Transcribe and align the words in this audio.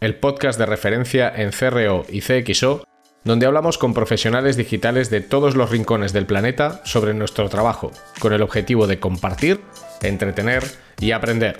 el 0.00 0.14
podcast 0.14 0.58
de 0.58 0.64
referencia 0.64 1.30
en 1.36 1.50
CRO 1.50 2.06
y 2.08 2.22
CXO, 2.22 2.84
donde 3.22 3.44
hablamos 3.44 3.76
con 3.76 3.92
profesionales 3.92 4.56
digitales 4.56 5.10
de 5.10 5.20
todos 5.20 5.56
los 5.56 5.68
rincones 5.68 6.14
del 6.14 6.24
planeta 6.24 6.80
sobre 6.86 7.12
nuestro 7.12 7.50
trabajo, 7.50 7.92
con 8.18 8.32
el 8.32 8.40
objetivo 8.40 8.86
de 8.86 8.98
compartir, 8.98 9.60
entretener 10.00 10.64
y 11.00 11.10
aprender. 11.10 11.58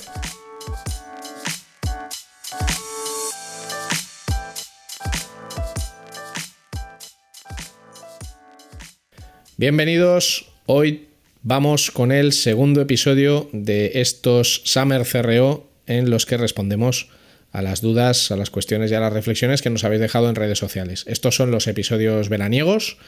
Bienvenidos, 9.59 10.51
hoy 10.65 11.09
vamos 11.43 11.91
con 11.91 12.11
el 12.11 12.33
segundo 12.33 12.81
episodio 12.81 13.51
de 13.53 14.01
estos 14.01 14.63
Summer 14.65 15.07
CRO 15.07 15.69
en 15.87 16.09
los 16.09 16.25
que 16.25 16.39
respondemos 16.39 17.11
a 17.53 17.63
las 17.63 17.81
dudas, 17.81 18.31
a 18.31 18.37
las 18.37 18.51
cuestiones 18.51 18.91
y 18.91 18.95
a 18.95 19.01
las 19.01 19.13
reflexiones 19.13 19.63
que 19.63 19.71
nos 19.71 19.85
habéis 19.85 20.01
dejado 20.01 20.29
en 20.29 20.35
redes 20.35 20.59
sociales. 20.59 21.05
Estos 21.07 21.35
son 21.35 21.51
los 21.51 21.67
episodios 21.67 22.29
veraniegos 22.29 22.99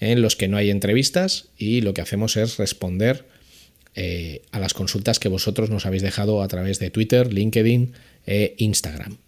en 0.00 0.22
los 0.22 0.36
que 0.36 0.48
no 0.48 0.56
hay 0.56 0.70
entrevistas 0.70 1.48
y 1.56 1.80
lo 1.80 1.94
que 1.94 2.00
hacemos 2.00 2.36
es 2.36 2.56
responder 2.56 3.24
eh, 3.94 4.42
a 4.50 4.58
las 4.58 4.74
consultas 4.74 5.18
que 5.18 5.28
vosotros 5.28 5.70
nos 5.70 5.86
habéis 5.86 6.02
dejado 6.02 6.42
a 6.42 6.48
través 6.48 6.78
de 6.78 6.90
Twitter, 6.90 7.32
LinkedIn 7.32 7.92
e 8.26 8.54
Instagram. 8.58 9.18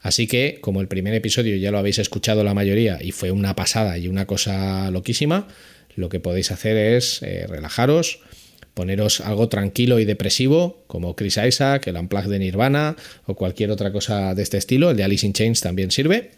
Así 0.00 0.26
que, 0.26 0.58
como 0.60 0.80
el 0.80 0.88
primer 0.88 1.14
episodio 1.14 1.56
ya 1.56 1.70
lo 1.70 1.78
habéis 1.78 1.98
escuchado 1.98 2.44
la 2.44 2.54
mayoría 2.54 2.98
y 3.02 3.12
fue 3.12 3.30
una 3.30 3.56
pasada 3.56 3.98
y 3.98 4.08
una 4.08 4.26
cosa 4.26 4.90
loquísima, 4.90 5.48
lo 5.96 6.08
que 6.08 6.20
podéis 6.20 6.50
hacer 6.50 6.76
es 6.76 7.22
eh, 7.22 7.46
relajaros, 7.48 8.20
poneros 8.76 9.22
algo 9.22 9.48
tranquilo 9.48 9.98
y 10.00 10.04
depresivo, 10.04 10.84
como 10.86 11.16
Chris 11.16 11.38
Isaac, 11.38 11.86
el 11.86 11.96
Unplugged 11.96 12.28
de 12.28 12.38
Nirvana 12.38 12.94
o 13.24 13.34
cualquier 13.34 13.70
otra 13.70 13.90
cosa 13.90 14.34
de 14.34 14.42
este 14.42 14.58
estilo. 14.58 14.90
El 14.90 14.98
de 14.98 15.04
Alice 15.04 15.26
in 15.26 15.32
Chains 15.32 15.62
también 15.62 15.90
sirve. 15.90 16.32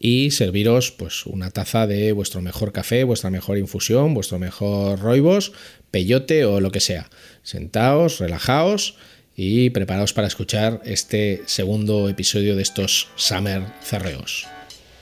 Y 0.00 0.32
serviros 0.32 0.90
pues 0.90 1.26
una 1.26 1.50
taza 1.52 1.86
de 1.86 2.10
vuestro 2.10 2.42
mejor 2.42 2.72
café, 2.72 3.04
vuestra 3.04 3.30
mejor 3.30 3.56
infusión, 3.56 4.14
vuestro 4.14 4.40
mejor 4.40 4.98
roibos, 4.98 5.52
peyote 5.92 6.44
o 6.44 6.60
lo 6.60 6.72
que 6.72 6.80
sea. 6.80 7.08
Sentaos, 7.44 8.18
relajaos 8.18 8.96
y 9.36 9.70
preparaos 9.70 10.12
para 10.12 10.26
escuchar 10.26 10.82
este 10.84 11.42
segundo 11.46 12.08
episodio 12.08 12.56
de 12.56 12.62
estos 12.62 13.10
Summer 13.14 13.62
Cerreos. 13.80 14.48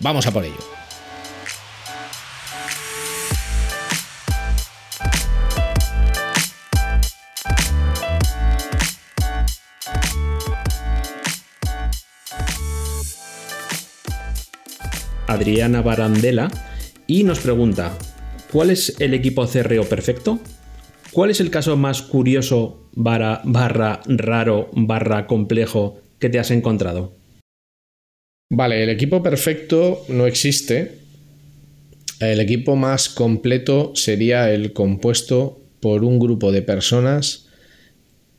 Vamos 0.00 0.26
a 0.26 0.32
por 0.32 0.44
ello. 0.44 0.85
Adriana 15.26 15.82
Barandela, 15.82 16.50
y 17.06 17.24
nos 17.24 17.40
pregunta, 17.40 17.96
¿cuál 18.52 18.70
es 18.70 19.00
el 19.00 19.14
equipo 19.14 19.46
CRO 19.46 19.84
perfecto? 19.84 20.40
¿Cuál 21.12 21.30
es 21.30 21.40
el 21.40 21.50
caso 21.50 21.76
más 21.76 22.02
curioso, 22.02 22.90
barra, 22.92 23.40
barra 23.44 24.02
raro, 24.06 24.68
barra 24.72 25.26
complejo 25.26 26.00
que 26.18 26.28
te 26.28 26.38
has 26.38 26.50
encontrado? 26.50 27.16
Vale, 28.50 28.82
el 28.82 28.90
equipo 28.90 29.22
perfecto 29.22 30.04
no 30.08 30.26
existe. 30.26 30.98
El 32.20 32.40
equipo 32.40 32.76
más 32.76 33.08
completo 33.08 33.92
sería 33.94 34.50
el 34.52 34.72
compuesto 34.72 35.60
por 35.80 36.04
un 36.04 36.18
grupo 36.18 36.52
de 36.52 36.62
personas 36.62 37.46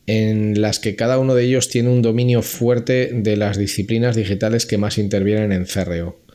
en 0.07 0.61
las 0.61 0.79
que 0.79 0.95
cada 0.95 1.19
uno 1.19 1.35
de 1.35 1.43
ellos 1.43 1.67
tiene 1.67 1.89
un 1.89 2.01
dominio 2.01 2.41
fuerte 2.41 3.11
de 3.13 3.35
las 3.35 3.57
disciplinas 3.57 4.15
digitales 4.15 4.65
que 4.65 4.77
más 4.77 4.97
intervienen 4.97 5.51
en 5.51 5.65
CRO. 5.65 6.26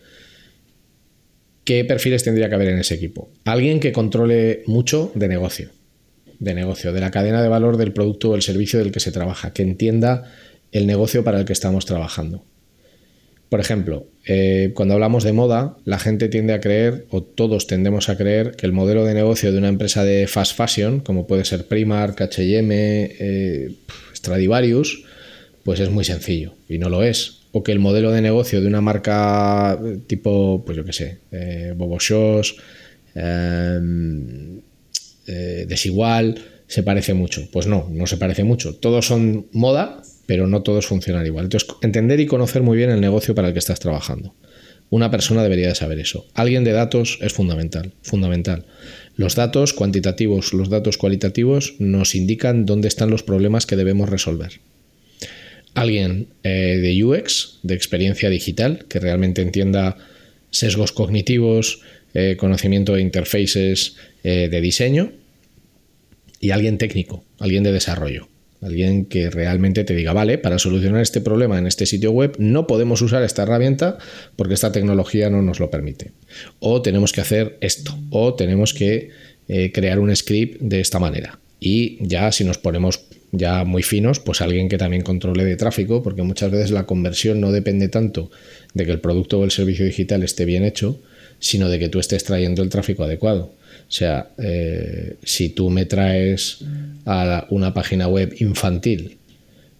¿Qué 1.64 1.84
perfiles 1.84 2.24
tendría 2.24 2.48
que 2.48 2.54
haber 2.54 2.68
en 2.68 2.78
ese 2.78 2.94
equipo? 2.94 3.30
Alguien 3.44 3.80
que 3.80 3.92
controle 3.92 4.62
mucho 4.66 5.12
de 5.14 5.28
negocio, 5.28 5.70
de 6.38 6.54
negocio, 6.54 6.92
de 6.92 7.00
la 7.00 7.10
cadena 7.10 7.42
de 7.42 7.48
valor 7.48 7.76
del 7.76 7.92
producto 7.92 8.30
o 8.30 8.34
el 8.34 8.42
servicio 8.42 8.78
del 8.78 8.92
que 8.92 9.00
se 9.00 9.12
trabaja, 9.12 9.52
que 9.52 9.62
entienda 9.62 10.24
el 10.72 10.86
negocio 10.86 11.22
para 11.24 11.38
el 11.38 11.44
que 11.44 11.52
estamos 11.52 11.86
trabajando. 11.86 12.44
Por 13.48 13.60
ejemplo, 13.60 14.06
eh, 14.26 14.72
cuando 14.74 14.94
hablamos 14.94 15.24
de 15.24 15.34
moda, 15.34 15.76
la 15.84 15.98
gente 15.98 16.28
tiende 16.28 16.54
a 16.54 16.60
creer, 16.60 17.06
o 17.10 17.22
todos 17.22 17.66
tendemos 17.66 18.08
a 18.08 18.16
creer, 18.16 18.52
que 18.52 18.64
el 18.64 18.72
modelo 18.72 19.04
de 19.04 19.12
negocio 19.12 19.52
de 19.52 19.58
una 19.58 19.68
empresa 19.68 20.04
de 20.04 20.26
fast 20.26 20.56
fashion, 20.56 21.00
como 21.00 21.26
puede 21.26 21.44
ser 21.44 21.66
Primark, 21.66 22.18
HM, 22.18 22.72
Stradivarius, 24.14 25.04
pues 25.64 25.80
es 25.80 25.90
muy 25.90 26.04
sencillo, 26.04 26.54
y 26.66 26.78
no 26.78 26.88
lo 26.88 27.02
es 27.02 27.41
o 27.52 27.62
que 27.62 27.72
el 27.72 27.78
modelo 27.78 28.10
de 28.10 28.22
negocio 28.22 28.60
de 28.60 28.66
una 28.66 28.80
marca 28.80 29.78
tipo, 30.06 30.64
pues 30.64 30.76
yo 30.76 30.84
qué 30.84 30.92
sé, 30.92 31.18
eh, 31.30 31.74
Bobo 31.76 31.98
Shows, 31.98 32.56
em, 33.14 34.60
eh, 35.26 35.66
Desigual, 35.68 36.34
se 36.66 36.82
parece 36.82 37.14
mucho. 37.14 37.48
Pues 37.52 37.66
no, 37.66 37.88
no 37.90 38.06
se 38.06 38.16
parece 38.16 38.44
mucho. 38.44 38.74
Todos 38.74 39.06
son 39.06 39.46
moda, 39.52 40.02
pero 40.26 40.46
no 40.46 40.62
todos 40.62 40.86
funcionan 40.86 41.26
igual. 41.26 41.44
Entonces, 41.44 41.68
entender 41.82 42.18
y 42.20 42.26
conocer 42.26 42.62
muy 42.62 42.76
bien 42.76 42.90
el 42.90 43.00
negocio 43.00 43.34
para 43.34 43.48
el 43.48 43.52
que 43.52 43.58
estás 43.58 43.78
trabajando. 43.78 44.34
Una 44.88 45.10
persona 45.10 45.42
debería 45.42 45.68
de 45.68 45.74
saber 45.74 45.98
eso. 45.98 46.26
Alguien 46.34 46.64
de 46.64 46.72
datos 46.72 47.18
es 47.20 47.32
fundamental, 47.32 47.94
fundamental. 48.02 48.66
Los 49.16 49.36
datos 49.36 49.72
cuantitativos, 49.72 50.52
los 50.52 50.70
datos 50.70 50.98
cualitativos 50.98 51.76
nos 51.78 52.14
indican 52.14 52.66
dónde 52.66 52.88
están 52.88 53.10
los 53.10 53.22
problemas 53.22 53.66
que 53.66 53.76
debemos 53.76 54.08
resolver 54.08 54.60
alguien 55.74 56.28
eh, 56.42 56.78
de 56.80 57.04
UX, 57.04 57.58
de 57.62 57.74
experiencia 57.74 58.30
digital, 58.30 58.86
que 58.88 59.00
realmente 59.00 59.42
entienda 59.42 59.96
sesgos 60.50 60.92
cognitivos, 60.92 61.80
eh, 62.14 62.36
conocimiento 62.38 62.94
de 62.94 63.02
interfaces 63.02 63.96
eh, 64.22 64.48
de 64.50 64.60
diseño, 64.60 65.12
y 66.40 66.50
alguien 66.50 66.78
técnico, 66.78 67.24
alguien 67.38 67.62
de 67.62 67.72
desarrollo. 67.72 68.28
Alguien 68.60 69.06
que 69.06 69.28
realmente 69.28 69.82
te 69.82 69.94
diga, 69.94 70.12
vale, 70.12 70.38
para 70.38 70.58
solucionar 70.58 71.02
este 71.02 71.20
problema 71.20 71.58
en 71.58 71.66
este 71.66 71.84
sitio 71.84 72.12
web 72.12 72.36
no 72.38 72.68
podemos 72.68 73.02
usar 73.02 73.24
esta 73.24 73.42
herramienta 73.42 73.98
porque 74.36 74.54
esta 74.54 74.70
tecnología 74.70 75.30
no 75.30 75.42
nos 75.42 75.58
lo 75.58 75.68
permite. 75.68 76.12
O 76.60 76.80
tenemos 76.80 77.12
que 77.12 77.22
hacer 77.22 77.58
esto. 77.60 77.98
O 78.10 78.34
tenemos 78.34 78.72
que 78.72 79.10
crear 79.72 79.98
un 79.98 80.14
script 80.14 80.60
de 80.60 80.80
esta 80.80 81.00
manera. 81.00 81.41
Y 81.64 81.96
ya 82.00 82.32
si 82.32 82.42
nos 82.42 82.58
ponemos 82.58 83.04
ya 83.30 83.62
muy 83.64 83.84
finos, 83.84 84.18
pues 84.18 84.40
alguien 84.40 84.68
que 84.68 84.78
también 84.78 85.04
controle 85.04 85.44
de 85.44 85.54
tráfico, 85.54 86.02
porque 86.02 86.24
muchas 86.24 86.50
veces 86.50 86.72
la 86.72 86.86
conversión 86.86 87.40
no 87.40 87.52
depende 87.52 87.88
tanto 87.88 88.32
de 88.74 88.84
que 88.84 88.90
el 88.90 88.98
producto 88.98 89.38
o 89.38 89.44
el 89.44 89.52
servicio 89.52 89.84
digital 89.84 90.24
esté 90.24 90.44
bien 90.44 90.64
hecho, 90.64 91.00
sino 91.38 91.68
de 91.68 91.78
que 91.78 91.88
tú 91.88 92.00
estés 92.00 92.24
trayendo 92.24 92.64
el 92.64 92.68
tráfico 92.68 93.04
adecuado. 93.04 93.54
O 93.88 93.92
sea, 93.92 94.32
eh, 94.38 95.14
si 95.22 95.50
tú 95.50 95.70
me 95.70 95.86
traes 95.86 96.58
a 97.06 97.46
una 97.50 97.72
página 97.72 98.08
web 98.08 98.34
infantil 98.40 99.18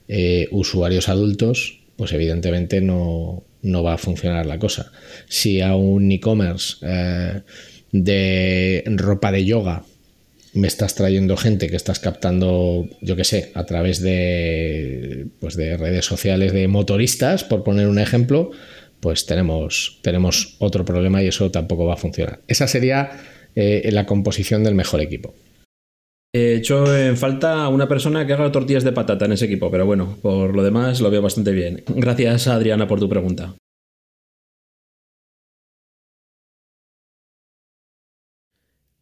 eh, 0.07 0.47
usuarios 0.53 1.09
adultos, 1.09 1.81
pues 1.97 2.13
evidentemente 2.13 2.81
no, 2.81 3.43
va 3.65 3.95
a 3.95 3.99
funcionar 3.99 4.47
la 4.47 4.61
cosa. 4.61 4.93
Si 5.29 5.61
a 5.61 5.75
un 5.75 6.13
e-commerce 6.13 6.77
eh, 6.83 7.41
de 7.91 8.85
ropa 8.87 9.33
de 9.33 9.45
yoga 9.45 9.83
me 10.55 10.69
estás 10.69 10.95
trayendo 10.95 11.37
gente 11.37 11.69
que 11.69 11.77
estás 11.77 11.99
captando, 11.99 12.87
yo 13.01 13.17
qué 13.17 13.25
sé, 13.25 13.53
a 13.55 13.65
través 13.65 14.03
de, 14.03 15.27
pues 15.41 15.57
de 15.57 15.77
redes 15.77 16.05
sociales 16.05 16.53
de 16.53 16.69
motoristas, 16.69 17.45
por 17.45 17.65
poner 17.65 17.89
un 17.89 17.99
ejemplo, 17.99 18.51
pues 19.01 19.27
tenemos, 19.27 19.99
tenemos 20.03 20.57
otro 20.59 20.85
problema 20.85 21.23
y 21.23 21.29
eso 21.29 21.51
tampoco 21.51 21.87
va 21.87 21.95
a 21.95 21.99
funcionar. 21.99 22.41
Esa 22.49 22.67
sería 22.67 23.11
eh, 23.55 23.89
la 23.93 24.07
composición 24.07 24.63
del 24.63 24.75
mejor 24.75 25.01
equipo. 25.01 25.35
He 26.35 26.55
hecho 26.55 26.97
en 26.97 27.17
falta 27.17 27.69
una 27.69 27.89
persona 27.89 28.27
que 28.27 28.33
haga 28.33 28.53
tortillas 28.53 28.85
de 28.85 28.93
patata 28.93 29.27
en 29.27 29.33
ese 29.33 29.47
equipo, 29.47 29.71
pero 29.71 29.85
bueno, 29.85 30.19
por 30.23 30.55
lo 30.55 30.63
demás 30.63 31.01
lo 31.01 31.11
veo 31.11 31.21
bastante 31.21 31.53
bien. 31.53 31.83
Gracias, 31.89 32.47
Adriana, 32.47 32.87
por 32.87 33.01
tu 33.01 33.09
pregunta. 33.09 33.55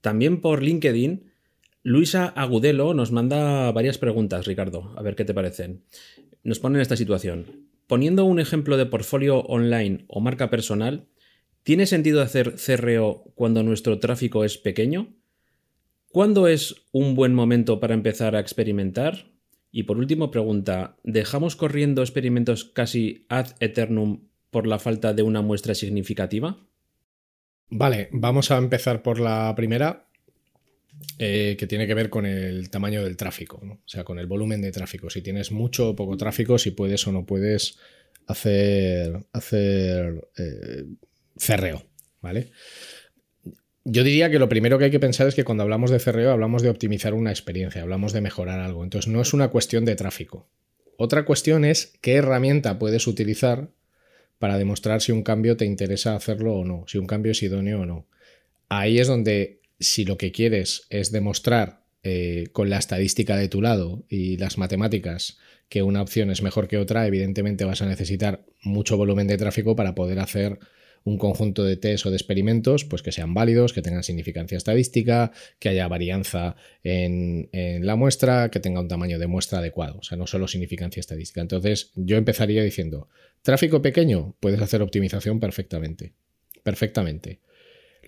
También 0.00 0.40
por 0.40 0.62
LinkedIn 0.62 1.29
Luisa 1.82 2.26
Agudelo 2.26 2.94
nos 2.94 3.12
manda 3.12 3.70
varias 3.72 3.98
preguntas, 3.98 4.46
Ricardo, 4.46 4.92
a 4.96 5.02
ver 5.02 5.16
qué 5.16 5.24
te 5.24 5.34
parecen. 5.34 5.84
Nos 6.42 6.58
pone 6.58 6.76
en 6.76 6.82
esta 6.82 6.96
situación. 6.96 7.68
Poniendo 7.86 8.24
un 8.24 8.38
ejemplo 8.38 8.76
de 8.76 8.86
portfolio 8.86 9.40
online 9.40 10.04
o 10.08 10.20
marca 10.20 10.50
personal, 10.50 11.08
¿Tiene 11.62 11.86
sentido 11.86 12.22
hacer 12.22 12.54
CRO 12.54 13.24
cuando 13.34 13.62
nuestro 13.62 13.98
tráfico 13.98 14.44
es 14.44 14.56
pequeño? 14.56 15.14
¿Cuándo 16.08 16.48
es 16.48 16.86
un 16.90 17.14
buen 17.14 17.34
momento 17.34 17.80
para 17.80 17.94
empezar 17.94 18.34
a 18.34 18.40
experimentar? 18.40 19.30
Y 19.70 19.84
por 19.84 19.98
último 19.98 20.30
pregunta, 20.30 20.96
¿dejamos 21.04 21.56
corriendo 21.56 22.02
experimentos 22.02 22.64
casi 22.64 23.26
ad 23.28 23.48
eternum 23.60 24.28
por 24.50 24.66
la 24.66 24.78
falta 24.78 25.12
de 25.12 25.22
una 25.22 25.42
muestra 25.42 25.74
significativa? 25.74 26.58
Vale, 27.68 28.08
vamos 28.10 28.50
a 28.50 28.56
empezar 28.56 29.02
por 29.02 29.20
la 29.20 29.54
primera, 29.54 30.09
eh, 31.18 31.56
que 31.58 31.66
tiene 31.66 31.86
que 31.86 31.94
ver 31.94 32.10
con 32.10 32.26
el 32.26 32.70
tamaño 32.70 33.02
del 33.02 33.16
tráfico, 33.16 33.60
o 33.62 33.88
sea, 33.88 34.04
con 34.04 34.18
el 34.18 34.26
volumen 34.26 34.60
de 34.60 34.72
tráfico. 34.72 35.10
Si 35.10 35.22
tienes 35.22 35.52
mucho 35.52 35.90
o 35.90 35.96
poco 35.96 36.16
tráfico, 36.16 36.58
si 36.58 36.70
puedes 36.70 37.06
o 37.06 37.12
no 37.12 37.26
puedes 37.26 37.78
hacer, 38.26 39.26
hacer 39.32 40.28
eh, 40.38 40.84
cerreo, 41.36 41.84
¿vale? 42.20 42.50
Yo 43.84 44.04
diría 44.04 44.30
que 44.30 44.38
lo 44.38 44.48
primero 44.48 44.78
que 44.78 44.86
hay 44.86 44.90
que 44.90 45.00
pensar 45.00 45.26
es 45.26 45.34
que 45.34 45.44
cuando 45.44 45.62
hablamos 45.62 45.90
de 45.90 45.98
cerreo 45.98 46.32
hablamos 46.32 46.62
de 46.62 46.68
optimizar 46.68 47.14
una 47.14 47.30
experiencia, 47.30 47.82
hablamos 47.82 48.12
de 48.12 48.20
mejorar 48.20 48.60
algo. 48.60 48.84
Entonces 48.84 49.10
no 49.10 49.20
es 49.20 49.32
una 49.32 49.48
cuestión 49.48 49.84
de 49.84 49.96
tráfico. 49.96 50.48
Otra 50.96 51.24
cuestión 51.24 51.64
es 51.64 51.94
qué 52.02 52.16
herramienta 52.16 52.78
puedes 52.78 53.06
utilizar 53.06 53.70
para 54.38 54.58
demostrar 54.58 55.00
si 55.00 55.12
un 55.12 55.22
cambio 55.22 55.56
te 55.56 55.64
interesa 55.64 56.14
hacerlo 56.14 56.54
o 56.54 56.64
no, 56.64 56.84
si 56.86 56.98
un 56.98 57.06
cambio 57.06 57.32
es 57.32 57.42
idóneo 57.42 57.80
o 57.80 57.86
no. 57.86 58.06
Ahí 58.68 58.98
es 58.98 59.08
donde 59.08 59.59
si 59.80 60.04
lo 60.04 60.18
que 60.18 60.30
quieres 60.30 60.86
es 60.90 61.10
demostrar 61.10 61.84
eh, 62.02 62.48
con 62.52 62.70
la 62.70 62.78
estadística 62.78 63.36
de 63.36 63.48
tu 63.48 63.60
lado 63.60 64.04
y 64.08 64.36
las 64.36 64.58
matemáticas 64.58 65.38
que 65.68 65.82
una 65.82 66.02
opción 66.02 66.30
es 66.30 66.42
mejor 66.42 66.68
que 66.68 66.78
otra, 66.78 67.06
evidentemente 67.06 67.64
vas 67.64 67.82
a 67.82 67.86
necesitar 67.86 68.44
mucho 68.62 68.96
volumen 68.96 69.26
de 69.26 69.36
tráfico 69.36 69.76
para 69.76 69.94
poder 69.94 70.18
hacer 70.18 70.58
un 71.04 71.16
conjunto 71.16 71.64
de 71.64 71.76
test 71.76 72.06
o 72.06 72.10
de 72.10 72.16
experimentos 72.16 72.84
pues 72.84 73.02
que 73.02 73.12
sean 73.12 73.34
válidos, 73.34 73.72
que 73.72 73.82
tengan 73.82 74.02
significancia 74.02 74.58
estadística, 74.58 75.32
que 75.58 75.70
haya 75.70 75.88
varianza 75.88 76.56
en, 76.82 77.48
la 77.52 77.96
muestra, 77.96 78.50
que 78.50 78.60
tenga 78.60 78.80
un 78.80 78.88
tamaño 78.88 79.18
de 79.18 79.26
muestra 79.26 79.60
adecuado, 79.60 79.98
o 79.98 80.02
sea, 80.02 80.18
no 80.18 80.26
solo 80.26 80.48
significancia 80.48 81.00
estadística. 81.00 81.40
Entonces, 81.40 81.92
yo 81.94 82.16
empezaría 82.16 82.62
diciendo, 82.62 83.08
tráfico 83.42 83.80
pequeño, 83.82 84.36
puedes 84.40 84.60
hacer 84.60 84.82
optimización 84.82 85.40
perfectamente, 85.40 86.12
perfectamente. 86.62 87.40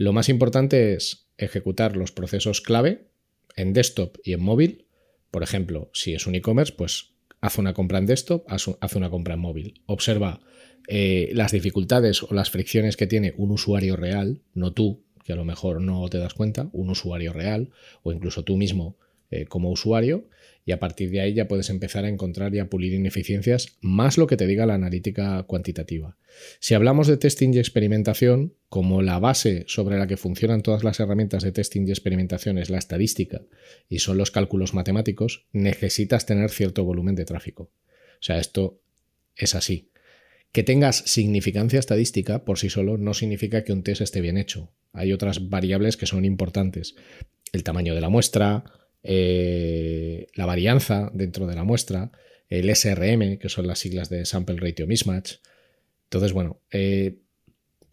Lo 0.02 0.12
más 0.12 0.28
importante 0.28 0.94
es 0.94 1.28
ejecutar 1.38 1.96
los 1.96 2.10
procesos 2.10 2.60
clave 2.60 3.06
en 3.54 3.72
desktop 3.72 4.16
y 4.24 4.32
en 4.32 4.42
móvil. 4.42 4.88
Por 5.30 5.44
ejemplo, 5.44 5.92
si 5.94 6.12
es 6.12 6.26
un 6.26 6.34
e-commerce, 6.34 6.74
pues 6.76 7.12
haz 7.40 7.56
una 7.56 7.72
compra 7.72 7.98
en 7.98 8.06
desktop, 8.06 8.44
haz 8.48 8.96
una 8.96 9.10
compra 9.10 9.34
en 9.34 9.40
móvil. 9.40 9.80
Observa 9.86 10.40
eh, 10.88 11.30
las 11.34 11.52
dificultades 11.52 12.24
o 12.24 12.34
las 12.34 12.50
fricciones 12.50 12.96
que 12.96 13.06
tiene 13.06 13.32
un 13.36 13.52
usuario 13.52 13.94
real, 13.94 14.42
no 14.54 14.72
tú, 14.72 15.04
que 15.24 15.34
a 15.34 15.36
lo 15.36 15.44
mejor 15.44 15.80
no 15.80 16.08
te 16.08 16.18
das 16.18 16.34
cuenta, 16.34 16.68
un 16.72 16.90
usuario 16.90 17.32
real, 17.32 17.70
o 18.02 18.10
incluso 18.10 18.42
tú 18.42 18.56
mismo 18.56 18.96
eh, 19.32 19.46
como 19.46 19.70
usuario, 19.70 20.28
y 20.64 20.72
a 20.72 20.78
partir 20.78 21.10
de 21.10 21.20
ahí 21.20 21.34
ya 21.34 21.48
puedes 21.48 21.70
empezar 21.70 22.04
a 22.04 22.08
encontrar 22.08 22.54
y 22.54 22.60
a 22.60 22.70
pulir 22.70 22.92
ineficiencias 22.92 23.78
más 23.80 24.16
lo 24.16 24.26
que 24.26 24.36
te 24.36 24.46
diga 24.46 24.66
la 24.66 24.74
analítica 24.74 25.42
cuantitativa. 25.44 26.16
Si 26.60 26.74
hablamos 26.74 27.08
de 27.08 27.16
testing 27.16 27.52
y 27.52 27.58
experimentación, 27.58 28.54
como 28.68 29.02
la 29.02 29.18
base 29.18 29.64
sobre 29.66 29.98
la 29.98 30.06
que 30.06 30.16
funcionan 30.16 30.62
todas 30.62 30.84
las 30.84 31.00
herramientas 31.00 31.42
de 31.42 31.52
testing 31.52 31.86
y 31.86 31.90
experimentación 31.90 32.58
es 32.58 32.70
la 32.70 32.78
estadística 32.78 33.42
y 33.88 33.98
son 33.98 34.18
los 34.18 34.30
cálculos 34.30 34.74
matemáticos, 34.74 35.46
necesitas 35.52 36.26
tener 36.26 36.50
cierto 36.50 36.84
volumen 36.84 37.16
de 37.16 37.24
tráfico. 37.24 37.64
O 37.64 38.22
sea, 38.22 38.38
esto 38.38 38.80
es 39.34 39.54
así. 39.54 39.90
Que 40.52 40.62
tengas 40.62 40.98
significancia 40.98 41.78
estadística 41.78 42.44
por 42.44 42.58
sí 42.58 42.68
solo 42.68 42.98
no 42.98 43.14
significa 43.14 43.64
que 43.64 43.72
un 43.72 43.82
test 43.82 44.02
esté 44.02 44.20
bien 44.20 44.36
hecho. 44.36 44.70
Hay 44.92 45.12
otras 45.12 45.48
variables 45.48 45.96
que 45.96 46.06
son 46.06 46.24
importantes. 46.24 46.94
El 47.52 47.64
tamaño 47.64 47.94
de 47.94 48.02
la 48.02 48.10
muestra, 48.10 48.64
eh, 49.02 50.26
la 50.34 50.46
varianza 50.46 51.10
dentro 51.14 51.46
de 51.46 51.54
la 51.54 51.64
muestra, 51.64 52.12
el 52.48 52.74
SRM, 52.74 53.38
que 53.38 53.48
son 53.48 53.66
las 53.66 53.78
siglas 53.78 54.08
de 54.08 54.24
Sample 54.24 54.56
Ratio 54.56 54.86
Mismatch. 54.86 55.36
Entonces, 56.04 56.32
bueno, 56.32 56.60
eh, 56.70 57.18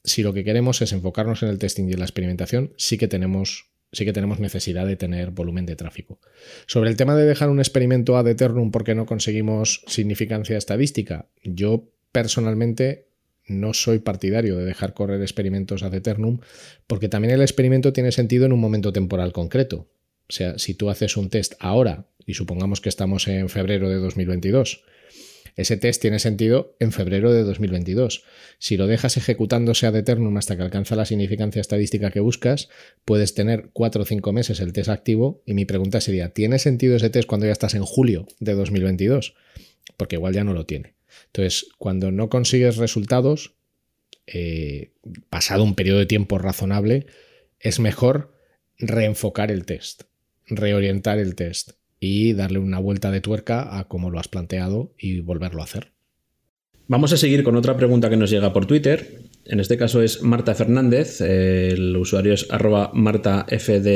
si 0.03 0.23
lo 0.23 0.33
que 0.33 0.43
queremos 0.43 0.81
es 0.81 0.91
enfocarnos 0.91 1.43
en 1.43 1.49
el 1.49 1.59
testing 1.59 1.87
y 1.87 1.93
en 1.93 1.99
la 1.99 2.05
experimentación, 2.05 2.73
sí 2.77 2.97
que 2.97 3.07
tenemos 3.07 3.69
sí 3.91 4.05
que 4.05 4.13
tenemos 4.13 4.39
necesidad 4.39 4.85
de 4.85 4.95
tener 4.95 5.31
volumen 5.31 5.65
de 5.65 5.75
tráfico. 5.75 6.19
Sobre 6.67 6.91
el 6.91 6.95
tema 6.95 7.15
de 7.15 7.25
dejar 7.25 7.49
un 7.49 7.59
experimento 7.59 8.17
ad 8.17 8.27
eternum 8.27 8.69
porque 8.69 8.93
no 8.93 9.07
conseguimos 9.07 9.83
significancia 9.87 10.57
estadística, 10.57 11.27
yo 11.43 11.89
personalmente 12.11 13.07
no 13.47 13.73
soy 13.73 13.99
partidario 13.99 14.57
de 14.57 14.65
dejar 14.65 14.93
correr 14.93 15.21
experimentos 15.21 15.83
ad 15.83 15.95
eternum, 15.95 16.39
porque 16.85 17.09
también 17.09 17.33
el 17.33 17.41
experimento 17.41 17.93
tiene 17.93 18.11
sentido 18.11 18.45
en 18.45 18.53
un 18.53 18.59
momento 18.59 18.93
temporal 18.93 19.33
concreto. 19.33 19.87
O 20.29 20.31
sea, 20.31 20.59
si 20.59 20.75
tú 20.75 20.89
haces 20.89 21.17
un 21.17 21.29
test 21.29 21.53
ahora, 21.59 22.05
y 22.25 22.35
supongamos 22.35 22.81
que 22.81 22.89
estamos 22.89 23.27
en 23.27 23.49
febrero 23.49 23.89
de 23.89 23.95
2022, 23.95 24.83
ese 25.55 25.75
test 25.75 26.01
tiene 26.01 26.19
sentido 26.19 26.75
en 26.79 26.91
febrero 26.91 27.33
de 27.33 27.43
2022. 27.43 28.23
Si 28.59 28.77
lo 28.77 28.87
dejas 28.87 29.17
ejecutándose 29.17 29.87
ad 29.87 29.95
eternum 29.95 30.37
hasta 30.37 30.55
que 30.55 30.61
alcanza 30.61 30.95
la 30.95 31.05
significancia 31.05 31.59
estadística 31.59 32.11
que 32.11 32.19
buscas, 32.19 32.69
puedes 33.03 33.33
tener 33.33 33.69
cuatro 33.73 34.03
o 34.03 34.05
cinco 34.05 34.31
meses 34.31 34.61
el 34.61 34.71
test 34.71 34.89
activo. 34.89 35.41
Y 35.45 35.55
mi 35.55 35.65
pregunta 35.65 35.99
sería, 35.99 36.29
¿tiene 36.29 36.59
sentido 36.59 36.95
ese 36.95 37.09
test 37.09 37.27
cuando 37.27 37.47
ya 37.47 37.51
estás 37.51 37.73
en 37.73 37.83
julio 37.83 38.25
de 38.39 38.53
2022? 38.53 39.35
Porque 39.97 40.15
igual 40.15 40.33
ya 40.33 40.45
no 40.45 40.53
lo 40.53 40.65
tiene. 40.65 40.95
Entonces, 41.25 41.67
cuando 41.77 42.11
no 42.11 42.29
consigues 42.29 42.77
resultados, 42.77 43.55
eh, 44.27 44.93
pasado 45.29 45.63
un 45.63 45.75
periodo 45.75 45.99
de 45.99 46.05
tiempo 46.05 46.37
razonable, 46.37 47.07
es 47.59 47.79
mejor 47.79 48.33
reenfocar 48.77 49.51
el 49.51 49.65
test, 49.65 50.03
reorientar 50.49 51.19
el 51.19 51.35
test 51.35 51.71
y 51.99 52.33
darle 52.33 52.59
una 52.59 52.79
vuelta 52.79 53.11
de 53.11 53.21
tuerca 53.21 53.77
a 53.77 53.87
cómo 53.87 54.09
lo 54.09 54.19
has 54.19 54.27
planteado 54.27 54.93
y 54.97 55.19
volverlo 55.19 55.61
a 55.61 55.65
hacer. 55.65 55.91
Vamos 56.87 57.13
a 57.13 57.17
seguir 57.17 57.43
con 57.43 57.55
otra 57.55 57.77
pregunta 57.77 58.09
que 58.09 58.17
nos 58.17 58.31
llega 58.31 58.51
por 58.51 58.65
Twitter. 58.65 59.21
En 59.45 59.59
este 59.59 59.77
caso 59.77 60.01
es 60.01 60.23
Marta 60.23 60.55
Fernández, 60.55 61.21
el 61.21 61.95
usuario 61.95 62.33
es 62.33 62.47
arroba 62.49 62.91
martafdzgar, 62.93 63.95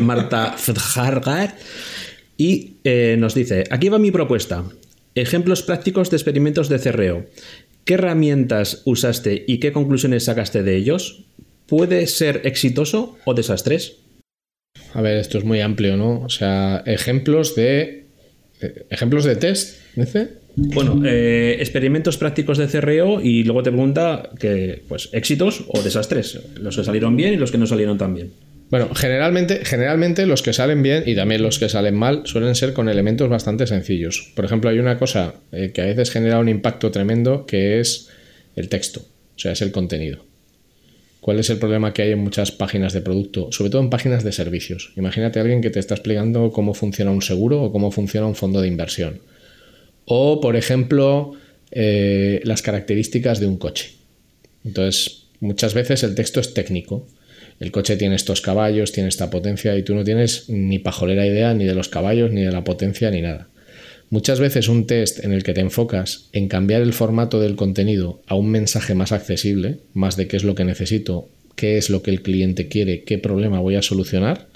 Marta 0.00 1.56
y 2.36 2.76
eh, 2.84 3.16
nos 3.18 3.34
dice, 3.34 3.64
aquí 3.70 3.88
va 3.88 3.98
mi 3.98 4.12
propuesta. 4.12 4.64
Ejemplos 5.16 5.62
prácticos 5.62 6.10
de 6.10 6.16
experimentos 6.16 6.68
de 6.68 6.78
cerreo. 6.78 7.26
¿Qué 7.84 7.94
herramientas 7.94 8.82
usaste 8.84 9.44
y 9.48 9.58
qué 9.58 9.72
conclusiones 9.72 10.24
sacaste 10.24 10.62
de 10.62 10.76
ellos? 10.76 11.24
¿Puede 11.66 12.06
ser 12.06 12.42
exitoso 12.44 13.18
o 13.24 13.34
desastres? 13.34 13.96
A 14.94 15.02
ver, 15.02 15.18
esto 15.18 15.38
es 15.38 15.44
muy 15.44 15.60
amplio, 15.60 15.96
¿no? 15.96 16.20
O 16.20 16.28
sea, 16.28 16.82
ejemplos 16.86 17.54
de. 17.54 18.06
Ejemplos 18.90 19.24
de 19.24 19.36
test, 19.36 19.78
dice. 19.94 20.28
Bueno, 20.56 21.02
eh, 21.06 21.56
experimentos 21.60 22.16
prácticos 22.16 22.58
de 22.58 22.66
cerreo 22.66 23.20
y 23.20 23.44
luego 23.44 23.62
te 23.62 23.70
pregunta 23.70 24.30
que, 24.40 24.82
pues, 24.88 25.08
éxitos 25.12 25.64
o 25.68 25.80
desastres. 25.82 26.40
Los 26.60 26.76
que 26.76 26.82
salieron 26.82 27.16
bien 27.16 27.34
y 27.34 27.36
los 27.36 27.52
que 27.52 27.58
no 27.58 27.66
salieron 27.66 27.96
tan 27.96 28.14
bien. 28.14 28.32
Bueno, 28.70 28.90
generalmente, 28.94 29.64
generalmente 29.64 30.26
los 30.26 30.42
que 30.42 30.52
salen 30.52 30.82
bien 30.82 31.04
y 31.06 31.14
también 31.14 31.42
los 31.42 31.58
que 31.58 31.68
salen 31.68 31.94
mal 31.94 32.22
suelen 32.24 32.54
ser 32.54 32.74
con 32.74 32.88
elementos 32.88 33.28
bastante 33.28 33.66
sencillos. 33.66 34.32
Por 34.34 34.44
ejemplo, 34.44 34.68
hay 34.68 34.78
una 34.78 34.98
cosa 34.98 35.34
eh, 35.52 35.70
que 35.72 35.80
a 35.80 35.86
veces 35.86 36.10
genera 36.10 36.38
un 36.38 36.48
impacto 36.48 36.90
tremendo 36.90 37.46
que 37.46 37.80
es 37.80 38.10
el 38.56 38.68
texto, 38.68 39.00
o 39.00 39.38
sea, 39.38 39.52
es 39.52 39.62
el 39.62 39.70
contenido. 39.70 40.27
¿Cuál 41.28 41.40
es 41.40 41.50
el 41.50 41.58
problema 41.58 41.92
que 41.92 42.00
hay 42.00 42.12
en 42.12 42.20
muchas 42.20 42.52
páginas 42.52 42.94
de 42.94 43.02
producto? 43.02 43.52
Sobre 43.52 43.68
todo 43.68 43.82
en 43.82 43.90
páginas 43.90 44.24
de 44.24 44.32
servicios. 44.32 44.94
Imagínate 44.96 45.38
a 45.38 45.42
alguien 45.42 45.60
que 45.60 45.68
te 45.68 45.78
está 45.78 45.92
explicando 45.92 46.50
cómo 46.52 46.72
funciona 46.72 47.10
un 47.10 47.20
seguro 47.20 47.64
o 47.64 47.70
cómo 47.70 47.90
funciona 47.90 48.26
un 48.26 48.34
fondo 48.34 48.62
de 48.62 48.68
inversión. 48.68 49.20
O, 50.06 50.40
por 50.40 50.56
ejemplo, 50.56 51.32
eh, 51.70 52.40
las 52.44 52.62
características 52.62 53.40
de 53.40 53.46
un 53.46 53.58
coche. 53.58 53.90
Entonces, 54.64 55.24
muchas 55.40 55.74
veces 55.74 56.02
el 56.02 56.14
texto 56.14 56.40
es 56.40 56.54
técnico 56.54 57.06
el 57.60 57.72
coche 57.72 57.98
tiene 57.98 58.14
estos 58.14 58.40
caballos, 58.40 58.92
tiene 58.92 59.10
esta 59.10 59.28
potencia 59.28 59.76
y 59.76 59.82
tú 59.82 59.94
no 59.94 60.04
tienes 60.04 60.48
ni 60.48 60.78
pajolera 60.78 61.26
idea 61.26 61.52
ni 61.52 61.66
de 61.66 61.74
los 61.74 61.90
caballos, 61.90 62.30
ni 62.30 62.40
de 62.40 62.52
la 62.52 62.64
potencia, 62.64 63.10
ni 63.10 63.20
nada. 63.20 63.48
Muchas 64.10 64.40
veces 64.40 64.68
un 64.68 64.86
test 64.86 65.22
en 65.22 65.32
el 65.32 65.42
que 65.42 65.52
te 65.52 65.60
enfocas 65.60 66.30
en 66.32 66.48
cambiar 66.48 66.80
el 66.80 66.94
formato 66.94 67.40
del 67.40 67.56
contenido 67.56 68.22
a 68.26 68.36
un 68.36 68.50
mensaje 68.50 68.94
más 68.94 69.12
accesible, 69.12 69.80
más 69.92 70.16
de 70.16 70.28
qué 70.28 70.38
es 70.38 70.44
lo 70.44 70.54
que 70.54 70.64
necesito, 70.64 71.28
qué 71.56 71.76
es 71.76 71.90
lo 71.90 72.02
que 72.02 72.10
el 72.10 72.22
cliente 72.22 72.68
quiere, 72.68 73.02
qué 73.02 73.18
problema 73.18 73.60
voy 73.60 73.74
a 73.74 73.82
solucionar, 73.82 74.48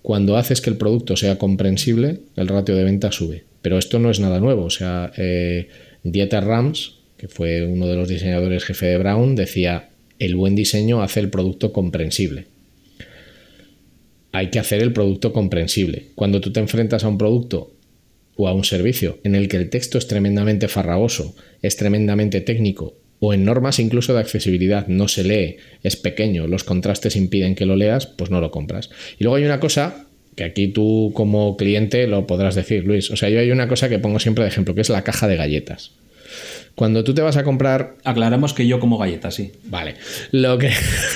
cuando 0.00 0.38
haces 0.38 0.62
que 0.62 0.70
el 0.70 0.78
producto 0.78 1.16
sea 1.16 1.36
comprensible, 1.36 2.20
el 2.36 2.48
ratio 2.48 2.74
de 2.74 2.84
venta 2.84 3.12
sube. 3.12 3.44
Pero 3.60 3.76
esto 3.76 3.98
no 3.98 4.10
es 4.10 4.18
nada 4.18 4.40
nuevo. 4.40 4.64
O 4.64 4.70
sea, 4.70 5.12
eh, 5.18 5.68
Dieter 6.02 6.44
Rams, 6.44 6.94
que 7.18 7.28
fue 7.28 7.66
uno 7.66 7.86
de 7.86 7.96
los 7.96 8.08
diseñadores 8.08 8.64
jefe 8.64 8.86
de 8.86 8.96
Brown, 8.96 9.36
decía, 9.36 9.90
el 10.18 10.36
buen 10.36 10.54
diseño 10.54 11.02
hace 11.02 11.20
el 11.20 11.28
producto 11.28 11.72
comprensible. 11.72 12.46
Hay 14.32 14.48
que 14.48 14.58
hacer 14.58 14.80
el 14.80 14.94
producto 14.94 15.34
comprensible. 15.34 16.06
Cuando 16.14 16.40
tú 16.40 16.50
te 16.50 16.60
enfrentas 16.60 17.04
a 17.04 17.08
un 17.08 17.18
producto 17.18 17.74
o 18.40 18.48
a 18.48 18.54
un 18.54 18.64
servicio 18.64 19.18
en 19.24 19.34
el 19.34 19.48
que 19.48 19.56
el 19.56 19.70
texto 19.70 19.98
es 19.98 20.06
tremendamente 20.06 20.68
farragoso, 20.68 21.34
es 21.62 21.76
tremendamente 21.76 22.40
técnico 22.40 22.96
o 23.20 23.34
en 23.34 23.44
normas 23.44 23.78
incluso 23.78 24.14
de 24.14 24.20
accesibilidad 24.20 24.86
no 24.88 25.06
se 25.06 25.24
lee, 25.24 25.56
es 25.82 25.96
pequeño, 25.96 26.46
los 26.46 26.64
contrastes 26.64 27.16
impiden 27.16 27.54
que 27.54 27.66
lo 27.66 27.76
leas, 27.76 28.06
pues 28.06 28.30
no 28.30 28.40
lo 28.40 28.50
compras. 28.50 28.88
Y 29.18 29.24
luego 29.24 29.36
hay 29.36 29.44
una 29.44 29.60
cosa 29.60 30.06
que 30.36 30.44
aquí 30.44 30.68
tú 30.68 31.12
como 31.14 31.56
cliente 31.58 32.06
lo 32.06 32.26
podrás 32.26 32.54
decir, 32.54 32.84
Luis. 32.84 33.10
O 33.10 33.16
sea, 33.16 33.28
yo 33.28 33.40
hay 33.40 33.50
una 33.50 33.68
cosa 33.68 33.90
que 33.90 33.98
pongo 33.98 34.18
siempre 34.18 34.44
de 34.44 34.48
ejemplo, 34.48 34.74
que 34.74 34.80
es 34.80 34.88
la 34.88 35.04
caja 35.04 35.28
de 35.28 35.36
galletas. 35.36 35.92
Cuando 36.74 37.04
tú 37.04 37.14
te 37.14 37.22
vas 37.22 37.36
a 37.36 37.44
comprar. 37.44 37.96
Aclaramos 38.04 38.54
que 38.54 38.66
yo 38.66 38.80
como 38.80 38.96
galletas, 38.96 39.34
sí. 39.34 39.52
Vale. 39.64 39.96
Lo 40.32 40.58
que. 40.58 40.70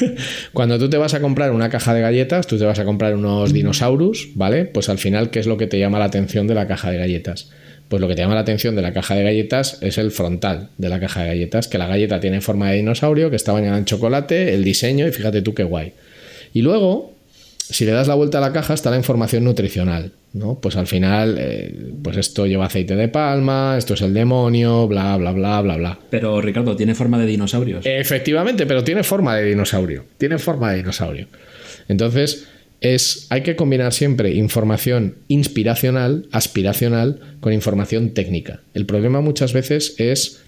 Cuando 0.53 0.79
tú 0.79 0.91
te 0.91 0.99
vas 0.99 1.15
a 1.15 1.21
comprar 1.21 1.53
una 1.53 1.71
caja 1.71 1.95
de 1.95 2.01
galletas, 2.01 2.47
tú 2.47 2.59
te 2.59 2.65
vas 2.65 2.79
a 2.79 2.85
comprar 2.85 3.15
unos 3.15 3.53
dinosaurios, 3.53 4.29
¿vale? 4.35 4.67
Pues 4.67 4.89
al 4.89 4.99
final, 4.99 5.31
¿qué 5.31 5.39
es 5.39 5.47
lo 5.47 5.57
que 5.57 5.67
te 5.67 5.79
llama 5.79 5.99
la 5.99 6.07
atención 6.07 6.47
de 6.47 6.55
la 6.55 6.67
caja 6.67 6.91
de 6.91 6.99
galletas? 6.99 7.51
Pues 7.89 8.01
lo 8.01 8.09
que 8.09 8.15
te 8.15 8.23
llama 8.23 8.35
la 8.35 8.41
atención 8.41 8.75
de 8.77 8.83
la 8.83 8.93
caja 8.93 9.15
de 9.15 9.23
galletas 9.23 9.79
es 9.81 9.99
el 9.99 10.11
frontal 10.11 10.71
de 10.79 10.89
la 10.89 11.01
caja 11.01 11.23
de 11.23 11.29
galletas, 11.29 11.69
que 11.69 11.79
la 11.79 11.87
galleta 11.87 12.19
tiene 12.19 12.41
forma 12.41 12.71
de 12.71 12.77
dinosaurio, 12.77 13.31
que 13.31 13.37
está 13.37 13.53
bañada 13.53 13.79
en 13.79 13.85
chocolate, 13.85 14.55
el 14.55 14.65
diseño, 14.65 15.07
y 15.07 15.13
fíjate 15.13 15.43
tú 15.43 15.55
qué 15.55 15.65
guay. 15.65 15.93
Y 16.53 16.63
luego, 16.63 17.14
si 17.71 17.85
le 17.85 17.93
das 17.93 18.09
la 18.09 18.15
vuelta 18.15 18.39
a 18.39 18.41
la 18.41 18.53
caja, 18.53 18.75
está 18.75 18.91
la 18.91 18.97
información 18.97 19.45
nutricional. 19.45 20.13
¿no? 20.35 20.59
Pues 20.61 20.77
al 20.77 20.87
final, 20.87 21.37
eh, 21.39 21.93
pues 22.03 22.17
esto 22.17 22.47
lleva 22.47 22.67
aceite 22.67 22.97
de 22.97 23.09
palma, 23.09 23.77
esto 23.79 23.95
es 23.95 24.03
el 24.03 24.13
demonio, 24.13 24.87
bla, 24.89 25.17
bla, 25.17 25.33
bla, 25.33 25.63
bla, 25.63 25.77
bla. 25.77 25.99
Pero 26.11 26.41
Ricardo, 26.41 26.77
tiene 26.77 26.95
forma 26.95 27.19
de 27.19 27.27
dinosaurios. 27.27 27.87
Efectivamente, 27.87 28.67
pero 28.67 28.85
tiene 28.85 29.05
forma 29.05 29.37
de 29.37 29.45
dinosaurio. 29.45 30.05
Tiene 30.19 30.39
forma 30.39 30.73
de 30.73 30.79
dinosaurio. 30.79 31.29
Entonces, 31.89 32.49
es, 32.81 33.29
hay 33.31 33.43
que 33.43 33.57
combinar 33.57 33.93
siempre 33.93 34.35
información 34.35 35.15
inspiracional, 35.29 36.27
aspiracional, 36.33 37.21
con 37.41 37.53
información 37.53 38.11
técnica. 38.11 38.61
El 38.75 38.87
problema 38.87 39.21
muchas 39.21 39.53
veces 39.53 39.95
es 39.99 40.43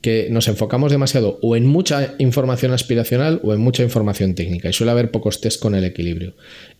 que 0.00 0.28
nos 0.30 0.46
enfocamos 0.48 0.92
demasiado 0.92 1.38
o 1.42 1.56
en 1.56 1.66
mucha 1.66 2.14
información 2.18 2.72
aspiracional 2.72 3.40
o 3.42 3.52
en 3.52 3.60
mucha 3.60 3.82
información 3.82 4.34
técnica 4.34 4.68
y 4.68 4.72
suele 4.72 4.92
haber 4.92 5.10
pocos 5.10 5.40
test 5.40 5.60
con 5.60 5.74
el 5.74 5.84
equilibrio. 5.84 6.34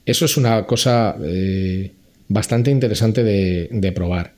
Eso 0.06 0.24
es 0.24 0.36
una 0.36 0.66
cosa 0.66 1.16
eh, 1.24 1.92
bastante 2.28 2.70
interesante 2.70 3.24
de, 3.24 3.92
probar. 3.92 4.34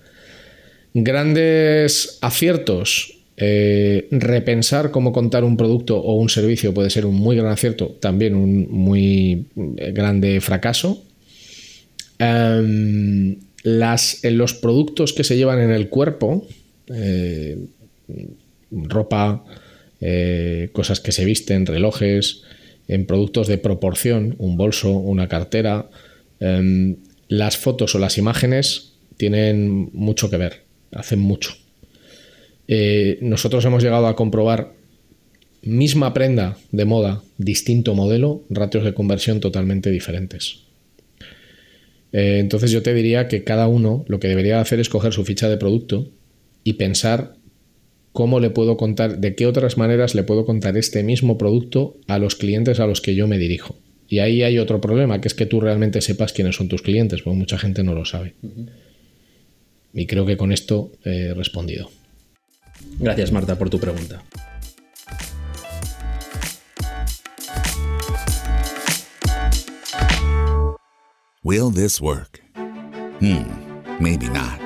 Grandes 0.94 2.18
aciertos. 2.20 3.16
Eh, 3.42 4.06
repensar 4.10 4.90
cómo 4.90 5.12
contar 5.12 5.44
un 5.44 5.56
producto 5.56 5.96
o 5.96 6.12
un 6.12 6.28
servicio 6.28 6.74
puede 6.74 6.90
ser 6.90 7.06
un 7.06 7.14
muy 7.14 7.36
gran 7.36 7.50
acierto, 7.50 7.96
también 7.98 8.34
un 8.34 8.70
muy 8.70 9.46
eh, 9.78 9.92
grande 9.92 10.42
fracaso. 10.42 11.02
Em, 12.18 13.38
las, 13.62 14.24
en 14.24 14.36
los 14.36 14.52
productos 14.52 15.14
que 15.14 15.24
se 15.24 15.38
llevan 15.38 15.58
en 15.58 15.70
el 15.70 15.88
cuerpo, 15.88 16.46
ropa, 18.70 19.44
eh, 20.00 20.70
cosas 20.72 21.00
que 21.00 21.12
se 21.12 21.24
visten, 21.24 21.66
relojes, 21.66 22.42
en 22.88 23.06
productos 23.06 23.46
de 23.46 23.58
proporción, 23.58 24.34
un 24.38 24.56
bolso, 24.56 24.90
una 24.90 25.28
cartera. 25.28 25.90
Em, 26.40 26.96
las 27.28 27.56
fotos 27.56 27.94
o 27.94 27.98
las 27.98 28.18
imágenes 28.18 28.94
tienen 29.16 29.90
mucho 29.92 30.30
que 30.30 30.36
ver, 30.36 30.64
hacen 30.92 31.20
mucho. 31.20 31.52
Eh, 32.66 33.18
nosotros 33.20 33.64
hemos 33.64 33.82
llegado 33.82 34.06
a 34.06 34.16
comprobar 34.16 34.72
misma 35.62 36.14
prenda 36.14 36.56
de 36.72 36.84
moda, 36.84 37.22
distinto 37.36 37.94
modelo, 37.94 38.44
ratios 38.48 38.84
de 38.84 38.94
conversión 38.94 39.40
totalmente 39.40 39.90
diferentes. 39.90 40.60
Eh, 42.12 42.38
entonces 42.40 42.70
yo 42.70 42.82
te 42.82 42.94
diría 42.94 43.28
que 43.28 43.44
cada 43.44 43.68
uno 43.68 44.04
lo 44.08 44.18
que 44.18 44.28
debería 44.28 44.60
hacer 44.60 44.80
es 44.80 44.88
coger 44.88 45.12
su 45.12 45.24
ficha 45.24 45.48
de 45.48 45.56
producto 45.56 46.10
y 46.64 46.74
pensar 46.74 47.34
cómo 48.12 48.40
le 48.40 48.50
puedo 48.50 48.76
contar, 48.76 49.18
de 49.18 49.34
qué 49.34 49.46
otras 49.46 49.78
maneras 49.78 50.14
le 50.14 50.22
puedo 50.22 50.44
contar 50.44 50.76
este 50.76 51.02
mismo 51.02 51.38
producto 51.38 51.96
a 52.06 52.18
los 52.18 52.36
clientes 52.36 52.80
a 52.80 52.86
los 52.86 53.00
que 53.00 53.14
yo 53.14 53.28
me 53.28 53.38
dirijo. 53.38 53.76
Y 54.08 54.18
ahí 54.18 54.42
hay 54.42 54.58
otro 54.58 54.80
problema, 54.80 55.20
que 55.20 55.28
es 55.28 55.34
que 55.34 55.46
tú 55.46 55.60
realmente 55.60 56.00
sepas 56.00 56.32
quiénes 56.32 56.56
son 56.56 56.68
tus 56.68 56.82
clientes, 56.82 57.22
porque 57.22 57.38
mucha 57.38 57.58
gente 57.58 57.84
no 57.84 57.94
lo 57.94 58.04
sabe. 58.04 58.34
Y 59.94 60.06
creo 60.06 60.26
que 60.26 60.36
con 60.36 60.52
esto 60.52 60.90
he 61.04 61.32
respondido. 61.34 61.90
Gracias, 62.98 63.30
Marta, 63.30 63.56
por 63.56 63.70
tu 63.70 63.78
pregunta. 63.78 64.22
Will 71.42 71.70
this 71.70 72.00
work? 72.00 72.42
Hmm, 73.20 73.44
maybe 73.98 74.28
not. 74.28 74.60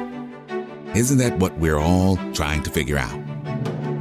Isn't 0.96 1.18
that 1.18 1.38
what 1.38 1.56
we're 1.58 1.78
all 1.78 2.18
trying 2.32 2.62
to 2.62 2.70
figure 2.70 2.98
out? 2.98 3.23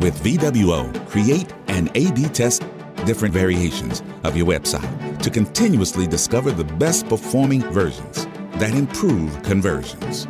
With 0.04 0.22
VWO, 0.22 1.08
create 1.08 1.54
and 1.70 1.90
A 1.96 2.12
B 2.12 2.26
test 2.26 2.66
different 3.06 3.34
variations 3.34 4.04
of 4.26 4.36
your 4.36 4.46
website 4.46 5.22
to 5.24 5.30
continuously 5.30 6.08
discover 6.08 6.52
the 6.52 6.66
best 6.66 7.08
performing 7.08 7.62
versions 7.72 8.26
that 8.56 8.76
improve 8.76 9.42
conversions. 9.44 10.28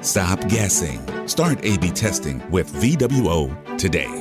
Stop 0.00 0.40
guessing. 0.48 1.00
Start 1.28 1.64
A 1.64 1.78
B 1.78 1.90
testing 1.90 2.42
with 2.50 2.68
VWO 2.72 3.78
today. 3.78 4.19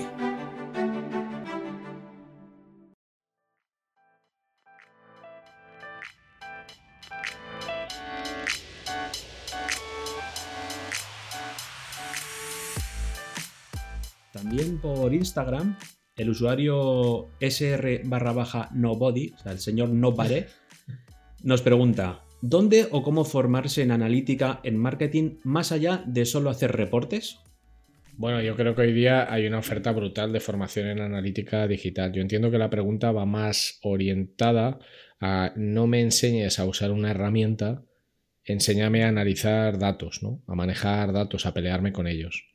Por 14.81 15.13
Instagram, 15.13 15.77
el 16.15 16.29
usuario 16.29 17.29
sr 17.39 18.01
barra 18.05 18.33
baja 18.33 18.69
nobody, 18.73 19.31
o 19.35 19.37
sea, 19.37 19.51
el 19.51 19.59
señor 19.59 19.89
no 19.89 20.15
pare, 20.15 20.47
nos 21.43 21.61
pregunta, 21.61 22.23
¿dónde 22.41 22.87
o 22.91 23.03
cómo 23.03 23.25
formarse 23.25 23.81
en 23.81 23.91
analítica 23.91 24.59
en 24.63 24.77
marketing 24.77 25.37
más 25.43 25.71
allá 25.71 26.03
de 26.05 26.25
solo 26.25 26.49
hacer 26.49 26.71
reportes? 26.71 27.39
Bueno, 28.17 28.41
yo 28.41 28.55
creo 28.57 28.75
que 28.75 28.81
hoy 28.81 28.93
día 28.93 29.31
hay 29.31 29.47
una 29.47 29.59
oferta 29.59 29.93
brutal 29.93 30.33
de 30.33 30.41
formación 30.41 30.87
en 30.87 30.99
analítica 30.99 31.65
digital. 31.67 32.11
Yo 32.11 32.21
entiendo 32.21 32.51
que 32.51 32.57
la 32.57 32.69
pregunta 32.69 33.13
va 33.13 33.25
más 33.25 33.79
orientada 33.81 34.79
a 35.21 35.53
no 35.55 35.87
me 35.87 36.01
enseñes 36.01 36.59
a 36.59 36.65
usar 36.65 36.91
una 36.91 37.11
herramienta, 37.11 37.85
enséñame 38.43 39.05
a 39.05 39.07
analizar 39.07 39.79
datos, 39.79 40.21
¿no? 40.21 40.43
A 40.47 40.55
manejar 40.55 41.13
datos, 41.13 41.45
a 41.45 41.53
pelearme 41.53 41.93
con 41.93 42.07
ellos 42.07 42.49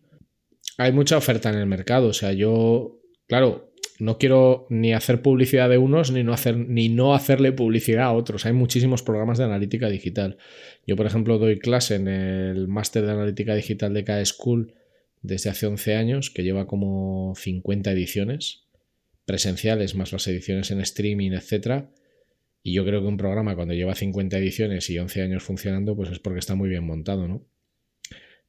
hay 0.78 0.92
mucha 0.92 1.16
oferta 1.16 1.50
en 1.50 1.56
el 1.56 1.66
mercado. 1.66 2.08
O 2.08 2.12
sea, 2.12 2.32
yo, 2.32 3.00
claro, 3.26 3.72
no 3.98 4.18
quiero 4.18 4.66
ni 4.70 4.92
hacer 4.92 5.22
publicidad 5.22 5.68
de 5.68 5.78
unos 5.78 6.10
ni 6.10 6.24
no, 6.24 6.32
hacer, 6.32 6.56
ni 6.56 6.88
no 6.88 7.14
hacerle 7.14 7.52
publicidad 7.52 8.04
a 8.04 8.12
otros. 8.12 8.46
Hay 8.46 8.52
muchísimos 8.52 9.02
programas 9.02 9.38
de 9.38 9.44
analítica 9.44 9.88
digital. 9.88 10.38
Yo, 10.86 10.96
por 10.96 11.06
ejemplo, 11.06 11.38
doy 11.38 11.58
clase 11.58 11.94
en 11.96 12.08
el 12.08 12.68
máster 12.68 13.04
de 13.06 13.12
analítica 13.12 13.54
digital 13.54 13.94
de 13.94 14.04
K-School 14.04 14.74
desde 15.22 15.50
hace 15.50 15.66
11 15.66 15.94
años, 15.94 16.30
que 16.30 16.42
lleva 16.42 16.66
como 16.66 17.34
50 17.36 17.92
ediciones 17.92 18.64
presenciales, 19.24 19.94
más 19.94 20.12
las 20.12 20.26
ediciones 20.26 20.70
en 20.70 20.80
streaming, 20.80 21.30
etc. 21.32 21.86
Y 22.62 22.74
yo 22.74 22.84
creo 22.84 23.00
que 23.00 23.06
un 23.06 23.16
programa 23.16 23.54
cuando 23.54 23.74
lleva 23.74 23.94
50 23.94 24.36
ediciones 24.38 24.90
y 24.90 24.98
11 24.98 25.22
años 25.22 25.42
funcionando, 25.42 25.96
pues 25.96 26.10
es 26.10 26.18
porque 26.18 26.40
está 26.40 26.54
muy 26.54 26.68
bien 26.68 26.84
montado, 26.84 27.26
¿no? 27.26 27.46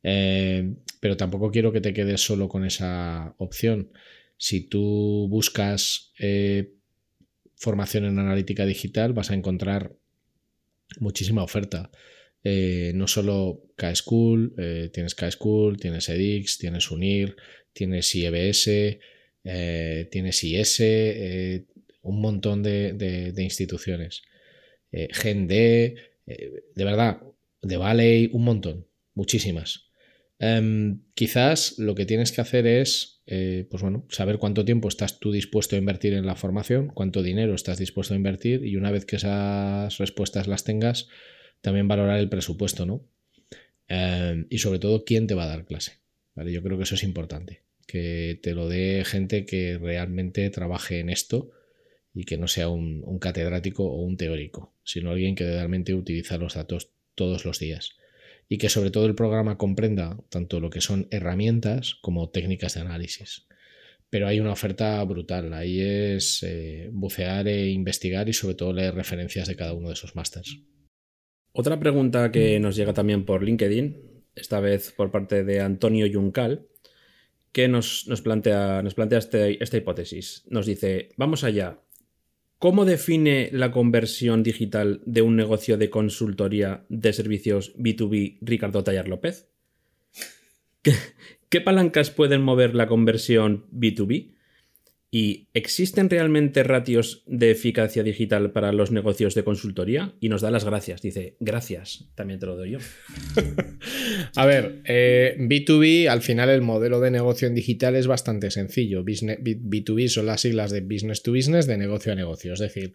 Eh, 0.08 0.76
pero 1.00 1.18
tampoco 1.18 1.50
quiero 1.50 1.72
que 1.72 1.82
te 1.82 1.92
quedes 1.92 2.22
solo 2.22 2.48
con 2.48 2.64
esa 2.64 3.34
opción. 3.40 3.92
Si 4.38 4.70
tú 4.70 5.28
buscas 5.32 6.14
eh, 6.20 6.74
formación 7.56 8.06
en 8.06 8.20
analítica 8.20 8.68
digital, 8.68 9.14
vas 9.14 9.32
a 9.32 9.34
encontrar 9.34 9.96
muchísima 11.00 11.42
oferta. 11.42 11.90
Eh, 12.44 12.92
no 12.94 13.08
solo 13.08 13.64
K-School, 13.76 14.54
tienes 14.94 15.16
K-School, 15.16 15.78
tienes 15.78 16.08
edX, 16.08 16.60
tienes 16.60 16.92
UNIR, 16.92 17.36
tienes 17.74 18.14
IEBS, 18.14 19.00
tienes 20.12 20.44
IS, 20.44 20.80
un 22.04 22.22
montón 22.22 22.62
de, 22.62 22.94
de 22.94 23.44
instituciones. 23.44 24.22
GenD, 24.92 25.50
de 25.50 25.96
verdad, 26.76 27.24
de 27.64 27.78
Valley, 27.78 28.30
un 28.32 28.44
montón, 28.44 28.86
muchísimas. 29.16 29.85
Em, 30.40 31.02
quizás 31.14 31.80
lo 31.80 31.96
que 31.96 32.06
tienes 32.06 32.32
que 32.32 32.42
hacer 32.42 32.68
es, 32.68 33.22
eh, 33.26 33.68
pues 33.70 33.82
bueno, 33.82 34.06
saber 34.10 34.38
cuánto 34.38 34.66
tiempo 34.66 34.88
estás 34.88 35.20
tú 35.20 35.32
dispuesto 35.32 35.76
a 35.76 35.80
invertir 35.80 36.14
en 36.14 36.26
la 36.26 36.36
formación, 36.36 36.88
cuánto 36.88 37.24
dinero 37.24 37.56
estás 37.56 37.78
dispuesto 37.78 38.14
a 38.14 38.18
invertir 38.18 38.66
y 38.66 38.76
una 38.76 38.92
vez 38.92 39.06
que 39.06 39.16
esas 39.16 39.98
respuestas 39.98 40.48
las 40.48 40.64
tengas, 40.64 41.08
también 41.62 41.88
valorar 41.88 42.20
el 42.20 42.30
presupuesto, 42.30 42.86
¿no? 42.86 43.08
Em, 43.88 44.48
y 44.50 44.58
sobre 44.58 44.80
todo, 44.80 45.06
quién 45.06 45.28
te 45.28 45.36
va 45.36 45.44
a 45.46 45.48
dar 45.48 45.66
clase. 45.66 46.00
¿vale? 46.36 46.52
Yo 46.52 46.62
creo 46.62 46.78
que 46.78 46.84
eso 46.84 46.96
es 46.96 47.04
importante, 47.04 47.64
que 47.88 48.40
te 48.42 48.54
lo 48.54 48.68
dé 48.68 49.04
gente 49.06 49.46
que 49.46 49.78
realmente 49.78 50.50
trabaje 50.50 51.00
en 51.00 51.10
esto 51.10 51.52
y 52.14 52.26
que 52.26 52.38
no 52.38 52.48
sea 52.48 52.70
un, 52.70 53.04
un 53.06 53.20
catedrático 53.20 53.86
o 53.86 54.02
un 54.02 54.18
teórico, 54.18 54.74
sino 54.84 55.12
alguien 55.12 55.36
que 55.36 55.46
realmente 55.46 55.94
utiliza 55.94 56.38
los 56.38 56.56
datos 56.56 56.92
todos 57.16 57.46
los 57.46 57.60
días. 57.60 57.96
Y 58.48 58.58
que 58.58 58.70
sobre 58.70 58.92
todo 58.92 59.06
el 59.06 59.16
programa 59.16 59.58
comprenda 59.58 60.18
tanto 60.30 60.60
lo 60.60 60.70
que 60.70 60.82
son 60.82 61.08
herramientas 61.12 61.96
como 62.02 62.30
técnicas 62.30 62.76
de 62.76 62.82
análisis. 62.82 63.48
Pero 64.10 64.28
hay 64.28 64.40
una 64.40 64.52
oferta 64.52 65.04
brutal, 65.04 65.54
ahí 65.54 65.82
es 65.82 66.44
eh, 66.44 66.90
bucear 66.94 67.48
e 67.48 67.70
investigar 67.70 68.30
y 68.30 68.34
sobre 68.34 68.56
todo 68.56 68.74
leer 68.74 68.94
referencias 68.94 69.48
de 69.48 69.56
cada 69.56 69.74
uno 69.74 69.88
de 69.88 69.94
esos 69.94 70.16
másters. 70.16 70.62
Otra 71.52 71.80
pregunta 71.80 72.32
que 72.32 72.60
nos 72.60 72.76
llega 72.76 72.94
también 72.94 73.26
por 73.26 73.44
LinkedIn, 73.44 74.26
esta 74.36 74.60
vez 74.60 74.92
por 74.92 75.12
parte 75.12 75.44
de 75.44 75.62
Antonio 75.62 76.06
Yuncal, 76.06 76.68
que 77.52 77.70
nos, 77.70 78.06
plantea, 78.22 78.82
nos 78.84 78.94
plantea 78.94 79.20
este, 79.20 79.64
esta 79.64 79.78
hipótesis. 79.78 80.44
Nos 80.50 80.66
dice, 80.66 81.10
vamos 81.16 81.46
allá, 81.46 81.80
¿Cómo 82.60 82.86
define 82.86 83.50
la 83.52 83.72
conversión 83.72 84.42
digital 84.42 85.02
de 85.06 85.22
un 85.22 85.36
negocio 85.36 85.78
de 85.78 85.90
consultoría 85.90 86.86
de 86.90 87.12
servicios 87.12 87.76
B2B 87.78 88.38
Ricardo 88.42 88.84
Tallar 88.84 89.08
López? 89.10 89.50
¿Qué, 90.82 91.62
palancas 91.62 92.12
pueden 92.12 92.42
mover 92.42 92.76
la 92.76 92.88
conversión 92.88 93.66
B2B? 93.72 94.35
¿Y 95.12 95.48
existen 95.54 96.10
realmente 96.10 96.64
ratios 96.64 97.24
de 97.26 97.52
eficacia 97.52 98.04
digital 98.04 98.52
para 98.52 98.74
los 98.74 98.92
negocios 98.92 99.34
de 99.34 99.44
consultoría? 99.44 100.14
Y 100.20 100.30
nos 100.30 100.42
da 100.42 100.52
las 100.52 100.66
gracias. 100.66 101.02
Dice, 101.02 101.38
gracias, 101.40 102.10
también 102.16 102.40
te 102.40 102.48
lo 102.48 102.58
doy 102.58 102.72
yo. 102.72 102.80
A 104.36 104.46
ver, 104.46 104.84
B2B, 104.84 106.04
eh, 106.04 106.10
al 106.10 106.22
final 106.22 106.50
el 106.50 106.62
modelo 106.62 107.00
de 107.00 107.12
negocio 107.12 107.48
en 107.48 107.56
digital 107.56 107.96
es 107.96 108.08
bastante 108.08 108.52
sencillo. 108.52 109.06
B2B 109.06 110.10
son 110.10 110.26
las 110.26 110.42
siglas 110.42 110.72
de 110.72 110.82
business 110.82 111.24
to 111.24 111.32
business, 111.32 111.66
de 111.68 111.78
negocio 111.78 112.12
a 112.12 112.16
negocio. 112.16 112.54
Es 112.54 112.60
decir, 112.60 112.94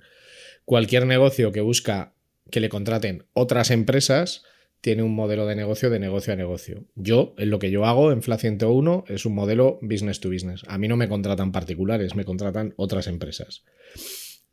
cualquier 0.64 1.07
negocio 1.07 1.52
que 1.52 1.62
busca 1.62 2.14
que 2.50 2.61
le 2.61 2.69
contraten 2.69 3.25
otras 3.33 3.71
empresas 3.71 4.43
tiene 4.80 5.02
un 5.02 5.14
modelo 5.14 5.46
de 5.46 5.56
negocio 5.56 5.90
de 5.90 5.99
negocio 5.99 6.32
a 6.32 6.37
negocio. 6.37 6.84
Yo, 6.94 7.34
en 7.38 7.50
lo 7.50 7.58
que 7.58 7.70
yo 7.70 7.84
hago 7.84 8.12
en 8.12 8.22
FLA 8.22 8.38
101, 8.38 9.04
es 9.08 9.26
un 9.26 9.34
modelo 9.34 9.78
business 9.82 10.20
to 10.20 10.30
business. 10.30 10.62
A 10.66 10.78
mí 10.78 10.88
no 10.88 10.96
me 10.96 11.08
contratan 11.08 11.52
particulares, 11.52 12.14
me 12.14 12.25
contratan 12.25 12.75
otras 12.76 13.06
empresas. 13.06 13.64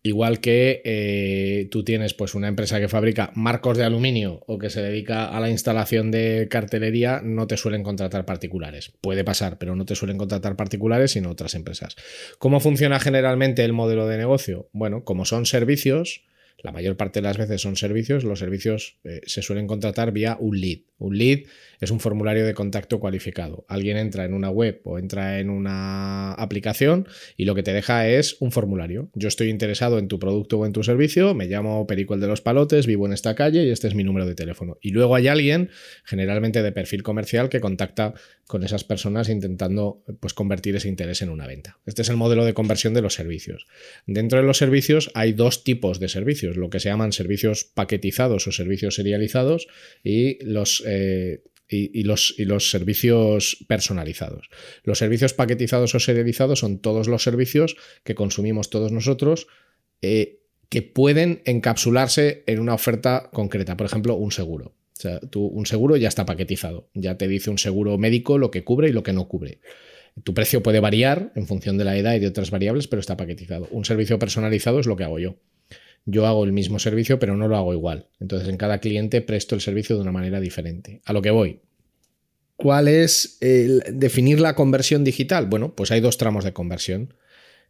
Igual 0.03 0.39
que 0.39 0.81
eh, 0.85 1.67
tú 1.71 1.83
tienes 1.83 2.13
pues 2.13 2.35
una 2.35 2.47
empresa 2.47 2.79
que 2.79 2.87
fabrica 2.87 3.31
marcos 3.35 3.77
de 3.77 3.83
aluminio 3.83 4.41
o 4.47 4.57
que 4.57 4.69
se 4.69 4.81
dedica 4.81 5.25
a 5.25 5.39
la 5.39 5.49
instalación 5.49 6.11
de 6.11 6.47
cartelería, 6.49 7.21
no 7.23 7.47
te 7.47 7.57
suelen 7.57 7.83
contratar 7.83 8.25
particulares. 8.25 8.93
Puede 9.01 9.23
pasar, 9.23 9.57
pero 9.57 9.75
no 9.75 9.85
te 9.85 9.95
suelen 9.95 10.17
contratar 10.17 10.55
particulares 10.55 11.11
sino 11.11 11.31
otras 11.31 11.55
empresas. 11.55 11.95
¿Cómo 12.37 12.59
funciona 12.59 12.99
generalmente 12.99 13.65
el 13.65 13.73
modelo 13.73 14.07
de 14.07 14.17
negocio? 14.17 14.69
Bueno, 14.71 15.03
como 15.03 15.25
son 15.25 15.45
servicios, 15.45 16.23
la 16.59 16.71
mayor 16.71 16.97
parte 16.97 17.19
de 17.19 17.23
las 17.23 17.37
veces 17.37 17.61
son 17.61 17.75
servicios, 17.75 18.23
los 18.23 18.39
servicios 18.39 18.97
eh, 19.03 19.21
se 19.25 19.41
suelen 19.41 19.67
contratar 19.67 20.11
vía 20.11 20.37
un 20.39 20.59
lead. 20.59 20.79
Un 20.99 21.17
lead 21.17 21.41
es 21.79 21.91
un 21.91 21.99
formulario 21.99 22.45
de 22.45 22.55
contacto 22.55 22.99
cualificado. 22.99 23.65
Alguien 23.67 23.97
entra 23.97 24.25
en 24.25 24.33
una 24.33 24.49
web 24.49 24.81
o 24.83 24.97
entra 24.97 25.39
en 25.39 25.51
una 25.51 26.33
aplicación 26.33 27.07
y 27.35 27.45
lo 27.45 27.53
que 27.53 27.61
te 27.61 27.73
deja 27.73 28.07
es 28.07 28.37
un 28.39 28.51
formulario. 28.51 29.11
Yo 29.13 29.27
estoy 29.27 29.49
interesado 29.49 29.99
en 29.99 30.07
tu 30.07 30.17
producto 30.17 30.57
o 30.57 30.65
en 30.65 30.73
tu 30.73 30.83
servicio, 30.83 31.35
me 31.35 31.45
llamo 31.45 31.85
Perico 31.85 32.15
el 32.15 32.19
de 32.19 32.27
los 32.27 32.41
Palotes, 32.41 32.87
vivo 32.87 33.05
en 33.05 33.13
esta 33.13 33.35
calle 33.35 33.63
y 33.65 33.69
este 33.69 33.87
es 33.87 33.93
mi 33.93 34.03
número 34.03 34.25
de 34.25 34.33
teléfono. 34.33 34.77
Y 34.81 34.89
luego 34.89 35.15
hay 35.15 35.27
alguien, 35.27 35.69
generalmente 36.03 36.63
de 36.63 36.71
perfil 36.71 37.03
comercial, 37.03 37.49
que 37.49 37.61
contacta 37.61 38.15
con 38.47 38.63
esas 38.63 38.83
personas 38.83 39.29
intentando 39.29 40.01
pues, 40.19 40.33
convertir 40.33 40.75
ese 40.75 40.87
interés 40.87 41.21
en 41.21 41.29
una 41.29 41.45
venta. 41.45 41.77
Este 41.85 42.01
es 42.01 42.09
el 42.09 42.15
modelo 42.15 42.45
de 42.45 42.53
conversión 42.53 42.93
de 42.93 43.01
los 43.01 43.13
servicios. 43.13 43.67
Dentro 44.05 44.39
de 44.39 44.45
los 44.45 44.57
servicios 44.57 45.11
hay 45.13 45.33
dos 45.33 45.63
tipos 45.63 45.99
de 45.99 46.07
servicios, 46.07 46.46
lo 46.55 46.69
que 46.69 46.79
se 46.79 46.89
llaman 46.89 47.11
servicios 47.11 47.65
paquetizados 47.65 48.47
o 48.47 48.51
servicios 48.51 48.95
serializados 48.95 49.67
y 50.03 50.43
los 50.45 50.83
eh, 50.85 51.41
y, 51.69 52.03
los, 52.03 52.33
y, 52.37 52.45
los, 52.45 52.69
servicios 52.69 53.65
personalizados. 53.67 54.49
Los 54.83 54.99
servicios 54.99 55.33
paquetizados 55.33 55.93
o 55.95 55.99
serializados 55.99 56.59
son 56.59 56.79
todos 56.79 57.07
los 57.07 57.23
servicios 57.23 57.75
que 58.03 58.15
consumimos 58.15 58.69
todos 58.69 58.91
nosotros 58.91 59.47
eh, 60.01 60.39
que 60.69 60.81
pueden 60.81 61.41
encapsularse 61.45 62.43
en 62.47 62.59
una 62.59 62.73
oferta 62.73 63.29
concreta. 63.31 63.77
Por 63.77 63.85
ejemplo, 63.85 64.15
un 64.15 64.31
seguro. 64.31 64.75
Sea, 64.93 65.19
un 65.35 65.65
seguro 65.65 65.95
ya 65.95 66.07
está 66.07 66.25
paquetizado. 66.25 66.89
Ya 66.93 67.17
te 67.17 67.27
dice 67.27 67.49
un 67.49 67.57
seguro 67.57 67.97
médico 67.97 68.37
lo 68.37 68.49
que 68.51 68.63
cubre 68.63 68.89
y 68.89 68.93
lo 68.93 69.03
que 69.03 69.13
no 69.13 69.27
cubre. 69.27 69.59
Tu 70.23 70.33
precio 70.33 70.63
puede 70.63 70.79
variar 70.79 71.31
en 71.35 71.45
función 71.45 71.77
de 71.77 71.85
la 71.85 71.95
edad 71.97 72.15
y 72.15 72.19
de 72.19 72.27
otras 72.27 72.49
variables, 72.49 72.87
pero 72.87 72.99
está 72.99 73.15
paquetizado. 73.17 73.67
Un 73.71 73.85
servicio 73.85 74.17
personalizado 74.17 74.79
es 74.79 74.87
lo 74.87 74.95
que 74.95 75.03
hago 75.03 75.19
yo 75.19 75.37
yo 76.07 76.25
hago 76.25 76.45
el 76.45 76.53
mismo 76.53 76.79
servicio, 76.79 77.19
pero 77.19 77.35
no 77.35 77.49
lo 77.49 77.57
hago 77.57 77.73
igual. 77.73 78.07
Entonces, 78.21 78.47
en 78.47 78.55
cada 78.55 78.79
cliente 78.79 79.21
presto 79.21 79.55
el 79.55 79.61
servicio 79.61 79.97
de 79.97 80.01
una 80.01 80.13
manera 80.13 80.39
diferente. 80.39 81.01
A 81.03 81.11
lo 81.11 81.21
que 81.21 81.31
voy. 81.31 81.59
¿Cuál 82.55 82.87
es 82.87 83.37
el 83.41 83.83
definir 83.91 84.39
la 84.39 84.55
conversión 84.55 85.03
digital? 85.03 85.47
Bueno, 85.47 85.75
pues 85.75 85.91
hay 85.91 85.99
dos 85.99 86.17
tramos 86.17 86.45
de 86.45 86.53
conversión. 86.53 87.13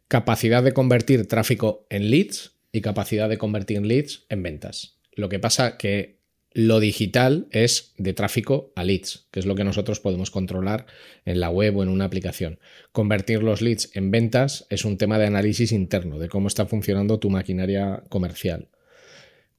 Capacidad 0.06 0.62
de 0.62 0.72
convertir 0.72 1.26
tráfico 1.26 1.86
en 1.90 2.10
leads 2.10 2.52
y 2.70 2.80
capacidad 2.80 3.28
de 3.28 3.38
convertir 3.38 3.84
leads 3.84 4.24
en 4.28 4.44
ventas. 4.44 5.00
Lo 5.12 5.28
que 5.28 5.40
pasa 5.40 5.76
que 5.76 6.17
lo 6.52 6.80
digital 6.80 7.46
es 7.50 7.92
de 7.98 8.14
tráfico 8.14 8.72
a 8.74 8.84
leads, 8.84 9.26
que 9.30 9.40
es 9.40 9.46
lo 9.46 9.54
que 9.54 9.64
nosotros 9.64 10.00
podemos 10.00 10.30
controlar 10.30 10.86
en 11.24 11.40
la 11.40 11.50
web 11.50 11.76
o 11.76 11.82
en 11.82 11.88
una 11.88 12.06
aplicación. 12.06 12.58
Convertir 12.92 13.42
los 13.42 13.60
leads 13.60 13.90
en 13.94 14.10
ventas 14.10 14.66
es 14.70 14.84
un 14.84 14.96
tema 14.96 15.18
de 15.18 15.26
análisis 15.26 15.72
interno, 15.72 16.18
de 16.18 16.28
cómo 16.28 16.48
está 16.48 16.66
funcionando 16.66 17.18
tu 17.18 17.30
maquinaria 17.30 18.02
comercial. 18.08 18.68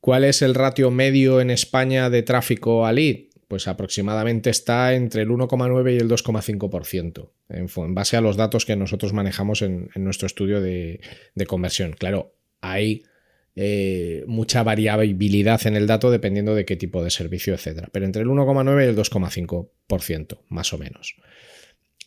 ¿Cuál 0.01 0.23
es 0.23 0.41
el 0.41 0.55
ratio 0.55 0.91
medio 0.91 1.41
en 1.41 1.51
España 1.51 2.09
de 2.09 2.23
tráfico 2.23 2.85
a 2.85 2.93
lead? 2.93 3.27
Pues 3.47 3.67
aproximadamente 3.67 4.49
está 4.49 4.93
entre 4.93 5.23
el 5.23 5.29
1,9 5.29 5.93
y 5.93 5.97
el 5.97 6.09
2,5%, 6.09 7.29
en, 7.49 7.95
base 7.95 8.15
a 8.15 8.21
los 8.21 8.37
datos 8.37 8.65
que 8.65 8.75
nosotros 8.75 9.11
manejamos 9.11 9.61
en, 9.61 9.89
nuestro 9.95 10.27
estudio 10.27 10.61
de, 10.61 11.01
de 11.33 11.45
conversión. 11.45 11.93
Claro, 11.93 12.35
hay 12.61 13.03
eh, 13.61 14.23
mucha 14.25 14.63
variabilidad 14.63 15.67
en 15.67 15.75
el 15.75 15.85
dato 15.85 16.09
dependiendo 16.09 16.55
de 16.55 16.63
qué 16.63 16.77
tipo 16.77 17.03
de 17.03 17.09
servicio, 17.09 17.53
etc. 17.53 17.89
Pero 17.91 18.05
entre 18.05 18.21
el 18.21 18.29
1,9 18.29 18.85
y 18.85 18.87
el 18.87 18.95
2,5%, 18.95 20.37
más 20.47 20.71
o 20.71 20.77
menos. 20.77 21.17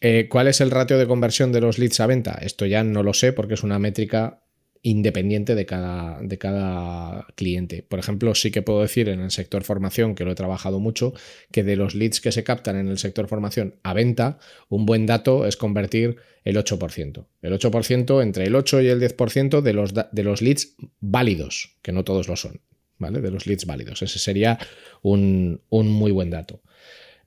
Eh, 0.00 0.28
¿Cuál 0.30 0.48
es 0.48 0.62
el 0.62 0.70
ratio 0.70 0.96
de 0.96 1.06
conversión 1.06 1.52
de 1.52 1.60
los 1.60 1.78
leads 1.78 2.00
a 2.00 2.06
venta? 2.06 2.38
Esto 2.40 2.64
ya 2.64 2.82
no 2.84 3.02
lo 3.02 3.12
sé 3.12 3.34
porque 3.34 3.52
es 3.52 3.64
una 3.64 3.78
métrica 3.78 4.42
independiente 4.82 5.54
de 5.54 5.64
cada, 5.64 6.20
de 6.20 6.38
cada 6.38 7.26
cliente. 7.36 7.84
Por 7.88 8.00
ejemplo, 8.00 8.34
sí 8.34 8.50
que 8.50 8.62
puedo 8.62 8.82
decir 8.82 9.08
en 9.08 9.20
el 9.20 9.30
sector 9.30 9.62
formación, 9.62 10.16
que 10.16 10.24
lo 10.24 10.32
he 10.32 10.34
trabajado 10.34 10.80
mucho, 10.80 11.14
que 11.52 11.62
de 11.62 11.76
los 11.76 11.94
leads 11.94 12.20
que 12.20 12.32
se 12.32 12.42
captan 12.42 12.76
en 12.76 12.88
el 12.88 12.98
sector 12.98 13.28
formación 13.28 13.76
a 13.84 13.94
venta, 13.94 14.38
un 14.68 14.84
buen 14.84 15.06
dato 15.06 15.46
es 15.46 15.56
convertir 15.56 16.16
el 16.44 16.56
8%. 16.56 17.26
El 17.42 17.52
8% 17.52 18.22
entre 18.22 18.44
el 18.44 18.56
8 18.56 18.82
y 18.82 18.88
el 18.88 19.00
10% 19.00 19.60
de 19.60 19.72
los, 19.72 19.94
de 19.94 20.22
los 20.24 20.42
leads 20.42 20.74
válidos, 21.00 21.76
que 21.82 21.92
no 21.92 22.02
todos 22.02 22.26
lo 22.26 22.34
son, 22.34 22.60
¿vale? 22.98 23.20
De 23.20 23.30
los 23.30 23.46
leads 23.46 23.66
válidos. 23.66 24.02
Ese 24.02 24.18
sería 24.18 24.58
un, 25.02 25.60
muy 25.70 26.10
buen 26.10 26.30
dato. 26.30 26.60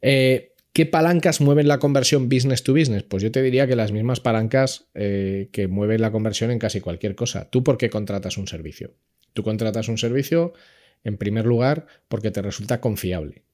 Eh, 0.01 0.54
¿Qué 0.75 0.85
palancas 0.85 1.39
mueven 1.39 1.69
la 1.69 1.79
conversión 1.79 2.27
business 2.27 2.61
to 2.61 2.73
business? 2.73 3.03
Pues 3.03 3.23
yo 3.23 3.31
te 3.31 3.41
diría 3.41 3.65
que 3.65 3.77
las 3.77 3.93
mismas 3.93 4.19
palancas 4.19 4.89
eh, 4.93 5.47
que 5.53 5.69
mueven 5.69 6.01
la 6.01 6.11
conversión 6.11 6.51
en 6.51 6.59
casi 6.59 6.81
cualquier 6.81 7.15
cosa. 7.15 7.49
¿Tú 7.49 7.63
por 7.63 7.77
qué 7.77 7.89
contratas 7.89 8.37
un 8.37 8.45
servicio? 8.45 8.93
Tú 9.31 9.41
contratas 9.41 9.87
un 9.87 9.97
servicio, 9.97 10.51
en 11.05 11.15
primer 11.15 11.45
lugar, 11.45 11.87
porque 12.09 12.29
te 12.29 12.41
resulta 12.41 12.81
confiable. 12.81 13.45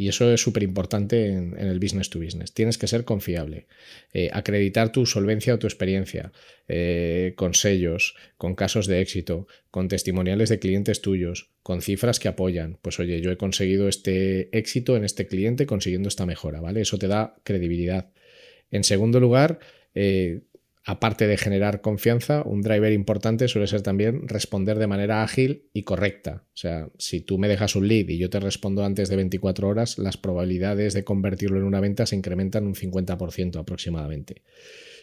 Y 0.00 0.08
eso 0.08 0.32
es 0.32 0.40
súper 0.40 0.62
importante 0.62 1.26
en, 1.26 1.58
el 1.58 1.78
business 1.78 2.08
to 2.08 2.20
business. 2.20 2.54
Tienes 2.54 2.78
que 2.78 2.86
ser 2.86 3.04
confiable. 3.04 3.66
Eh, 4.14 4.30
acreditar 4.32 4.92
tu 4.92 5.04
solvencia 5.04 5.52
o 5.54 5.58
tu 5.58 5.66
experiencia 5.66 6.32
eh, 6.68 7.34
con 7.36 7.52
sellos, 7.52 8.14
con 8.38 8.54
casos 8.54 8.86
de 8.86 9.02
éxito, 9.02 9.46
con 9.70 9.88
testimoniales 9.88 10.48
de 10.48 10.58
clientes 10.58 11.02
tuyos, 11.02 11.50
con 11.62 11.82
cifras 11.82 12.18
que 12.18 12.28
apoyan. 12.28 12.78
Pues 12.80 12.98
oye, 12.98 13.20
yo 13.20 13.30
he 13.30 13.36
conseguido 13.36 13.88
este 13.88 14.48
éxito 14.56 14.96
en 14.96 15.04
este 15.04 15.26
cliente 15.26 15.66
consiguiendo 15.66 16.08
esta 16.08 16.24
mejora, 16.24 16.62
¿vale? 16.62 16.80
Eso 16.80 16.96
te 16.96 17.06
da 17.06 17.36
credibilidad. 17.44 18.10
En 18.70 18.84
segundo 18.84 19.20
lugar, 19.20 19.58
eh, 19.94 20.40
aparte 20.84 21.26
de 21.26 21.36
generar 21.36 21.82
confianza, 21.82 22.42
un 22.44 22.62
driver 22.62 22.92
importante 22.92 23.48
suele 23.48 23.66
ser 23.66 23.82
también 23.82 24.26
responder 24.28 24.78
de 24.78 24.86
manera 24.86 25.22
ágil 25.22 25.68
y 25.72 25.82
correcta. 25.82 26.44
O 26.48 26.56
sea, 26.56 26.88
si 26.98 27.20
tú 27.20 27.38
me 27.38 27.48
dejas 27.48 27.76
un 27.76 27.86
lead 27.86 28.08
y 28.08 28.18
yo 28.18 28.30
te 28.30 28.40
respondo 28.40 28.84
antes 28.84 29.08
de 29.08 29.16
24 29.16 29.68
horas, 29.68 29.98
las 29.98 30.16
probabilidades 30.16 30.94
de 30.94 31.04
convertirlo 31.04 31.58
en 31.58 31.64
una 31.64 31.80
venta 31.80 32.06
se 32.06 32.16
incrementan 32.16 32.66
un 32.66 32.74
50% 32.74 33.56
aproximadamente. 33.58 34.42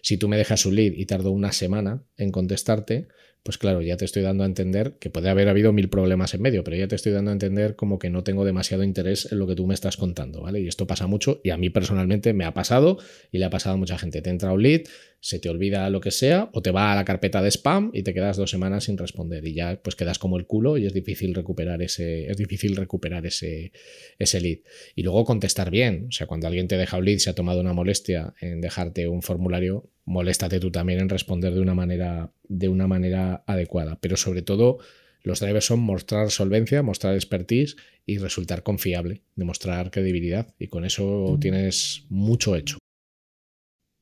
Si 0.01 0.17
tú 0.17 0.27
me 0.27 0.37
dejas 0.37 0.65
un 0.65 0.75
lead 0.75 0.93
y 0.93 1.05
tardo 1.05 1.31
una 1.31 1.51
semana 1.51 2.03
en 2.17 2.31
contestarte, 2.31 3.07
pues 3.47 3.57
claro, 3.57 3.81
ya 3.81 3.95
te 3.95 4.03
estoy 4.03 4.23
dando 4.23 4.43
a 4.43 4.45
entender 4.45 4.97
que 4.99 5.09
puede 5.09 5.29
haber 5.29 5.47
habido 5.47 5.71
mil 5.71 5.89
problemas 5.89 6.33
en 6.33 6.41
medio, 6.41 6.65
pero 6.65 6.75
ya 6.75 6.89
te 6.89 6.95
estoy 6.95 7.13
dando 7.13 7.31
a 7.31 7.33
entender 7.33 7.77
como 7.77 7.97
que 7.97 8.09
no 8.09 8.23
tengo 8.23 8.43
demasiado 8.43 8.83
interés 8.83 9.31
en 9.31 9.39
lo 9.39 9.47
que 9.47 9.55
tú 9.55 9.65
me 9.65 9.73
estás 9.73 9.95
contando, 9.95 10.41
¿vale? 10.41 10.59
Y 10.59 10.67
esto 10.67 10.85
pasa 10.85 11.07
mucho 11.07 11.39
y 11.45 11.51
a 11.51 11.57
mí 11.57 11.69
personalmente 11.69 12.33
me 12.33 12.43
ha 12.43 12.53
pasado 12.53 12.97
y 13.31 13.37
le 13.37 13.45
ha 13.45 13.49
pasado 13.49 13.75
a 13.75 13.77
mucha 13.77 13.97
gente. 13.97 14.21
Te 14.21 14.29
entra 14.31 14.51
un 14.51 14.63
lead, 14.63 14.81
se 15.19 15.39
te 15.39 15.49
olvida 15.49 15.89
lo 15.89 15.99
que 15.99 16.11
sea 16.11 16.49
o 16.53 16.61
te 16.61 16.71
va 16.71 16.91
a 16.91 16.95
la 16.95 17.05
carpeta 17.05 17.41
de 17.41 17.49
spam 17.49 17.91
y 17.93 18.03
te 18.03 18.13
quedas 18.13 18.37
dos 18.37 18.49
semanas 18.49 18.85
sin 18.85 18.97
responder 18.97 19.45
y 19.45 19.53
ya 19.53 19.79
pues 19.81 19.95
quedas 19.95 20.19
como 20.19 20.37
el 20.37 20.45
culo 20.45 20.77
y 20.77 20.85
es 20.85 20.93
difícil 20.93 21.33
recuperar 21.33 21.81
ese, 21.81 22.27
es 22.27 22.37
difícil 22.37 22.75
recuperar 22.75 23.25
ese, 23.25 23.71
ese 24.19 24.41
lead. 24.41 24.59
Y 24.95 25.03
luego 25.03 25.25
contestar 25.25 25.71
bien, 25.71 26.07
o 26.09 26.11
sea, 26.11 26.27
cuando 26.27 26.47
alguien 26.47 26.67
te 26.67 26.77
deja 26.77 26.97
un 26.97 27.05
lead, 27.05 27.17
se 27.17 27.29
ha 27.29 27.35
tomado 27.35 27.61
una 27.61 27.73
molestia 27.73 28.35
en 28.39 28.61
dejarte 28.61 29.07
un 29.07 29.21
formulario, 29.21 29.89
moléstate 30.05 30.59
tú 30.59 30.71
también 30.71 30.99
en 30.99 31.09
responder 31.09 31.53
de 31.53 31.61
una 31.61 31.73
manera, 31.73 32.31
de 32.47 32.69
una 32.69 32.87
manera 32.87 33.43
adecuada. 33.47 33.97
Pero 33.99 34.17
sobre 34.17 34.43
todo, 34.43 34.77
los 35.23 35.39
drivers 35.39 35.65
son 35.65 35.79
mostrar 35.79 36.31
solvencia, 36.31 36.83
mostrar 36.83 37.15
expertise 37.15 37.75
y 38.05 38.17
resultar 38.17 38.63
confiable, 38.63 39.23
demostrar 39.35 39.91
credibilidad. 39.91 40.53
Y 40.57 40.67
con 40.67 40.85
eso 40.85 41.37
tienes 41.41 42.05
mucho 42.09 42.55
hecho. 42.55 42.77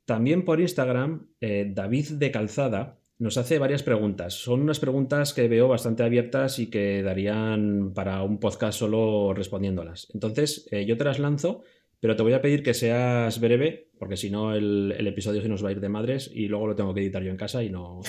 También 0.05 0.45
por 0.45 0.61
Instagram, 0.61 1.27
eh, 1.41 1.71
David 1.73 2.11
de 2.13 2.31
Calzada 2.31 2.99
nos 3.17 3.37
hace 3.37 3.59
varias 3.59 3.83
preguntas. 3.83 4.33
Son 4.33 4.61
unas 4.61 4.79
preguntas 4.79 5.33
que 5.33 5.47
veo 5.47 5.67
bastante 5.67 6.03
abiertas 6.03 6.59
y 6.59 6.69
que 6.69 7.01
darían 7.01 7.93
para 7.93 8.21
un 8.23 8.39
podcast 8.39 8.79
solo 8.79 9.33
respondiéndolas. 9.33 10.09
Entonces, 10.13 10.67
eh, 10.71 10.85
yo 10.85 10.97
te 10.97 11.05
las 11.05 11.19
lanzo 11.19 11.63
pero 12.05 12.15
te 12.15 12.21
voy 12.21 12.33
a 12.33 12.41
pedir 12.41 12.61
que 12.61 12.75
seas 12.75 13.39
breve, 13.39 13.89
porque 13.97 14.15
si 14.15 14.29
no 14.29 14.53
el, 14.53 15.07
episodio 15.07 15.41
se 15.41 15.49
nos 15.49 15.65
va 15.65 15.69
a 15.69 15.71
ir 15.71 15.79
de 15.79 15.89
madres 15.89 16.29
y 16.31 16.47
luego 16.47 16.67
lo 16.67 16.75
tengo 16.75 16.93
que 16.93 17.01
editar 17.01 17.23
yo 17.23 17.31
en 17.31 17.37
casa 17.37 17.63
y 17.63 17.71
no, 17.71 18.01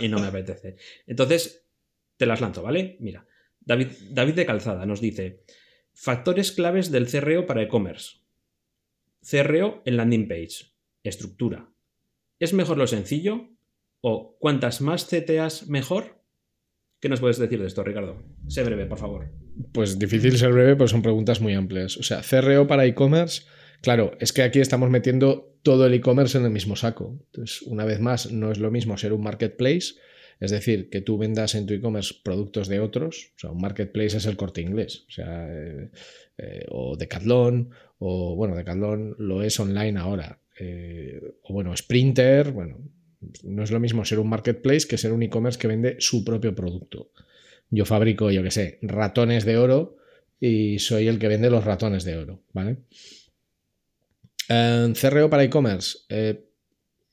y 0.00 0.08
no, 0.08 0.18
me 0.18 0.26
apetece. 0.26 0.76
Entonces, 1.06 1.66
te 2.16 2.24
las 2.24 2.40
lanzo, 2.40 2.62
¿vale? 2.62 2.96
Mira, 3.00 3.26
David, 3.60 3.88
David 4.10 4.34
de 4.34 4.46
Calzada 4.46 4.86
nos 4.86 5.02
dice, 5.02 5.42
factores 5.92 6.52
claves 6.52 6.90
del 6.90 7.06
CRO 7.06 7.44
para 7.44 7.60
e-commerce. 7.60 8.20
CRO 9.28 9.82
en 9.84 9.98
landing 9.98 10.26
page. 10.26 10.69
Estructura. 11.02 11.72
¿Es 12.38 12.52
mejor 12.52 12.78
lo 12.78 12.86
sencillo? 12.86 13.48
¿O 14.00 14.36
cuantas 14.38 14.80
más 14.80 15.04
CTAs 15.04 15.68
mejor? 15.68 16.20
¿Qué 17.00 17.08
nos 17.08 17.20
puedes 17.20 17.38
decir 17.38 17.60
de 17.60 17.66
esto, 17.66 17.82
Ricardo? 17.82 18.22
Sé 18.48 18.62
breve, 18.62 18.86
por 18.86 18.98
favor. 18.98 19.30
Pues 19.72 19.98
difícil 19.98 20.36
ser 20.36 20.52
breve, 20.52 20.76
pues 20.76 20.90
son 20.90 21.02
preguntas 21.02 21.40
muy 21.40 21.54
amplias. 21.54 21.96
O 21.96 22.02
sea, 22.02 22.20
CRO 22.22 22.66
para 22.66 22.84
e-commerce, 22.84 23.42
claro, 23.80 24.12
es 24.20 24.32
que 24.32 24.42
aquí 24.42 24.60
estamos 24.60 24.90
metiendo 24.90 25.58
todo 25.62 25.86
el 25.86 25.94
e-commerce 25.94 26.36
en 26.36 26.44
el 26.44 26.50
mismo 26.50 26.76
saco. 26.76 27.18
Entonces, 27.26 27.62
una 27.62 27.84
vez 27.84 28.00
más, 28.00 28.30
no 28.32 28.52
es 28.52 28.58
lo 28.58 28.70
mismo 28.70 28.96
ser 28.98 29.12
un 29.12 29.22
marketplace, 29.22 29.94
es 30.40 30.50
decir, 30.50 30.90
que 30.90 31.00
tú 31.00 31.18
vendas 31.18 31.54
en 31.54 31.66
tu 31.66 31.74
e-commerce 31.74 32.14
productos 32.22 32.68
de 32.68 32.80
otros. 32.80 33.32
O 33.36 33.38
sea, 33.38 33.50
un 33.50 33.60
marketplace 33.60 34.18
es 34.18 34.26
el 34.26 34.36
corte 34.36 34.60
inglés, 34.60 35.04
o 35.08 35.10
sea, 35.10 35.48
eh, 35.50 35.90
eh, 36.38 36.66
o 36.70 36.96
Decathlon, 36.96 37.70
o 37.98 38.36
bueno, 38.36 38.56
Decathlon 38.56 39.16
lo 39.18 39.42
es 39.42 39.58
online 39.60 39.98
ahora. 39.98 40.40
Eh, 40.62 41.18
o 41.44 41.54
bueno, 41.54 41.74
Sprinter, 41.74 42.52
bueno, 42.52 42.78
no 43.44 43.62
es 43.62 43.70
lo 43.70 43.80
mismo 43.80 44.04
ser 44.04 44.18
un 44.18 44.28
marketplace 44.28 44.86
que 44.86 44.98
ser 44.98 45.10
un 45.12 45.22
e-commerce 45.22 45.58
que 45.58 45.68
vende 45.68 45.96
su 46.00 46.22
propio 46.22 46.54
producto. 46.54 47.12
Yo 47.70 47.86
fabrico, 47.86 48.30
yo 48.30 48.42
qué 48.42 48.50
sé, 48.50 48.78
ratones 48.82 49.46
de 49.46 49.56
oro 49.56 49.96
y 50.38 50.78
soy 50.78 51.08
el 51.08 51.18
que 51.18 51.28
vende 51.28 51.48
los 51.48 51.64
ratones 51.64 52.04
de 52.04 52.16
oro, 52.16 52.42
¿vale? 52.52 52.76
En 54.50 54.92
CRO 54.94 55.30
para 55.30 55.44
e-commerce, 55.44 56.00
eh, 56.10 56.44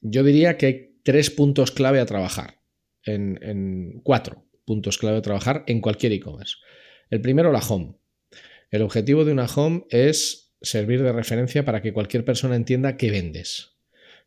yo 0.01 0.23
diría 0.23 0.57
que 0.57 0.65
hay 0.65 0.99
tres 1.03 1.29
puntos 1.29 1.71
clave 1.71 2.01
a 2.01 2.05
trabajar, 2.05 2.59
en, 3.03 3.39
en 3.41 4.01
cuatro 4.03 4.45
puntos 4.65 4.97
clave 4.97 5.19
a 5.19 5.21
trabajar 5.21 5.63
en 5.67 5.79
cualquier 5.79 6.11
e-commerce. 6.11 6.55
El 7.09 7.21
primero, 7.21 7.53
la 7.53 7.59
home. 7.59 7.95
El 8.71 8.81
objetivo 8.81 9.23
de 9.23 9.31
una 9.31 9.45
home 9.45 9.85
es 9.89 10.46
servir 10.61 11.03
de 11.03 11.11
referencia 11.11 11.65
para 11.65 11.81
que 11.81 11.93
cualquier 11.93 12.25
persona 12.25 12.55
entienda 12.55 12.97
qué 12.97 13.11
vendes. 13.11 13.77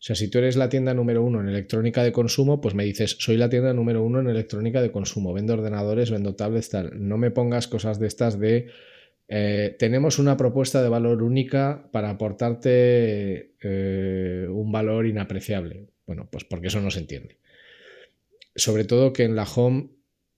O 0.01 0.03
sea, 0.03 0.17
si 0.17 0.29
tú 0.29 0.39
eres 0.39 0.57
la 0.57 0.71
tienda 0.71 0.95
número 0.95 1.23
uno 1.23 1.41
en 1.41 1.49
electrónica 1.49 2.03
de 2.03 2.13
consumo, 2.13 2.61
pues 2.63 2.75
me 2.75 2.85
dices, 2.85 3.17
soy 3.19 3.37
la 3.37 3.51
tienda 3.51 3.75
número 3.75 4.03
uno 4.03 4.21
en 4.21 4.29
electrónica 4.29 4.81
de 4.81 4.91
consumo, 4.91 5.35
vendo 5.35 5.53
ordenadores, 5.53 6.11
vendo 6.11 6.35
tablets, 6.35 6.71
tal. 6.71 6.91
No 7.07 7.19
me 7.19 7.31
pongas 7.31 7.69
cosas 7.69 7.99
de 7.99 8.07
estas 8.07 8.39
de, 8.39 8.69
eh, 9.29 9.77
tenemos 9.79 10.19
una 10.19 10.37
propuesta 10.37 10.83
de 10.83 10.89
valor 10.89 11.23
única 11.23 11.89
para 11.93 12.11
aportarte 12.11 13.55
eh, 13.63 14.47
un 14.51 14.73
valor 14.73 15.07
inapreciable. 15.07 15.87
Bueno, 16.05 16.29
pues 16.33 16.45
porque 16.45 16.67
eso 16.67 16.81
no 16.81 16.91
se 16.91 16.99
entiende. 16.99 17.39
Sobre 18.57 18.85
todo 18.85 19.13
que 19.13 19.25
en 19.25 19.37
la 19.37 19.45
home 19.45 19.91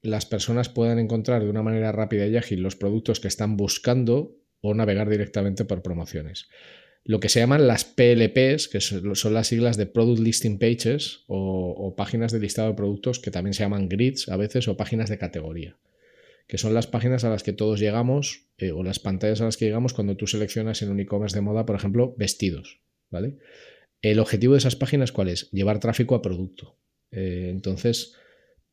las 0.02 0.26
personas 0.26 0.68
puedan 0.68 0.98
encontrar 0.98 1.42
de 1.42 1.48
una 1.48 1.62
manera 1.62 1.92
rápida 1.92 2.26
y 2.26 2.36
ágil 2.36 2.60
los 2.60 2.76
productos 2.76 3.20
que 3.20 3.28
están 3.28 3.56
buscando 3.56 4.36
o 4.62 4.72
navegar 4.72 5.10
directamente 5.10 5.66
por 5.66 5.82
promociones 5.82 6.48
lo 7.04 7.20
que 7.20 7.28
se 7.28 7.40
llaman 7.40 7.66
las 7.66 7.84
PLPs, 7.84 8.68
que 8.68 8.80
son 8.80 9.34
las 9.34 9.48
siglas 9.48 9.76
de 9.76 9.86
Product 9.86 10.20
Listing 10.20 10.58
Pages 10.58 11.24
o, 11.26 11.94
páginas 11.96 12.32
de 12.32 12.38
listado 12.38 12.68
de 12.68 12.74
productos 12.74 13.18
que 13.18 13.30
también 13.30 13.54
se 13.54 13.64
llaman 13.64 13.88
grids 13.88 14.28
a 14.28 14.36
veces 14.36 14.68
o 14.68 14.76
páginas 14.76 15.10
de 15.10 15.18
categoría, 15.18 15.76
que 16.46 16.58
son 16.58 16.74
las 16.74 16.86
páginas 16.86 17.24
a 17.24 17.30
las 17.30 17.42
que 17.42 17.52
todos 17.52 17.80
llegamos 17.80 18.46
eh, 18.56 18.70
o 18.70 18.82
las 18.82 19.00
pantallas 19.00 19.40
a 19.40 19.46
las 19.46 19.56
que 19.56 19.64
llegamos 19.64 19.94
cuando 19.94 20.16
tú 20.16 20.26
seleccionas 20.26 20.82
en 20.82 20.90
un 20.90 21.00
e-commerce 21.00 21.36
de 21.36 21.42
moda, 21.42 21.66
por 21.66 21.76
ejemplo, 21.76 22.14
vestidos. 22.16 22.80
¿vale? 23.10 23.38
El 24.00 24.20
objetivo 24.20 24.54
de 24.54 24.58
esas 24.58 24.76
páginas, 24.76 25.12
¿cuál 25.12 25.28
es? 25.28 25.50
Llevar 25.50 25.80
tráfico 25.80 26.14
a 26.14 26.22
producto. 26.22 26.78
Eh, 27.10 27.48
entonces, 27.50 28.14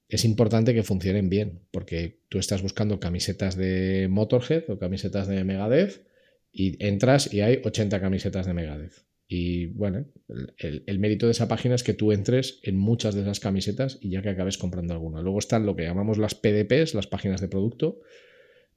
es 0.09 0.25
importante 0.25 0.73
que 0.73 0.83
funcionen 0.83 1.29
bien, 1.29 1.61
porque 1.71 2.23
tú 2.29 2.39
estás 2.39 2.63
buscando 2.63 2.99
camisetas 2.99 3.55
de 3.55 4.07
Motorhead 4.09 4.69
o 4.69 4.79
camisetas 4.79 5.27
de 5.27 5.43
Megadeth 5.43 6.07
y 6.51 6.83
entras 6.83 7.31
y 7.31 7.41
hay 7.41 7.61
80 7.63 8.01
camisetas 8.01 8.47
de 8.47 8.53
Megadeth. 8.55 9.05
Y 9.27 9.67
bueno, 9.67 10.07
el, 10.57 10.99
mérito 10.99 11.27
de 11.27 11.33
esa 11.33 11.47
página 11.47 11.75
es 11.75 11.83
que 11.83 11.93
tú 11.93 12.11
entres 12.11 12.59
en 12.63 12.75
muchas 12.79 13.13
de 13.13 13.21
esas 13.21 13.39
camisetas 13.39 13.99
y 14.01 14.09
ya 14.09 14.23
que 14.23 14.29
acabes 14.29 14.57
comprando 14.57 14.95
alguna. 14.95 15.21
Luego 15.21 15.37
están 15.37 15.67
lo 15.67 15.75
que 15.75 15.83
llamamos 15.83 16.17
las 16.17 16.33
PDPs, 16.33 16.95
las 16.95 17.05
páginas 17.05 17.39
de 17.39 17.47
producto, 17.47 17.99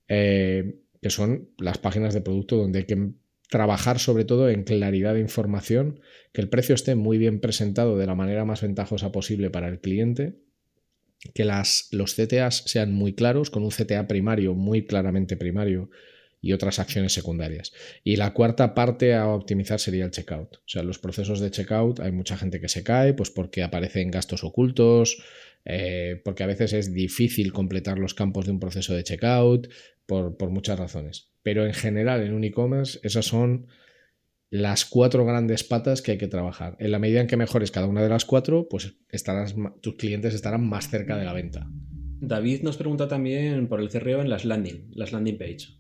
eh, 0.08 0.82
que 1.00 1.08
son 1.08 1.48
las 1.56 1.78
páginas 1.78 2.12
de 2.12 2.20
producto 2.20 2.58
donde 2.58 2.80
hay 2.80 2.84
que 2.84 3.12
trabajar 3.48 3.98
sobre 3.98 4.26
todo 4.26 4.50
en 4.50 4.64
claridad 4.64 5.14
de 5.14 5.20
información, 5.20 6.00
que 6.34 6.42
el 6.42 6.50
precio 6.50 6.74
esté 6.74 6.94
muy 6.94 7.16
bien 7.16 7.40
presentado 7.40 7.96
de 7.96 8.06
la 8.06 8.14
manera 8.14 8.44
más 8.44 8.60
ventajosa 8.60 9.10
posible 9.10 9.48
para 9.48 9.68
el 9.68 9.80
cliente, 9.80 10.42
que 11.34 11.44
las, 11.44 11.88
los 11.92 12.14
CTAs 12.14 12.64
sean 12.66 12.92
muy 12.92 13.14
claros, 13.14 13.50
con 13.50 13.62
un 13.62 13.70
CTA 13.70 14.06
primario 14.06 14.54
muy 14.54 14.86
claramente 14.86 15.36
primario 15.36 15.90
y 16.40 16.52
otras 16.52 16.80
acciones 16.80 17.12
secundarias. 17.12 17.72
Y 18.02 18.16
la 18.16 18.34
cuarta 18.34 18.74
parte 18.74 19.14
a 19.14 19.28
optimizar 19.28 19.78
sería 19.78 20.04
el 20.04 20.10
checkout. 20.10 20.56
O 20.56 20.68
sea, 20.68 20.82
los 20.82 20.98
procesos 20.98 21.38
de 21.38 21.52
checkout 21.52 22.00
hay 22.00 22.10
mucha 22.10 22.36
gente 22.36 22.60
que 22.60 22.68
se 22.68 22.82
cae, 22.82 23.14
pues 23.14 23.30
porque 23.30 23.62
aparecen 23.62 24.10
gastos 24.10 24.42
ocultos, 24.42 25.22
eh, 25.64 26.20
porque 26.24 26.42
a 26.42 26.48
veces 26.48 26.72
es 26.72 26.92
difícil 26.92 27.52
completar 27.52 27.98
los 27.98 28.14
campos 28.14 28.46
de 28.46 28.52
un 28.52 28.58
proceso 28.58 28.92
de 28.92 29.04
checkout, 29.04 29.68
por, 30.06 30.36
por 30.36 30.50
muchas 30.50 30.78
razones. 30.78 31.30
Pero 31.42 31.64
en 31.64 31.74
general 31.74 32.22
en 32.22 32.34
un 32.34 32.44
e-commerce 32.44 32.98
esas 33.02 33.26
son 33.26 33.68
las 34.52 34.84
cuatro 34.84 35.24
grandes 35.24 35.64
patas 35.64 36.02
que 36.02 36.12
hay 36.12 36.18
que 36.18 36.28
trabajar. 36.28 36.76
En 36.78 36.90
la 36.90 36.98
medida 36.98 37.22
en 37.22 37.26
que 37.26 37.38
mejores 37.38 37.70
cada 37.70 37.86
una 37.86 38.02
de 38.02 38.10
las 38.10 38.26
cuatro, 38.26 38.68
pues 38.68 38.96
estarás, 39.08 39.54
tus 39.80 39.94
clientes 39.94 40.34
estarán 40.34 40.68
más 40.68 40.90
cerca 40.90 41.16
de 41.16 41.24
la 41.24 41.32
venta. 41.32 41.70
David 42.20 42.60
nos 42.60 42.76
pregunta 42.76 43.08
también 43.08 43.66
por 43.66 43.80
el 43.80 43.88
CRO 43.88 44.20
en 44.20 44.28
las 44.28 44.44
landing, 44.44 44.90
las 44.92 45.10
landing 45.10 45.38
page. 45.38 45.78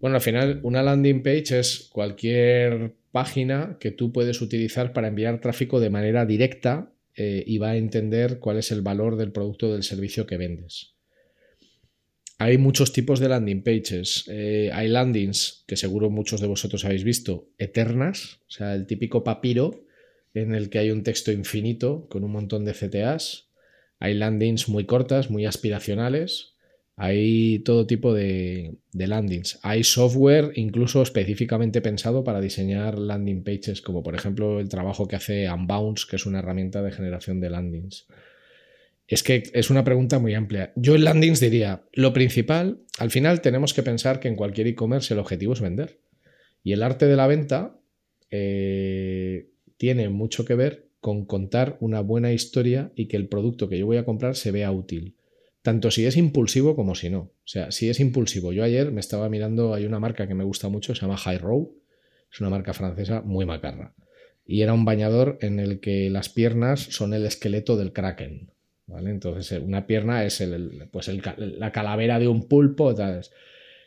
Bueno, 0.00 0.16
al 0.16 0.20
final 0.20 0.58
una 0.64 0.82
landing 0.82 1.22
page 1.22 1.60
es 1.60 1.88
cualquier 1.92 2.96
página 3.12 3.76
que 3.78 3.92
tú 3.92 4.12
puedes 4.12 4.42
utilizar 4.42 4.92
para 4.92 5.06
enviar 5.06 5.40
tráfico 5.40 5.78
de 5.78 5.90
manera 5.90 6.26
directa 6.26 6.92
eh, 7.14 7.44
y 7.46 7.58
va 7.58 7.70
a 7.70 7.76
entender 7.76 8.40
cuál 8.40 8.58
es 8.58 8.72
el 8.72 8.82
valor 8.82 9.14
del 9.14 9.30
producto 9.30 9.68
o 9.68 9.72
del 9.74 9.84
servicio 9.84 10.26
que 10.26 10.38
vendes. 10.38 10.93
Hay 12.38 12.58
muchos 12.58 12.92
tipos 12.92 13.20
de 13.20 13.28
landing 13.28 13.62
pages. 13.62 14.24
Eh, 14.28 14.70
hay 14.72 14.88
landings 14.88 15.64
que 15.66 15.76
seguro 15.76 16.10
muchos 16.10 16.40
de 16.40 16.46
vosotros 16.46 16.84
habéis 16.84 17.04
visto, 17.04 17.48
eternas, 17.58 18.40
o 18.48 18.50
sea, 18.50 18.74
el 18.74 18.86
típico 18.86 19.22
papiro 19.22 19.84
en 20.34 20.54
el 20.54 20.68
que 20.68 20.78
hay 20.78 20.90
un 20.90 21.04
texto 21.04 21.30
infinito 21.30 22.08
con 22.08 22.24
un 22.24 22.32
montón 22.32 22.64
de 22.64 22.72
CTAs. 22.72 23.50
Hay 24.00 24.14
landings 24.14 24.68
muy 24.68 24.84
cortas, 24.84 25.30
muy 25.30 25.46
aspiracionales, 25.46 26.54
hay 26.96 27.60
todo 27.60 27.86
tipo 27.86 28.14
de, 28.14 28.78
landings. 28.92 29.58
Hay 29.62 29.82
software 29.82 30.52
incluso 30.54 31.02
específicamente 31.02 31.80
pensado 31.80 32.22
para 32.22 32.40
diseñar 32.40 32.98
landing 32.98 33.42
pages, 33.42 33.80
como 33.82 34.02
por 34.02 34.14
ejemplo 34.14 34.60
el 34.60 34.68
trabajo 34.68 35.08
que 35.08 35.16
hace 35.16 35.50
Unbounce, 35.50 36.06
que 36.08 36.16
es 36.16 36.26
una 36.26 36.38
herramienta 36.38 36.82
de 36.82 36.92
generación 36.92 37.40
de 37.40 37.50
landings. 37.50 38.06
Es 39.06 39.22
que 39.22 39.42
es 39.52 39.70
una 39.70 39.84
pregunta 39.84 40.18
muy 40.18 40.34
amplia. 40.34 40.72
Yo 40.76 40.94
en 40.94 41.04
landings 41.04 41.40
diría, 41.40 41.84
lo 41.92 42.12
principal, 42.12 42.80
al 42.98 43.10
final 43.10 43.42
tenemos 43.42 43.74
que 43.74 43.82
pensar 43.82 44.18
que 44.18 44.28
en 44.28 44.36
cualquier 44.36 44.66
e-commerce 44.66 45.12
el 45.12 45.20
objetivo 45.20 45.52
es 45.52 45.60
vender. 45.60 46.00
Y 46.62 46.72
el 46.72 46.82
arte 46.82 47.06
de 47.06 47.16
la 47.16 47.26
venta 47.26 47.78
eh, 48.30 49.50
tiene 49.76 50.08
mucho 50.08 50.44
que 50.44 50.54
ver 50.54 50.88
con 51.00 51.26
contar 51.26 51.76
una 51.80 52.00
buena 52.00 52.32
historia 52.32 52.90
y 52.96 53.08
que 53.08 53.18
el 53.18 53.28
producto 53.28 53.68
que 53.68 53.78
yo 53.78 53.84
voy 53.84 53.98
a 53.98 54.06
comprar 54.06 54.36
se 54.36 54.50
vea 54.50 54.72
útil. 54.72 55.16
Tanto 55.60 55.90
si 55.90 56.06
es 56.06 56.16
impulsivo 56.16 56.74
como 56.74 56.94
si 56.94 57.10
no. 57.10 57.18
O 57.18 57.32
sea, 57.46 57.70
si 57.72 57.90
es 57.90 58.00
impulsivo. 58.00 58.52
Yo 58.52 58.64
ayer 58.64 58.90
me 58.90 59.00
estaba 59.00 59.28
mirando, 59.28 59.74
hay 59.74 59.84
una 59.84 60.00
marca 60.00 60.26
que 60.26 60.34
me 60.34 60.44
gusta 60.44 60.70
mucho, 60.70 60.94
se 60.94 61.02
llama 61.02 61.18
High 61.18 61.38
Row. 61.38 61.76
Es 62.32 62.40
una 62.40 62.48
marca 62.48 62.72
francesa 62.72 63.20
muy 63.20 63.44
macarra. 63.44 63.94
Y 64.46 64.62
era 64.62 64.72
un 64.72 64.86
bañador 64.86 65.38
en 65.42 65.60
el 65.60 65.80
que 65.80 66.08
las 66.08 66.30
piernas 66.30 66.80
son 66.80 67.12
el 67.12 67.26
esqueleto 67.26 67.76
del 67.76 67.92
kraken. 67.92 68.53
¿Vale? 68.86 69.10
Entonces, 69.10 69.52
eh, 69.52 69.58
una 69.58 69.86
pierna 69.86 70.24
es 70.24 70.40
el, 70.40 70.88
pues 70.90 71.10
la 71.36 71.72
calavera 71.72 72.18
de 72.18 72.28
un 72.28 72.48
pulpo. 72.48 72.94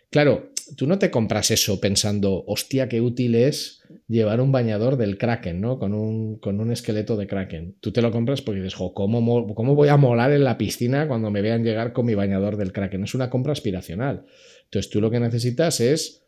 Claro, 0.09 0.51
tú 0.75 0.87
no 0.87 0.99
te 0.99 1.11
compras 1.11 1.51
eso 1.51 1.79
pensando, 1.79 2.43
hostia, 2.47 2.87
qué 2.87 3.01
útil 3.01 3.35
es 3.35 3.83
llevar 4.07 4.41
un 4.41 4.51
bañador 4.51 4.97
del 4.97 5.17
Kraken, 5.17 5.59
¿no? 5.59 5.79
Con 5.79 5.93
un, 5.93 6.37
con 6.37 6.59
un 6.59 6.71
esqueleto 6.71 7.17
de 7.17 7.27
Kraken. 7.27 7.75
Tú 7.79 7.91
te 7.91 8.01
lo 8.01 8.11
compras 8.11 8.41
porque 8.41 8.61
dices, 8.61 8.75
¿cómo, 8.93 9.53
¿cómo 9.53 9.75
voy 9.75 9.89
a 9.89 9.97
molar 9.97 10.31
en 10.31 10.43
la 10.43 10.57
piscina 10.57 11.07
cuando 11.07 11.29
me 11.29 11.41
vean 11.41 11.63
llegar 11.63 11.93
con 11.93 12.05
mi 12.05 12.15
bañador 12.15 12.57
del 12.57 12.71
Kraken? 12.71 13.03
Es 13.03 13.15
una 13.15 13.29
compra 13.29 13.51
aspiracional. 13.51 14.25
Entonces, 14.65 14.89
tú 14.89 15.01
lo 15.01 15.11
que 15.11 15.19
necesitas 15.19 15.79
es 15.79 16.26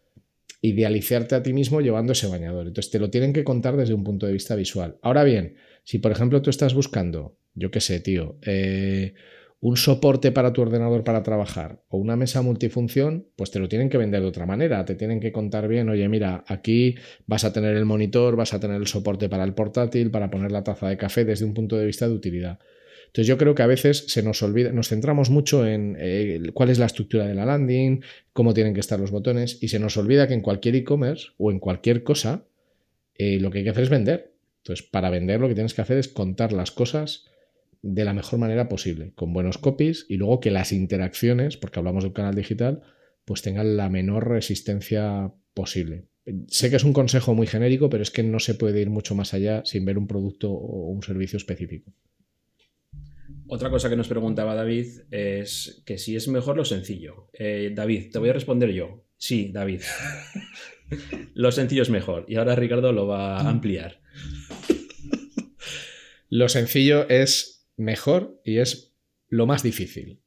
idealizarte 0.61 1.35
a 1.35 1.43
ti 1.43 1.53
mismo 1.53 1.81
llevando 1.81 2.13
ese 2.13 2.27
bañador. 2.27 2.67
Entonces, 2.67 2.91
te 2.91 2.99
lo 2.99 3.09
tienen 3.09 3.33
que 3.33 3.43
contar 3.43 3.77
desde 3.77 3.93
un 3.93 4.03
punto 4.03 4.25
de 4.25 4.33
vista 4.33 4.55
visual. 4.55 4.97
Ahora 5.01 5.23
bien, 5.23 5.55
si 5.83 5.99
por 5.99 6.11
ejemplo 6.11 6.41
tú 6.41 6.49
estás 6.49 6.73
buscando, 6.73 7.37
yo 7.53 7.71
qué 7.71 7.79
sé, 7.79 7.99
tío, 7.99 8.37
eh, 8.45 9.13
un 9.61 9.75
soporte 9.75 10.31
para 10.31 10.53
tu 10.53 10.61
ordenador 10.61 11.03
para 11.03 11.21
trabajar 11.21 11.83
o 11.89 11.97
una 11.97 12.15
mesa 12.15 12.41
multifunción, 12.41 13.27
pues 13.35 13.51
te 13.51 13.59
lo 13.59 13.67
tienen 13.67 13.89
que 13.89 13.97
vender 13.97 14.21
de 14.21 14.27
otra 14.27 14.45
manera. 14.45 14.85
Te 14.85 14.95
tienen 14.95 15.19
que 15.19 15.31
contar 15.31 15.67
bien, 15.67 15.89
oye, 15.89 16.07
mira, 16.07 16.43
aquí 16.47 16.95
vas 17.25 17.43
a 17.43 17.51
tener 17.51 17.75
el 17.75 17.85
monitor, 17.85 18.35
vas 18.35 18.53
a 18.53 18.59
tener 18.59 18.77
el 18.77 18.87
soporte 18.87 19.27
para 19.27 19.43
el 19.43 19.53
portátil, 19.53 20.11
para 20.11 20.29
poner 20.29 20.51
la 20.51 20.63
taza 20.63 20.87
de 20.87 20.97
café 20.97 21.25
desde 21.25 21.45
un 21.45 21.53
punto 21.53 21.77
de 21.77 21.85
vista 21.85 22.07
de 22.07 22.13
utilidad. 22.13 22.59
Entonces 23.09 23.27
yo 23.27 23.39
creo 23.39 23.55
que 23.55 23.63
a 23.63 23.67
veces 23.67 24.05
se 24.07 24.21
nos 24.21 24.43
olvida, 24.43 24.71
nos 24.71 24.89
centramos 24.89 25.31
mucho 25.31 25.65
en 25.65 25.97
eh, 25.99 26.51
cuál 26.53 26.69
es 26.69 26.77
la 26.77 26.85
estructura 26.85 27.25
de 27.25 27.33
la 27.33 27.43
landing, 27.43 28.03
cómo 28.33 28.53
tienen 28.53 28.75
que 28.75 28.79
estar 28.79 28.99
los 28.99 29.09
botones, 29.09 29.57
y 29.61 29.69
se 29.69 29.79
nos 29.79 29.97
olvida 29.97 30.27
que 30.27 30.35
en 30.35 30.41
cualquier 30.41 30.75
e-commerce 30.75 31.29
o 31.39 31.51
en 31.51 31.59
cualquier 31.59 32.03
cosa, 32.03 32.45
eh, 33.15 33.39
lo 33.39 33.49
que 33.49 33.59
hay 33.59 33.63
que 33.63 33.71
hacer 33.71 33.83
es 33.83 33.89
vender. 33.89 34.35
Entonces, 34.57 34.85
para 34.85 35.09
vender 35.09 35.39
lo 35.39 35.47
que 35.47 35.55
tienes 35.55 35.73
que 35.73 35.81
hacer 35.81 35.97
es 35.97 36.07
contar 36.07 36.53
las 36.53 36.69
cosas 36.69 37.25
de 37.81 38.05
la 38.05 38.13
mejor 38.13 38.37
manera 38.37 38.69
posible, 38.69 39.13
con 39.15 39.33
buenos 39.33 39.57
copies 39.57 40.05
y 40.07 40.17
luego 40.17 40.39
que 40.39 40.51
las 40.51 40.71
interacciones, 40.71 41.57
porque 41.57 41.79
hablamos 41.79 42.03
de 42.03 42.09
un 42.09 42.13
canal 42.13 42.35
digital, 42.35 42.83
pues 43.25 43.41
tengan 43.41 43.75
la 43.75 43.89
menor 43.89 44.29
resistencia 44.29 45.33
posible. 45.55 46.05
Sé 46.47 46.69
que 46.69 46.75
es 46.75 46.83
un 46.83 46.93
consejo 46.93 47.33
muy 47.33 47.47
genérico, 47.47 47.89
pero 47.89 48.03
es 48.03 48.11
que 48.11 48.21
no 48.21 48.39
se 48.39 48.53
puede 48.53 48.81
ir 48.81 48.91
mucho 48.91 49.15
más 49.15 49.33
allá 49.33 49.63
sin 49.65 49.85
ver 49.85 49.97
un 49.97 50.05
producto 50.05 50.51
o 50.51 50.89
un 50.89 51.01
servicio 51.01 51.37
específico. 51.37 51.91
Otra 53.51 53.71
cosa 53.71 53.89
que 53.89 53.95
nos 53.95 54.07
preguntaba 54.07 54.53
David 54.53 54.87
es 55.09 55.81
que 55.85 55.97
si 55.97 56.15
es 56.15 56.27
mejor 56.27 56.55
lo 56.55 56.65
sencillo. 56.65 57.29
Eh, 57.33 57.71
David, 57.73 58.11
te 58.11 58.19
voy 58.19 58.29
a 58.29 58.33
responder 58.33 58.71
yo. 58.71 59.03
Sí, 59.17 59.51
David. 59.51 59.81
lo 61.33 61.51
sencillo 61.51 61.81
es 61.81 61.89
mejor. 61.89 62.25
Y 62.27 62.35
ahora 62.35 62.55
Ricardo 62.55 62.93
lo 62.93 63.07
va 63.07 63.37
a 63.39 63.49
ampliar. 63.49 64.01
Lo 66.29 66.47
sencillo 66.47 67.09
es 67.09 67.67
mejor 67.75 68.39
y 68.45 68.59
es 68.59 68.93
lo 69.29 69.47
más 69.47 69.63
difícil. 69.63 70.21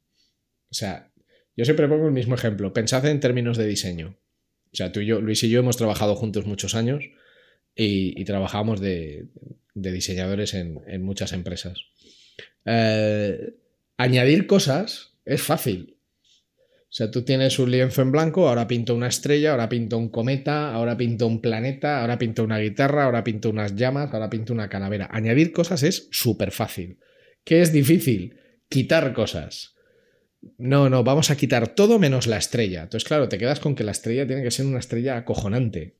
O 0.70 0.74
sea, 0.74 1.12
yo 1.56 1.64
siempre 1.64 1.86
pongo 1.86 2.06
el 2.06 2.12
mismo 2.12 2.34
ejemplo. 2.34 2.72
Pensad 2.72 3.06
en 3.06 3.20
términos 3.20 3.56
de 3.56 3.68
diseño. 3.68 4.18
O 4.72 4.76
sea, 4.76 4.90
tú 4.90 5.00
y 5.00 5.06
yo, 5.06 5.20
Luis 5.20 5.44
y 5.44 5.48
yo 5.50 5.60
hemos 5.60 5.76
trabajado 5.76 6.16
juntos 6.16 6.46
muchos 6.46 6.74
años 6.74 7.04
y, 7.76 8.24
trabajamos 8.24 8.80
de, 8.80 9.28
diseñadores 9.74 10.54
en, 10.54 11.02
muchas 11.02 11.32
empresas. 11.32 11.84
Eh, 12.64 13.54
añadir 13.96 14.46
cosas 14.46 15.14
es 15.24 15.42
fácil. 15.42 15.96
O 16.92 16.94
sea, 16.94 17.10
tú 17.10 17.22
tienes 17.22 17.58
un 17.58 17.70
lienzo 17.70 18.02
en 18.02 18.12
blanco, 18.12 18.48
ahora 18.48 18.66
pinto 18.66 18.94
una 18.94 19.06
estrella, 19.06 19.52
ahora 19.52 19.68
pinto 19.70 19.96
un 19.96 20.10
cometa, 20.10 20.74
ahora 20.74 20.94
pinto 20.98 21.26
un 21.26 21.40
planeta, 21.40 22.02
ahora 22.02 22.18
pinto 22.18 22.44
una 22.44 22.58
guitarra, 22.58 23.04
ahora 23.04 23.24
pinto 23.24 23.48
unas 23.48 23.74
llamas, 23.74 24.12
ahora 24.12 24.28
pinto 24.28 24.52
una 24.52 24.68
calavera. 24.68 25.08
Añadir 25.10 25.52
cosas 25.52 25.82
es 25.84 26.08
súper 26.10 26.50
fácil. 26.50 26.98
¿Qué 27.44 27.62
es 27.62 27.72
difícil? 27.72 28.36
Quitar 28.68 29.14
cosas. 29.14 29.74
No, 30.58 30.90
no, 30.90 31.02
vamos 31.02 31.30
a 31.30 31.36
quitar 31.36 31.68
todo 31.68 31.98
menos 31.98 32.26
la 32.26 32.36
estrella. 32.36 32.82
Entonces, 32.82 33.08
claro, 33.08 33.26
te 33.26 33.38
quedas 33.38 33.58
con 33.58 33.74
que 33.74 33.84
la 33.84 33.92
estrella 33.92 34.26
tiene 34.26 34.42
que 34.42 34.50
ser 34.50 34.66
una 34.66 34.78
estrella 34.78 35.16
acojonante. 35.16 35.96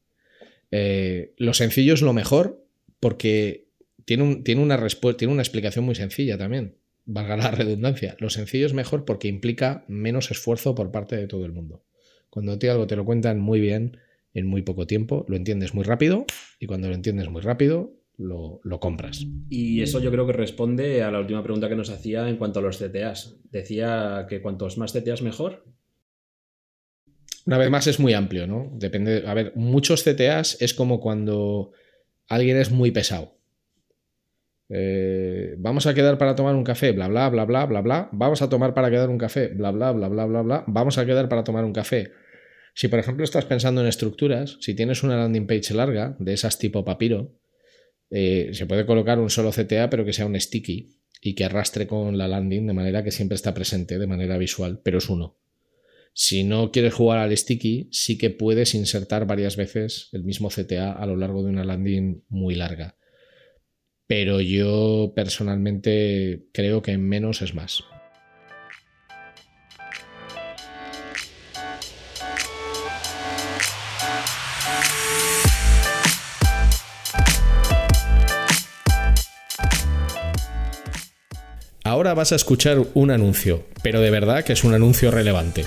Eh, 0.70 1.32
lo 1.38 1.54
sencillo 1.54 1.94
es 1.94 2.02
lo 2.02 2.12
mejor 2.12 2.66
porque 3.00 3.68
tiene, 4.04 4.36
tiene, 4.36 4.62
una 4.62 4.78
tiene 5.16 5.32
una 5.32 5.42
explicación 5.42 5.84
muy 5.84 5.94
sencilla 5.94 6.38
también, 6.38 6.76
valga 7.04 7.36
la 7.36 7.50
redundancia. 7.50 8.16
Lo 8.18 8.30
sencillo 8.30 8.66
es 8.66 8.74
mejor 8.74 9.04
porque 9.04 9.28
implica 9.28 9.84
menos 9.88 10.30
esfuerzo 10.30 10.74
por 10.74 10.90
parte 10.90 11.16
de 11.16 11.26
todo 11.26 11.44
el 11.44 11.52
mundo. 11.52 11.84
Cuando 12.30 12.58
te 12.58 12.70
algo 12.70 12.86
te 12.86 12.96
lo 12.96 13.04
cuentan 13.04 13.40
muy 13.40 13.60
bien 13.60 13.98
en 14.34 14.46
muy 14.46 14.62
poco 14.62 14.86
tiempo, 14.86 15.26
lo 15.28 15.36
entiendes 15.36 15.74
muy 15.74 15.84
rápido 15.84 16.24
y 16.58 16.66
cuando 16.66 16.88
lo 16.88 16.94
entiendes 16.94 17.28
muy 17.28 17.42
rápido, 17.42 17.92
lo, 18.16 18.80
compras. 18.80 19.26
Y 19.48 19.82
eso 19.82 20.00
yo 20.00 20.10
creo 20.10 20.26
que 20.26 20.32
responde 20.32 21.02
a 21.02 21.10
la 21.10 21.20
última 21.20 21.42
pregunta 21.42 21.68
que 21.68 21.76
nos 21.76 21.90
hacía 21.90 22.28
en 22.28 22.36
cuanto 22.36 22.60
a 22.60 22.62
los 22.62 22.78
CTAs. 22.78 23.36
Decía 23.50 24.26
que 24.28 24.40
cuantos 24.40 24.78
más 24.78 24.92
CTAs 24.92 25.22
mejor. 25.22 25.64
Una 27.44 27.58
vez 27.58 27.70
más 27.70 27.86
es 27.86 27.98
muy 27.98 28.14
amplio, 28.14 28.46
¿no? 28.46 28.70
Depende. 28.74 29.24
A 29.26 29.34
ver, 29.34 29.52
muchos 29.56 30.04
CTAs 30.04 30.60
es 30.60 30.74
como 30.74 31.00
cuando 31.00 31.72
alguien 32.28 32.56
es 32.56 32.70
muy 32.70 32.92
pesado. 32.92 33.36
Eh, 34.74 35.54
vamos 35.58 35.86
a 35.86 35.92
quedar 35.92 36.16
para 36.16 36.34
tomar 36.34 36.54
un 36.54 36.64
café, 36.64 36.92
bla, 36.92 37.06
bla, 37.06 37.28
bla, 37.28 37.44
bla, 37.44 37.66
bla, 37.66 37.80
bla. 37.82 38.08
Vamos 38.12 38.40
a 38.40 38.48
tomar 38.48 38.72
para 38.72 38.90
quedar 38.90 39.10
un 39.10 39.18
café, 39.18 39.48
bla, 39.48 39.70
bla, 39.70 39.92
bla, 39.92 40.08
bla, 40.08 40.24
bla, 40.24 40.40
bla. 40.40 40.64
Vamos 40.66 40.96
a 40.96 41.04
quedar 41.04 41.28
para 41.28 41.44
tomar 41.44 41.64
un 41.64 41.74
café. 41.74 42.12
Si 42.74 42.88
por 42.88 42.98
ejemplo 42.98 43.22
estás 43.22 43.44
pensando 43.44 43.82
en 43.82 43.86
estructuras, 43.86 44.56
si 44.60 44.74
tienes 44.74 45.02
una 45.02 45.18
landing 45.18 45.46
page 45.46 45.74
larga, 45.74 46.16
de 46.18 46.32
esas 46.32 46.58
tipo 46.58 46.86
papiro, 46.86 47.34
eh, 48.10 48.50
se 48.52 48.64
puede 48.64 48.86
colocar 48.86 49.18
un 49.18 49.28
solo 49.28 49.50
CTA, 49.50 49.90
pero 49.90 50.06
que 50.06 50.14
sea 50.14 50.24
un 50.24 50.40
sticky 50.40 50.96
y 51.20 51.34
que 51.34 51.44
arrastre 51.44 51.86
con 51.86 52.16
la 52.16 52.26
landing 52.26 52.66
de 52.66 52.72
manera 52.72 53.04
que 53.04 53.10
siempre 53.10 53.36
está 53.36 53.52
presente 53.52 53.98
de 53.98 54.06
manera 54.06 54.38
visual, 54.38 54.80
pero 54.82 54.98
es 54.98 55.08
uno. 55.10 55.38
Si 56.14 56.44
no 56.44 56.72
quieres 56.72 56.94
jugar 56.94 57.18
al 57.18 57.36
sticky, 57.36 57.88
sí 57.90 58.16
que 58.16 58.30
puedes 58.30 58.74
insertar 58.74 59.26
varias 59.26 59.56
veces 59.56 60.08
el 60.12 60.24
mismo 60.24 60.48
CTA 60.48 60.92
a 60.92 61.06
lo 61.06 61.16
largo 61.16 61.42
de 61.42 61.50
una 61.50 61.64
landing 61.64 62.22
muy 62.28 62.54
larga. 62.54 62.96
Pero 64.06 64.40
yo 64.40 65.12
personalmente 65.14 66.44
creo 66.52 66.82
que 66.82 66.98
menos 66.98 67.42
es 67.42 67.54
más. 67.54 67.84
Ahora 81.84 82.14
vas 82.14 82.32
a 82.32 82.36
escuchar 82.36 82.78
un 82.94 83.10
anuncio, 83.10 83.66
pero 83.82 84.00
de 84.00 84.10
verdad 84.10 84.44
que 84.44 84.54
es 84.54 84.64
un 84.64 84.72
anuncio 84.72 85.10
relevante. 85.10 85.66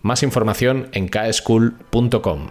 Más 0.00 0.22
información 0.22 0.88
en 0.92 1.08
kschool.com. 1.08 2.50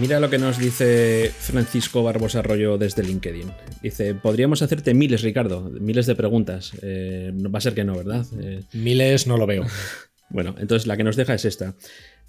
Mira 0.00 0.20
lo 0.20 0.30
que 0.30 0.38
nos 0.38 0.58
dice 0.58 1.32
Francisco 1.36 2.04
Barbosa 2.04 2.40
Arroyo 2.40 2.78
desde 2.78 3.02
LinkedIn. 3.02 3.52
Dice, 3.82 4.14
podríamos 4.14 4.62
hacerte 4.62 4.94
miles, 4.94 5.22
Ricardo, 5.22 5.62
miles 5.62 6.06
de 6.06 6.14
preguntas. 6.14 6.72
Eh, 6.82 7.32
va 7.34 7.58
a 7.58 7.60
ser 7.60 7.74
que 7.74 7.82
no, 7.82 7.96
¿verdad? 7.96 8.24
Eh, 8.40 8.62
miles 8.72 9.26
no 9.26 9.36
lo 9.36 9.46
veo. 9.46 9.64
bueno, 10.30 10.54
entonces 10.58 10.86
la 10.86 10.96
que 10.96 11.04
nos 11.04 11.16
deja 11.16 11.34
es 11.34 11.44
esta. 11.44 11.74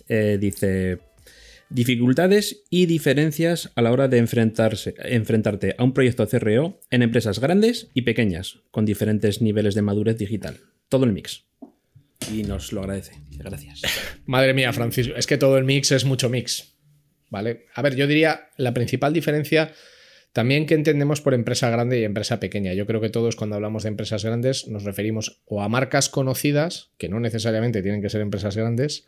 Eh, 0.08 0.38
dice, 0.40 1.00
dificultades 1.70 2.64
y 2.70 2.86
diferencias 2.86 3.72
a 3.76 3.82
la 3.82 3.92
hora 3.92 4.08
de 4.08 4.18
enfrentarse, 4.18 4.96
enfrentarte 5.00 5.76
a 5.78 5.84
un 5.84 5.94
proyecto 5.94 6.28
CRO 6.28 6.80
en 6.92 7.02
empresas 7.02 7.40
grandes 7.40 7.90
y 7.94 8.04
pequeñas, 8.04 8.60
con 8.72 8.86
diferentes 8.86 9.42
niveles 9.42 9.76
de 9.76 9.82
madurez 9.82 10.18
digital. 10.18 10.60
Todo 10.90 11.06
el 11.06 11.14
mix. 11.14 11.46
y 12.32 12.44
nos 12.44 12.72
lo 12.72 12.82
agradece. 12.82 13.14
Gracias. 13.32 13.82
Madre 14.26 14.54
mía, 14.54 14.72
Francisco, 14.74 15.16
es 15.16 15.28
que 15.28 15.38
todo 15.38 15.58
el 15.58 15.66
mix 15.66 15.92
es 15.92 16.06
mucho 16.06 16.30
mix. 16.30 16.76
¿Vale? 17.30 17.66
A 17.74 17.82
ver, 17.82 17.96
yo 17.96 18.08
diría 18.08 18.50
la 18.58 18.74
principal 18.74 19.12
diferencia 19.12 19.74
también 20.36 20.66
que 20.66 20.74
entendemos 20.74 21.22
por 21.22 21.34
empresa 21.34 21.70
grande 21.70 22.00
y 22.00 22.04
empresa 22.04 22.42
pequeña. 22.42 22.74
Yo 22.74 22.86
creo 22.86 23.00
que 23.00 23.10
todos 23.10 23.38
cuando 23.38 23.56
hablamos 23.56 23.84
de 23.84 23.90
empresas 23.90 24.26
grandes 24.26 24.68
nos 24.68 24.84
referimos 24.84 25.42
o 25.46 25.62
a 25.62 25.70
marcas 25.70 26.10
conocidas, 26.10 26.92
que 26.98 27.08
no 27.08 27.22
necesariamente 27.22 27.82
tienen 27.82 28.02
que 28.02 28.10
ser 28.10 28.20
empresas 28.20 28.58
grandes, 28.58 29.06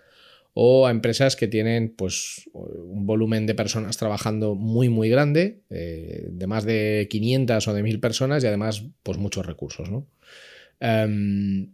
o 0.60 0.88
a 0.88 0.92
empresas 0.92 1.36
que 1.36 1.48
tienen 1.48 1.94
pues 1.96 2.50
un 2.52 3.06
volumen 3.06 3.46
de 3.46 3.54
personas 3.54 3.96
trabajando 3.96 4.56
muy 4.56 4.90
muy 4.90 5.08
grande, 5.08 5.62
eh, 5.70 6.30
de 6.32 6.48
más 6.48 6.66
de 6.66 7.08
500 7.12 7.68
o 7.68 7.74
de 7.76 7.84
1000 7.84 8.00
personas 8.00 8.44
y 8.44 8.48
además 8.48 8.84
pues 9.04 9.20
muchos 9.20 9.46
recursos. 9.46 9.92
¿no? 9.92 10.08
Em, 10.80 11.74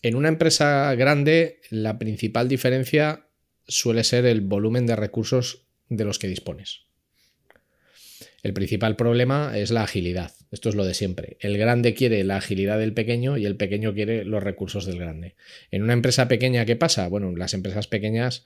en 0.00 0.14
una 0.14 0.28
empresa 0.28 0.94
grande 0.94 1.60
la 1.68 1.98
principal 1.98 2.48
diferencia 2.48 3.26
suele 3.68 4.04
ser 4.04 4.24
el 4.24 4.40
volumen 4.40 4.86
de 4.86 4.96
recursos 4.96 5.66
de 5.90 6.06
los 6.06 6.18
que 6.18 6.28
dispones. 6.28 6.86
El 8.44 8.52
principal 8.52 8.94
problema 8.94 9.56
es 9.56 9.70
la 9.70 9.84
agilidad. 9.84 10.30
Esto 10.52 10.68
es 10.68 10.74
lo 10.74 10.84
de 10.84 10.92
siempre. 10.92 11.38
El 11.40 11.56
grande 11.56 11.94
quiere 11.94 12.22
la 12.24 12.36
agilidad 12.36 12.78
del 12.78 12.92
pequeño 12.92 13.38
y 13.38 13.46
el 13.46 13.56
pequeño 13.56 13.94
quiere 13.94 14.22
los 14.26 14.42
recursos 14.42 14.84
del 14.84 14.98
grande. 14.98 15.34
En 15.70 15.82
una 15.82 15.94
empresa 15.94 16.28
pequeña, 16.28 16.66
¿qué 16.66 16.76
pasa? 16.76 17.08
Bueno, 17.08 17.34
las 17.34 17.54
empresas 17.54 17.86
pequeñas 17.86 18.44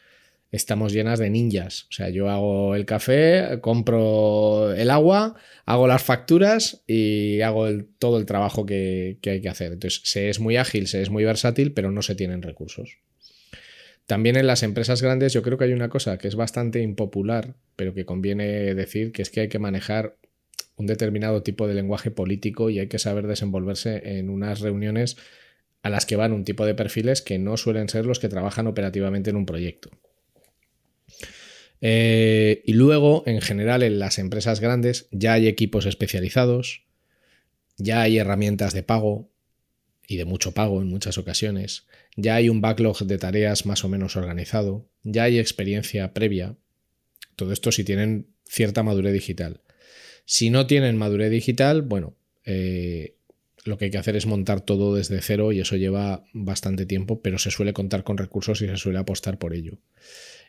estamos 0.53 0.93
llenas 0.93 1.19
de 1.19 1.31
ninjas. 1.31 1.89
O 1.91 1.93
sea, 1.93 2.11
yo 2.11 2.31
hago 2.31 2.77
el 2.77 2.87
café, 2.87 3.59
compro 3.61 4.73
el 4.73 4.91
agua, 4.91 5.35
hago 5.67 5.89
las 5.89 6.05
facturas 6.05 6.85
y 6.87 7.41
hago 7.41 7.67
todo 7.99 8.19
el 8.19 8.25
trabajo 8.25 8.65
que, 8.67 9.19
que 9.21 9.31
hay 9.31 9.41
que 9.41 9.49
hacer. 9.49 9.73
Entonces, 9.73 10.01
se 10.05 10.29
es 10.29 10.39
muy 10.39 10.57
ágil, 10.57 10.87
se 10.87 11.03
es 11.03 11.11
muy 11.11 11.25
versátil, 11.25 11.73
pero 11.73 11.91
no 11.91 12.03
se 12.03 12.15
tienen 12.15 12.43
recursos. 12.43 12.99
También 14.09 14.37
en 14.37 14.47
las 14.47 14.63
empresas 14.63 15.03
grandes 15.03 15.35
yo 15.35 15.43
creo 15.43 15.59
que 15.59 15.65
hay 15.65 15.75
una 15.75 15.91
cosa 15.91 16.17
que 16.17 16.29
es 16.29 16.35
bastante 16.35 16.81
impopular, 16.81 17.57
pero 17.77 17.93
que 17.93 18.07
conviene 18.07 18.75
decir, 18.75 19.13
que 19.13 19.21
es 19.21 19.29
que 19.29 19.41
hay 19.41 19.49
que 19.51 19.59
manejar 19.59 20.17
un 20.77 20.87
determinado 20.87 21.43
tipo 21.43 21.69
de 21.69 21.75
lenguaje 21.75 22.11
político 22.11 22.71
y 22.71 22.79
hay 22.79 22.89
que 22.89 22.99
saber 22.99 23.27
desenvolverse 23.27 24.19
en 24.19 24.31
unas 24.31 24.61
reuniones 24.61 25.19
a 25.83 25.91
las 25.91 26.07
que 26.07 26.17
van 26.17 26.33
un 26.33 26.47
tipo 26.47 26.65
de 26.65 26.75
perfiles 26.75 27.21
que 27.21 27.39
no 27.39 27.59
suelen 27.59 27.91
ser 27.91 28.07
los 28.07 28.19
que 28.19 28.31
trabajan 28.31 28.67
operativamente 28.67 29.29
en 29.29 29.37
un 29.37 29.45
proyecto. 29.45 29.91
Eh, 31.83 32.63
y 32.65 32.73
luego, 32.73 33.25
en 33.27 33.43
general, 33.43 33.83
en 33.83 33.99
las 33.99 34.19
empresas 34.19 34.61
grandes 34.61 35.09
ya 35.11 35.35
hay 35.35 35.49
equipos 35.49 35.85
especializados, 35.85 36.87
ya 37.77 38.01
hay 38.01 38.17
herramientas 38.17 38.73
de 38.73 38.83
pago, 38.83 39.29
y 40.07 40.17
de 40.17 40.25
mucho 40.25 40.53
pago 40.55 40.81
en 40.81 40.89
muchas 40.89 41.19
ocasiones, 41.19 41.87
ya 42.21 42.35
hay 42.35 42.49
un 42.49 42.61
backlog 42.61 42.99
de 42.99 43.17
tareas 43.17 43.65
más 43.65 43.85
o 43.85 43.89
menos 43.89 44.17
organizado, 44.17 44.91
ya 45.05 45.23
hay 45.23 45.39
experiencia 45.39 46.13
previa, 46.13 46.57
todo 47.37 47.53
esto 47.53 47.71
si 47.71 47.85
tienen 47.85 48.27
cierta 48.45 48.83
madurez 48.83 49.13
digital. 49.13 49.61
Si 50.25 50.51
no 50.51 50.67
tienen 50.67 50.97
madurez 50.97 51.31
digital, 51.31 51.83
bueno, 51.83 52.17
eh, 52.45 53.15
lo 53.65 53.79
que 53.79 53.85
hay 53.85 53.91
que 53.93 53.99
hacer 53.99 54.17
es 54.17 54.27
montar 54.27 54.61
todo 54.63 54.97
desde 54.97 55.23
cero 55.23 55.53
y 55.53 55.61
eso 55.61 55.77
lleva 55.77 56.25
bastante 56.33 56.87
tiempo, 56.87 57.23
pero 57.23 57.39
se 57.39 57.53
suele 57.53 57.73
contar 57.73 58.03
con 58.03 58.19
recursos 58.19 58.63
y 58.63 58.67
se 58.67 58.77
suele 58.77 58.99
apostar 58.99 59.39
por 59.39 59.55
ello. 59.55 59.79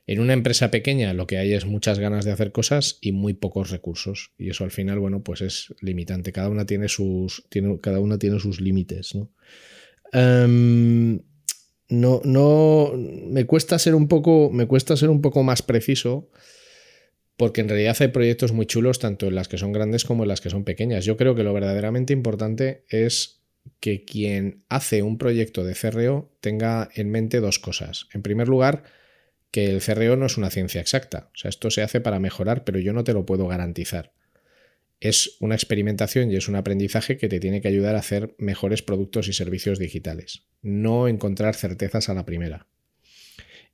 En 0.07 0.19
una 0.19 0.33
empresa 0.33 0.71
pequeña 0.71 1.13
lo 1.13 1.27
que 1.27 1.37
hay 1.37 1.53
es 1.53 1.67
muchas 1.67 1.99
ganas 1.99 2.25
de 2.25 2.31
hacer 2.31 2.51
cosas 2.51 2.97
y 2.99 3.11
muy 3.11 3.35
pocos 3.35 3.69
recursos. 3.69 4.31
Y 4.39 4.49
eso 4.49 4.63
al 4.63 4.71
final, 4.71 4.97
bueno, 4.97 5.21
pues 5.21 5.41
es 5.41 5.75
limitante. 5.81 6.31
Cada 6.31 6.49
una 6.49 6.65
tiene 6.65 6.89
sus, 6.89 7.43
tiene, 7.49 7.79
cada 7.79 7.99
una 7.99 8.17
tiene 8.17 8.39
sus 8.39 8.59
límites, 8.59 9.13
¿no? 9.13 9.29
Em, 10.11 11.21
no, 11.89 12.21
no, 12.23 12.93
me 12.95 13.45
cuesta 13.45 13.79
ser 13.79 13.95
un 13.95 14.07
poco, 14.07 14.49
me 14.51 14.67
cuesta 14.67 14.95
ser 14.95 15.09
un 15.09 15.21
poco 15.21 15.43
más 15.43 15.61
preciso 15.61 16.29
porque 17.39 17.61
en 17.61 17.69
realidad 17.69 17.95
hay 18.01 18.09
proyectos 18.09 18.51
muy 18.51 18.65
chulos 18.65 18.99
tanto 18.99 19.27
en 19.27 19.35
las 19.35 19.47
que 19.47 19.57
son 19.57 19.71
grandes 19.71 20.03
como 20.03 20.23
en 20.23 20.27
las 20.27 20.41
que 20.41 20.49
son 20.49 20.65
pequeñas. 20.65 21.05
Yo 21.05 21.15
creo 21.15 21.35
que 21.35 21.43
lo 21.43 21.53
verdaderamente 21.53 22.11
importante 22.11 22.83
es 22.89 23.39
que 23.79 24.03
quien 24.03 24.65
hace 24.67 25.03
un 25.03 25.17
proyecto 25.17 25.63
de 25.63 25.73
CRO 25.73 26.35
tenga 26.41 26.89
en 26.95 27.09
mente 27.09 27.39
dos 27.39 27.57
cosas. 27.57 28.07
En 28.13 28.23
primer 28.23 28.49
lugar, 28.49 28.83
que 29.51 29.71
el 29.71 29.81
CRO 29.81 30.17
no 30.17 30.25
es 30.25 30.37
una 30.37 30.49
ciencia 30.49 30.81
exacta. 30.81 31.29
O 31.33 31.37
sea, 31.37 31.47
esto 31.47 31.71
se 31.71 31.81
hace 31.81 32.01
para 32.01 32.19
mejorar, 32.19 32.65
pero 32.65 32.77
yo 32.77 32.91
no 32.91 33.05
te 33.05 33.13
lo 33.13 33.25
puedo 33.25 33.47
garantizar. 33.47 34.11
Es 34.99 35.37
una 35.39 35.55
experimentación 35.55 36.31
y 36.31 36.35
es 36.35 36.47
un 36.47 36.55
aprendizaje 36.55 37.17
que 37.17 37.29
te 37.29 37.39
tiene 37.39 37.61
que 37.61 37.67
ayudar 37.67 37.95
a 37.95 37.99
hacer 37.99 38.35
mejores 38.37 38.81
productos 38.81 39.27
y 39.27 39.33
servicios 39.33 39.79
digitales. 39.79 40.43
No 40.61 41.07
encontrar 41.07 41.55
certezas 41.55 42.09
a 42.09 42.13
la 42.13 42.25
primera. 42.25 42.67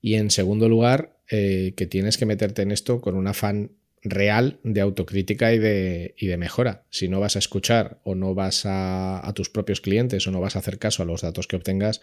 Y 0.02 0.16
en 0.16 0.30
segundo 0.30 0.70
lugar, 0.70 1.20
eh, 1.30 1.74
que 1.76 1.88
tienes 1.88 2.18
que 2.18 2.28
meterte 2.28 2.62
en 2.62 2.72
esto 2.72 3.02
con 3.02 3.16
un 3.16 3.28
afán 3.28 3.72
real 4.04 4.60
de 4.64 4.82
autocrítica 4.82 5.52
y 5.52 5.58
de, 5.58 6.14
y 6.18 6.28
de, 6.28 6.38
mejora. 6.38 6.86
Si 6.92 7.08
no 7.08 7.20
vas 7.20 7.36
a 7.36 7.40
escuchar 7.40 8.02
o 8.04 8.14
no 8.14 8.36
vas 8.36 8.68
a, 8.68 9.28
a, 9.28 9.34
tus 9.34 9.50
propios 9.50 9.82
clientes 9.82 10.28
o 10.28 10.32
no 10.32 10.40
vas 10.40 10.56
a 10.56 10.60
hacer 10.60 10.78
caso 10.78 11.02
a 11.02 11.08
los 11.08 11.22
datos 11.22 11.48
que 11.48 11.56
obtengas, 11.56 12.02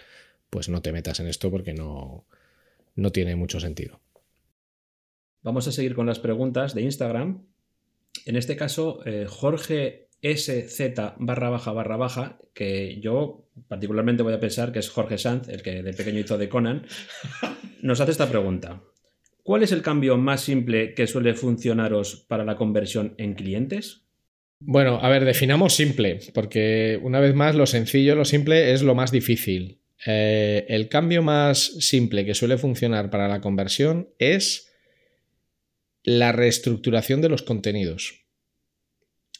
pues 0.51 0.69
no 0.69 0.83
te 0.83 0.91
metas 0.91 1.21
en 1.21 1.29
esto 1.29 1.49
porque 1.51 1.75
no, 1.75 2.27
no 2.97 3.13
tiene 3.13 3.37
mucho 3.37 3.61
sentido. 3.61 4.01
Vamos 5.43 5.67
a 5.67 5.73
seguir 5.73 5.95
con 5.95 6.07
las 6.07 6.19
preguntas 6.19 6.75
de 6.75 6.83
Instagram. 6.83 7.45
En 8.27 8.37
este 8.37 8.57
caso, 8.57 9.01
eh, 9.05 9.27
Jorge 9.29 10.09
SZ 10.23 10.81
barra 11.19 11.51
baja 11.51 11.73
barra 11.73 11.97
baja, 11.97 12.39
que 12.55 13.01
yo 13.01 13.49
particularmente 13.69 14.23
voy 14.23 14.35
a 14.35 14.41
pensar 14.41 14.73
que 14.73 14.79
es 14.79 14.91
Jorge 14.91 15.19
Sanz, 15.19 15.49
el 15.49 15.63
que 15.63 15.83
de 15.83 15.93
pequeño 15.93 16.21
hizo 16.21 16.39
de 16.39 16.49
Conan, 16.49 16.87
nos 17.83 18.01
hace 18.01 18.13
esta 18.13 18.29
pregunta. 18.29 18.83
¿Cuál 19.43 19.65
es 19.65 19.73
el 19.73 19.83
cambio 19.83 20.17
más 20.17 20.43
simple 20.43 20.95
que 20.95 21.09
suele 21.09 21.35
funcionaros 21.35 22.25
para 22.29 22.45
la 22.45 22.57
conversión 22.57 23.15
en 23.19 23.35
clientes? 23.35 24.03
Bueno, 24.61 25.01
a 25.03 25.09
ver, 25.09 25.25
definamos 25.25 25.75
simple, 25.75 26.21
porque 26.33 27.01
una 27.03 27.19
vez 27.19 27.35
más 27.35 27.57
lo 27.57 27.67
sencillo, 27.67 28.15
lo 28.15 28.25
simple 28.25 28.73
es 28.73 28.83
lo 28.83 28.95
más 28.95 29.11
difícil. 29.11 29.81
Eh, 30.07 30.65
el 30.69 30.89
cambio 30.89 31.23
más 31.23 31.59
simple 31.81 32.25
que 32.25 32.35
suele 32.35 32.59
funcionar 32.59 33.11
para 33.11 33.27
la 33.27 33.41
conversión 33.41 34.11
es 34.19 34.72
la 36.03 36.33
reestructuración 36.33 37.21
de 37.21 37.29
los 37.29 37.43
contenidos. 37.43 38.27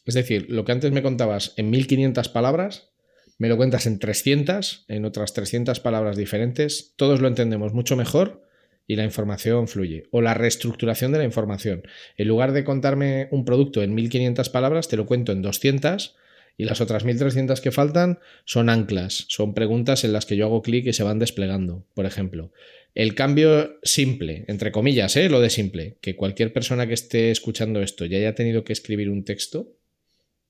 Es 0.05 0.15
decir, 0.15 0.47
lo 0.49 0.65
que 0.65 0.73
antes 0.73 0.93
me 0.93 1.03
contabas 1.03 1.55
en 1.57 1.71
1500 1.71 2.29
palabras, 2.29 2.91
me 3.39 3.49
lo 3.49 3.57
cuentas 3.57 3.87
en 3.87 3.99
300, 3.99 4.85
en 4.89 5.05
otras 5.05 5.33
300 5.33 5.81
palabras 5.81 6.17
diferentes, 6.17 6.95
todos 6.97 7.21
lo 7.21 7.29
entendemos 7.29 7.73
mucho 7.73 7.97
mejor 7.97 8.47
y 8.87 8.97
la 8.97 9.05
información 9.05 9.69
fluye. 9.69 10.05
O 10.11 10.21
la 10.21 10.35
reestructuración 10.35 11.13
de 11.13 11.19
la 11.19 11.25
información. 11.25 11.83
En 12.17 12.29
lugar 12.29 12.53
de 12.53 12.65
contarme 12.65 13.29
un 13.31 13.45
producto 13.45 13.83
en 13.83 13.95
1500 13.95 14.49
palabras, 14.51 14.89
te 14.89 14.97
lo 14.97 15.07
cuento 15.07 15.33
en 15.33 15.43
200 15.43 16.17
y 16.57 16.65
las 16.65 16.81
otras 16.81 17.05
1300 17.05 17.61
que 17.61 17.71
faltan 17.71 18.19
son 18.45 18.69
anclas, 18.69 19.25
son 19.29 19.55
preguntas 19.55 20.05
en 20.05 20.13
las 20.13 20.27
que 20.27 20.37
yo 20.37 20.47
hago 20.47 20.63
clic 20.63 20.87
y 20.87 20.93
se 20.93 21.03
van 21.03 21.19
desplegando, 21.19 21.87
por 21.95 22.07
ejemplo. 22.07 22.53
El 22.95 23.15
cambio 23.15 23.79
simple, 23.83 24.45
entre 24.49 24.71
comillas, 24.71 25.17
¿eh? 25.17 25.29
lo 25.29 25.41
de 25.41 25.51
simple, 25.51 25.97
que 26.01 26.15
cualquier 26.15 26.53
persona 26.53 26.87
que 26.87 26.95
esté 26.95 27.31
escuchando 27.31 27.81
esto 27.81 28.05
ya 28.05 28.19
haya 28.19 28.35
tenido 28.35 28.65
que 28.65 28.75
escribir 28.75 29.09
un 29.09 29.25
texto, 29.25 29.77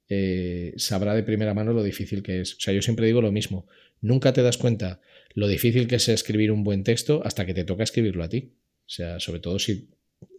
eh, 0.09 0.75
sabrá 0.77 1.15
de 1.15 1.23
primera 1.23 1.55
mano 1.55 1.73
lo 1.73 1.83
difícil 1.83 2.23
que 2.23 2.41
es. 2.41 2.55
O 2.55 2.61
sea, 2.61 2.75
yo 2.75 2.83
siempre 2.83 3.07
digo 3.07 3.23
lo 3.23 3.31
mismo, 3.31 3.67
nunca 4.01 4.33
te 4.33 4.43
das 4.43 4.59
cuenta 4.59 5.01
lo 5.35 5.47
difícil 5.47 5.87
que 5.87 5.97
es 5.97 6.09
escribir 6.09 6.51
un 6.51 6.65
buen 6.65 6.85
texto 6.85 7.23
hasta 7.25 7.47
que 7.47 7.55
te 7.55 7.65
toca 7.65 7.85
escribirlo 7.85 8.25
a 8.25 8.29
ti. 8.29 8.53
O 8.87 8.91
sea, 8.91 9.21
sobre 9.21 9.41
todo 9.41 9.59
si, 9.59 9.89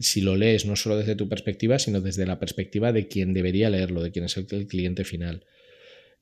si 0.00 0.20
lo 0.20 0.36
lees 0.36 0.66
no 0.66 0.76
solo 0.76 0.96
desde 0.96 1.16
tu 1.16 1.28
perspectiva, 1.28 1.78
sino 1.78 2.00
desde 2.00 2.26
la 2.26 2.38
perspectiva 2.38 2.92
de 2.92 3.08
quien 3.08 3.34
debería 3.34 3.70
leerlo, 3.70 4.02
de 4.02 4.10
quien 4.12 4.24
es 4.24 4.36
el 4.36 4.66
cliente 4.66 5.04
final. 5.04 5.46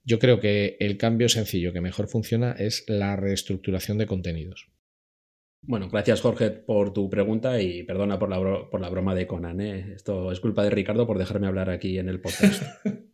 Yo 0.04 0.18
creo 0.18 0.40
que 0.40 0.76
el 0.80 0.96
cambio 0.96 1.28
sencillo 1.28 1.72
que 1.72 1.80
mejor 1.80 2.08
funciona 2.08 2.52
es 2.52 2.84
la 2.88 3.16
reestructuración 3.16 3.98
de 3.98 4.06
contenidos. 4.06 4.68
Bueno, 5.64 5.88
gracias 5.88 6.20
Jorge 6.20 6.50
por 6.50 6.92
tu 6.92 7.08
pregunta 7.08 7.62
y 7.62 7.84
perdona 7.84 8.18
por 8.18 8.28
la, 8.28 8.68
por 8.68 8.80
la 8.80 8.88
broma 8.88 9.14
de 9.14 9.28
Conan. 9.28 9.60
¿eh? 9.60 9.92
Esto 9.94 10.32
es 10.32 10.40
culpa 10.40 10.64
de 10.64 10.70
Ricardo 10.70 11.06
por 11.06 11.18
dejarme 11.18 11.46
hablar 11.46 11.70
aquí 11.70 11.98
en 11.98 12.08
el 12.08 12.20
podcast. 12.20 12.62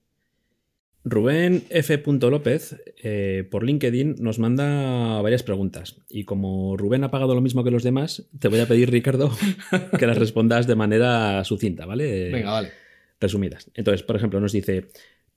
Rubén 1.04 1.64
F. 1.70 2.02
López 2.06 2.82
eh, 3.02 3.46
por 3.50 3.64
LinkedIn 3.64 4.16
nos 4.18 4.38
manda 4.38 5.22
varias 5.22 5.42
preguntas 5.42 5.96
y 6.08 6.24
como 6.24 6.76
Rubén 6.76 7.04
ha 7.04 7.10
pagado 7.10 7.34
lo 7.34 7.40
mismo 7.40 7.64
que 7.64 7.70
los 7.70 7.82
demás, 7.82 8.28
te 8.38 8.48
voy 8.48 8.60
a 8.60 8.66
pedir, 8.66 8.90
Ricardo, 8.90 9.30
que 9.98 10.06
las 10.06 10.18
respondas 10.18 10.66
de 10.66 10.74
manera 10.74 11.42
sucinta, 11.44 11.86
¿vale? 11.86 12.30
Venga, 12.30 12.50
vale. 12.50 12.72
Resumidas. 13.20 13.70
Entonces, 13.74 14.02
por 14.02 14.16
ejemplo, 14.16 14.40
nos 14.40 14.52
dice, 14.52 14.88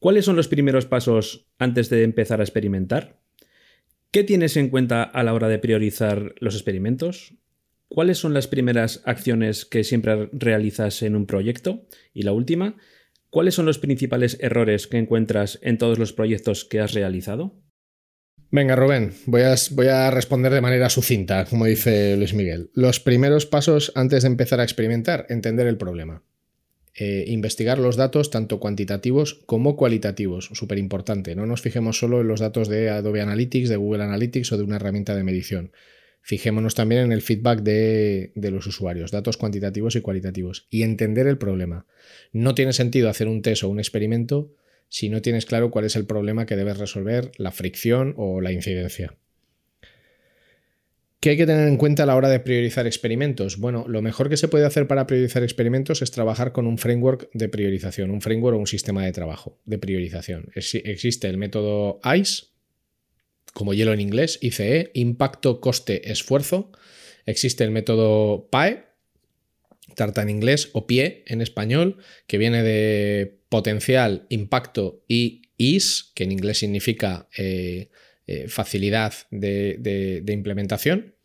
¿Cuáles 0.01 0.25
son 0.25 0.35
los 0.35 0.47
primeros 0.47 0.87
pasos 0.87 1.45
antes 1.59 1.91
de 1.91 2.01
empezar 2.01 2.39
a 2.39 2.43
experimentar? 2.43 3.19
¿Qué 4.09 4.23
tienes 4.23 4.57
en 4.57 4.69
cuenta 4.69 5.03
a 5.03 5.21
la 5.21 5.31
hora 5.31 5.47
de 5.47 5.59
priorizar 5.59 6.33
los 6.39 6.55
experimentos? 6.55 7.35
¿Cuáles 7.87 8.17
son 8.17 8.33
las 8.33 8.47
primeras 8.47 9.03
acciones 9.05 9.63
que 9.63 9.83
siempre 9.83 10.27
realizas 10.33 11.03
en 11.03 11.15
un 11.15 11.27
proyecto? 11.27 11.85
Y 12.15 12.23
la 12.23 12.31
última, 12.31 12.77
¿cuáles 13.31 13.55
son 13.55 13.65
los 13.65 13.79
principales 13.79 14.37
errores 14.39 14.85
que 14.85 14.97
encuentras 14.97 15.57
en 15.63 15.79
todos 15.79 15.97
los 15.97 16.13
proyectos 16.13 16.65
que 16.65 16.79
has 16.79 16.93
realizado? 16.93 17.55
Venga, 18.53 18.75
Rubén, 18.75 19.13
voy 19.27 19.41
a, 19.41 20.11
responder 20.11 20.51
de 20.51 20.59
manera 20.59 20.89
sucinta, 20.89 21.45
como 21.45 21.65
dice 21.65 22.17
Luis 22.17 22.33
Miguel. 22.33 22.69
Los 22.73 22.99
primeros 22.99 23.45
pasos 23.45 23.93
antes 23.95 24.23
de 24.23 24.27
empezar 24.27 24.59
a 24.59 24.63
experimentar, 24.63 25.25
entender 25.29 25.67
el 25.67 25.77
problema. 25.77 26.21
Eh, 26.93 27.23
investigar 27.27 27.79
los 27.79 27.95
datos, 27.95 28.29
tanto 28.29 28.59
cuantitativos 28.59 29.35
como 29.45 29.77
cualitativos, 29.77 30.49
súper 30.51 30.79
importante. 30.79 31.33
No 31.33 31.45
nos 31.45 31.61
fijemos 31.61 31.97
solo 31.97 32.19
en 32.19 32.27
los 32.27 32.41
datos 32.41 32.67
de 32.67 32.89
Adobe 32.89 33.21
Analytics, 33.21 33.69
de 33.69 33.77
Google 33.77 34.03
Analytics 34.03 34.51
o 34.51 34.57
de 34.57 34.63
una 34.63 34.75
herramienta 34.75 35.15
de 35.15 35.23
medición. 35.23 35.71
Fijémonos 36.21 36.75
también 36.75 37.01
en 37.01 37.11
el 37.11 37.21
feedback 37.21 37.61
de, 37.61 38.31
los 38.35 38.67
usuarios, 38.67 39.11
datos 39.11 39.37
cuantitativos 39.37 39.95
y 39.95 40.01
cualitativos, 40.01 40.67
y 40.69 40.83
entender 40.83 41.27
el 41.27 41.37
problema. 41.37 41.85
No 42.31 42.55
tiene 42.55 42.73
sentido 42.73 43.09
hacer 43.09 43.27
un 43.27 43.41
test 43.41 43.63
o 43.63 43.69
un 43.69 43.79
experimento 43.79 44.53
si 44.87 45.09
no 45.09 45.21
tienes 45.21 45.45
claro 45.45 45.71
cuál 45.71 45.85
es 45.85 45.95
el 45.95 46.05
problema 46.05 46.45
que 46.45 46.57
debes 46.57 46.77
resolver, 46.77 47.31
la 47.37 47.51
fricción 47.51 48.13
o 48.17 48.41
la 48.41 48.51
incidencia. 48.51 49.15
¿Qué 51.21 51.29
hay 51.29 51.37
que 51.37 51.45
tener 51.45 51.67
en 51.67 51.77
cuenta 51.77 52.03
a 52.03 52.05
la 52.07 52.15
hora 52.15 52.29
de 52.29 52.39
priorizar 52.39 52.87
experimentos? 52.87 53.57
Bueno, 53.57 53.85
lo 53.87 54.01
mejor 54.01 54.27
que 54.27 54.37
se 54.37 54.47
puede 54.47 54.65
hacer 54.65 54.87
para 54.87 55.05
priorizar 55.05 55.43
experimentos 55.43 56.01
es 56.01 56.09
trabajar 56.11 56.51
con 56.51 56.65
un 56.65 56.79
framework 56.79 57.29
de 57.33 57.47
priorización, 57.47 58.09
un 58.09 58.21
framework 58.21 58.57
o 58.57 58.59
un 58.59 58.67
sistema 58.67 59.05
de 59.05 59.11
trabajo 59.11 59.59
de 59.65 59.77
priorización. 59.77 60.49
existe 60.55 61.29
el 61.29 61.37
método 61.37 61.99
ICE, 62.03 62.47
como 63.53 63.73
hielo 63.73 63.93
en 63.93 64.01
inglés, 64.01 64.39
ICE, 64.41 64.91
impacto, 64.93 65.59
coste, 65.59 66.11
esfuerzo. 66.11 66.71
Existe 67.25 67.63
el 67.63 67.71
método 67.71 68.47
PAE, 68.49 68.85
tarta 69.95 70.21
en 70.21 70.29
inglés, 70.29 70.69
o 70.73 70.87
PIE 70.87 71.23
en 71.27 71.41
español, 71.41 71.97
que 72.27 72.37
viene 72.37 72.63
de 72.63 73.39
potencial, 73.49 74.25
impacto 74.29 75.03
y 75.07 75.41
is, 75.57 76.11
que 76.15 76.23
en 76.23 76.31
inglés 76.31 76.59
significa 76.59 77.27
eh, 77.37 77.89
eh, 78.27 78.47
facilidad 78.47 79.13
de, 79.29 80.23
implementación. 80.27 81.15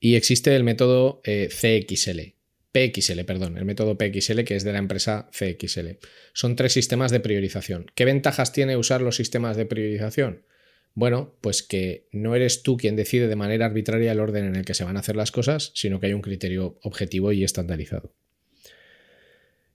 Y 0.00 0.16
existe 0.16 0.54
el 0.54 0.64
método 0.64 1.22
eh, 1.24 1.48
CXL, 1.48 2.34
PXL, 2.72 3.24
perdón, 3.24 3.56
el 3.56 3.64
método 3.64 3.96
PXL 3.96 4.44
que 4.44 4.56
es 4.56 4.64
de 4.64 4.72
la 4.72 4.78
empresa 4.78 5.30
CXL. 5.32 5.98
Son 6.34 6.56
tres 6.56 6.72
sistemas 6.72 7.10
de 7.10 7.20
priorización. 7.20 7.86
¿Qué 7.94 8.04
ventajas 8.04 8.52
tiene 8.52 8.76
usar 8.76 9.00
los 9.00 9.16
sistemas 9.16 9.56
de 9.56 9.64
priorización? 9.64 10.42
Bueno, 10.96 11.34
pues 11.42 11.62
que 11.62 12.08
no 12.10 12.34
eres 12.34 12.62
tú 12.62 12.78
quien 12.78 12.96
decide 12.96 13.28
de 13.28 13.36
manera 13.36 13.66
arbitraria 13.66 14.12
el 14.12 14.18
orden 14.18 14.46
en 14.46 14.56
el 14.56 14.64
que 14.64 14.72
se 14.72 14.82
van 14.82 14.96
a 14.96 15.00
hacer 15.00 15.14
las 15.14 15.30
cosas, 15.30 15.70
sino 15.74 16.00
que 16.00 16.06
hay 16.06 16.14
un 16.14 16.22
criterio 16.22 16.78
objetivo 16.82 17.32
y 17.32 17.44
estandarizado. 17.44 18.14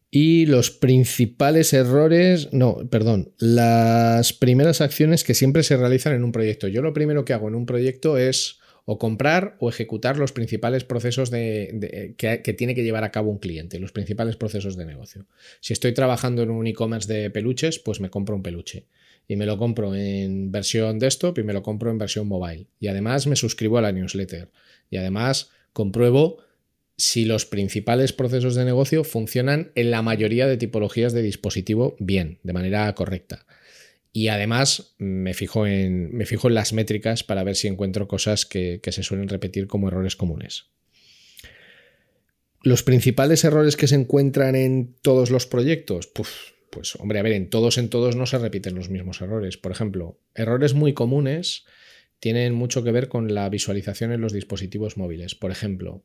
Y 0.09 0.47
los 0.47 0.71
principales 0.71 1.73
errores, 1.73 2.51
no, 2.51 2.89
perdón, 2.89 3.33
las 3.37 4.33
primeras 4.33 4.81
acciones 4.81 5.23
que 5.23 5.35
siempre 5.35 5.61
se 5.61 5.77
realizan 5.77 6.13
en 6.13 6.23
un 6.23 6.31
proyecto. 6.31 6.67
Yo 6.67 6.81
lo 6.81 6.91
primero 6.91 7.23
que 7.23 7.33
hago 7.33 7.49
en 7.49 7.55
un 7.55 7.67
proyecto 7.67 8.17
es 8.17 8.59
o 8.85 8.97
comprar 8.97 9.57
o 9.59 9.69
ejecutar 9.69 10.17
los 10.17 10.31
principales 10.31 10.85
procesos 10.85 11.29
de, 11.29 12.15
que, 12.17 12.41
que, 12.41 12.53
tiene 12.53 12.73
que 12.73 12.83
llevar 12.83 13.03
a 13.03 13.11
cabo 13.11 13.29
un 13.29 13.37
cliente, 13.37 13.79
los 13.79 13.91
principales 13.91 14.37
procesos 14.37 14.75
de 14.75 14.87
negocio. 14.87 15.27
Si 15.59 15.71
estoy 15.71 15.93
trabajando 15.93 16.41
en 16.41 16.49
un 16.49 16.65
e-commerce 16.65 17.13
de 17.13 17.29
peluches, 17.29 17.77
pues 17.77 17.99
me 17.99 18.09
compro 18.09 18.35
un 18.35 18.41
peluche 18.41 18.87
y 19.31 19.37
me 19.37 19.45
lo 19.45 19.57
compro 19.57 19.95
en 19.95 20.51
versión 20.51 20.99
desktop 20.99 21.39
y 21.39 21.43
me 21.43 21.53
lo 21.53 21.63
compro 21.63 21.89
en 21.89 21.97
versión 21.97 22.27
mobile. 22.27 22.67
Y 22.81 22.87
además 22.89 23.27
me 23.27 23.37
suscribo 23.37 23.77
a 23.77 23.81
la 23.81 23.93
newsletter. 23.93 24.49
Y 24.89 24.97
además 24.97 25.51
compruebo 25.71 26.39
si 26.97 27.23
los 27.23 27.45
principales 27.45 28.11
procesos 28.11 28.55
de 28.55 28.65
negocio 28.65 29.05
funcionan 29.05 29.71
en 29.75 29.89
la 29.89 30.01
mayoría 30.01 30.47
de 30.47 30.57
tipologías 30.57 31.13
de 31.13 31.21
dispositivo 31.21 31.95
bien, 31.97 32.39
de 32.43 32.51
manera 32.51 32.93
correcta. 32.93 33.45
Y 34.11 34.27
además 34.27 34.95
me 34.97 35.33
fijo 35.33 35.65
en, 35.65 36.13
me 36.13 36.25
fijo 36.25 36.49
en 36.49 36.55
las 36.55 36.73
métricas 36.73 37.23
para 37.23 37.45
ver 37.45 37.55
si 37.55 37.69
encuentro 37.69 38.09
cosas 38.09 38.45
que, 38.45 38.81
se 38.85 39.01
suelen 39.01 39.29
repetir 39.29 39.67
como 39.67 39.87
errores 39.87 40.17
comunes. 40.17 40.65
Los 42.63 42.83
principales 42.83 43.45
errores 43.45 43.77
que 43.77 43.87
se 43.87 43.95
encuentran 43.95 44.57
en 44.57 44.93
todos 45.01 45.31
los 45.31 45.47
proyectos, 45.47 46.05
pues 46.71 46.95
hombre, 46.95 47.19
a 47.19 47.21
ver, 47.21 47.33
en 47.33 47.49
todos 47.49 47.77
en 47.77 47.89
todos 47.89 48.15
no 48.15 48.25
se 48.25 48.39
repiten 48.39 48.73
los 48.73 48.89
mismos 48.89 49.21
errores. 49.21 49.57
Por 49.57 49.71
ejemplo, 49.71 50.17
errores 50.33 50.73
muy 50.73 50.93
comunes 50.93 51.65
tienen 52.19 52.53
mucho 52.53 52.83
que 52.83 52.91
ver 52.91 53.07
con 53.07 53.33
la 53.33 53.47
visualización 53.49 54.11
en 54.11 54.21
los 54.21 54.33
dispositivos 54.33 54.97
móviles. 54.97 55.35
Por 55.35 55.51
ejemplo, 55.51 56.03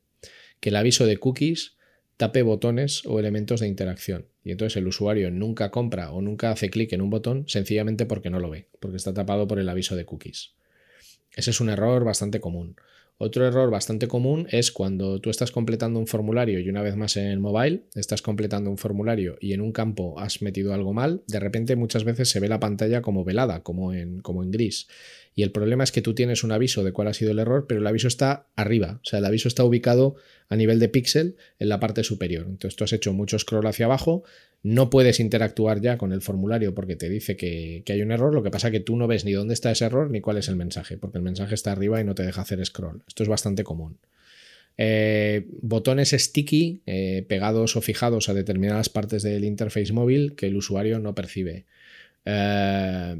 que 0.60 0.68
el 0.68 0.76
aviso 0.76 1.06
de 1.06 1.16
cookies 1.16 1.76
tape 2.16 2.42
botones 2.42 3.04
o 3.06 3.18
elementos 3.20 3.60
de 3.60 3.68
interacción. 3.68 4.26
Y 4.42 4.50
entonces 4.50 4.76
el 4.76 4.86
usuario 4.86 5.30
nunca 5.30 5.70
compra 5.70 6.10
o 6.12 6.22
nunca 6.22 6.50
hace 6.50 6.70
clic 6.70 6.92
en 6.92 7.02
un 7.02 7.10
botón 7.10 7.44
sencillamente 7.48 8.06
porque 8.06 8.30
no 8.30 8.40
lo 8.40 8.50
ve, 8.50 8.68
porque 8.80 8.96
está 8.96 9.12
tapado 9.12 9.46
por 9.46 9.58
el 9.58 9.68
aviso 9.68 9.96
de 9.96 10.04
cookies. 10.04 10.54
Ese 11.34 11.50
es 11.50 11.60
un 11.60 11.68
error 11.68 12.04
bastante 12.04 12.40
común. 12.40 12.76
Otro 13.18 13.46
error 13.46 13.70
bastante 13.70 14.08
común 14.08 14.46
es 14.50 14.70
cuando 14.70 15.20
tú 15.20 15.30
estás 15.30 15.50
completando 15.50 15.98
un 15.98 16.06
formulario 16.06 16.60
y 16.60 16.68
una 16.68 16.82
vez 16.82 16.96
más 16.96 17.16
en 17.16 17.28
el 17.28 17.40
mobile, 17.40 17.84
estás 17.94 18.20
completando 18.20 18.68
un 18.68 18.76
formulario 18.76 19.38
y 19.40 19.54
en 19.54 19.62
un 19.62 19.72
campo 19.72 20.20
has 20.20 20.42
metido 20.42 20.74
algo 20.74 20.92
mal, 20.92 21.22
de 21.26 21.40
repente 21.40 21.76
muchas 21.76 22.04
veces 22.04 22.28
se 22.28 22.40
ve 22.40 22.48
la 22.48 22.60
pantalla 22.60 23.00
como 23.00 23.24
velada, 23.24 23.62
como 23.62 23.94
en, 23.94 24.20
como 24.20 24.42
en 24.42 24.50
gris. 24.50 24.86
Y 25.39 25.43
el 25.43 25.53
problema 25.53 25.84
es 25.84 25.93
que 25.93 26.01
tú 26.01 26.14
tienes 26.14 26.45
un 26.45 26.51
aviso 26.51 26.82
de 26.82 26.93
cuál 26.93 27.09
ha 27.09 27.14
sido 27.14 27.30
el 27.30 27.39
error, 27.39 27.66
pero 27.68 27.82
el 27.82 27.87
aviso 27.87 28.09
está 28.09 28.47
arriba, 28.57 29.01
o 29.03 29.05
sea, 29.05 29.18
el 29.18 29.24
aviso 29.26 29.49
está 29.49 29.64
ubicado 29.64 30.16
a 30.49 30.57
nivel 30.57 30.80
de 30.80 30.89
píxel 30.89 31.37
en 31.59 31.68
la 31.68 31.78
parte 31.78 32.03
superior. 32.05 32.47
Entonces 32.49 32.74
tú 32.74 32.84
has 32.84 32.95
hecho 32.95 33.12
mucho 33.12 33.39
scroll 33.39 33.66
hacia 33.66 33.84
abajo, 33.84 34.24
no 34.62 34.89
puedes 34.89 35.20
interactuar 35.20 35.82
ya 35.82 35.99
con 35.99 36.14
el 36.14 36.22
formulario 36.22 36.74
porque 36.74 36.97
te 36.97 37.11
dice 37.11 37.37
que, 37.37 37.84
hay 37.87 38.01
un 38.01 38.12
error, 38.12 38.34
lo 38.34 38.43
que 38.43 38.51
pasa 38.51 38.68
es 38.68 38.72
que 38.72 38.80
tú 38.80 38.97
no 38.97 39.07
ves 39.07 39.26
ni 39.26 39.32
dónde 39.32 39.53
está 39.53 39.70
ese 39.70 39.84
error 39.84 40.11
ni 40.11 40.22
cuál 40.22 40.39
es 40.39 40.49
el 40.49 40.57
mensaje, 40.57 40.97
porque 40.97 41.18
el 41.18 41.24
mensaje 41.24 41.55
está 41.55 41.70
arriba 41.70 42.01
y 42.01 42.05
no 42.05 42.14
te 42.14 42.22
deja 42.22 42.41
hacer 42.41 42.64
scroll. 42.64 43.03
Esto 43.07 43.22
es 43.22 43.28
bastante 43.28 43.62
común. 43.62 43.99
Eh, 44.78 45.47
botones 45.61 46.12
sticky 46.12 46.80
eh, 46.87 47.26
pegados 47.28 47.76
o 47.76 47.82
fijados 47.82 48.30
a 48.30 48.34
determinadas 48.34 48.89
partes 48.89 49.22
del 49.22 49.45
interface 49.45 49.93
móvil 49.93 50.34
que 50.34 50.47
el 50.47 50.57
usuario 50.57 50.99
no 50.99 51.14
percibe. 51.14 51.66
Eh, 52.24 53.16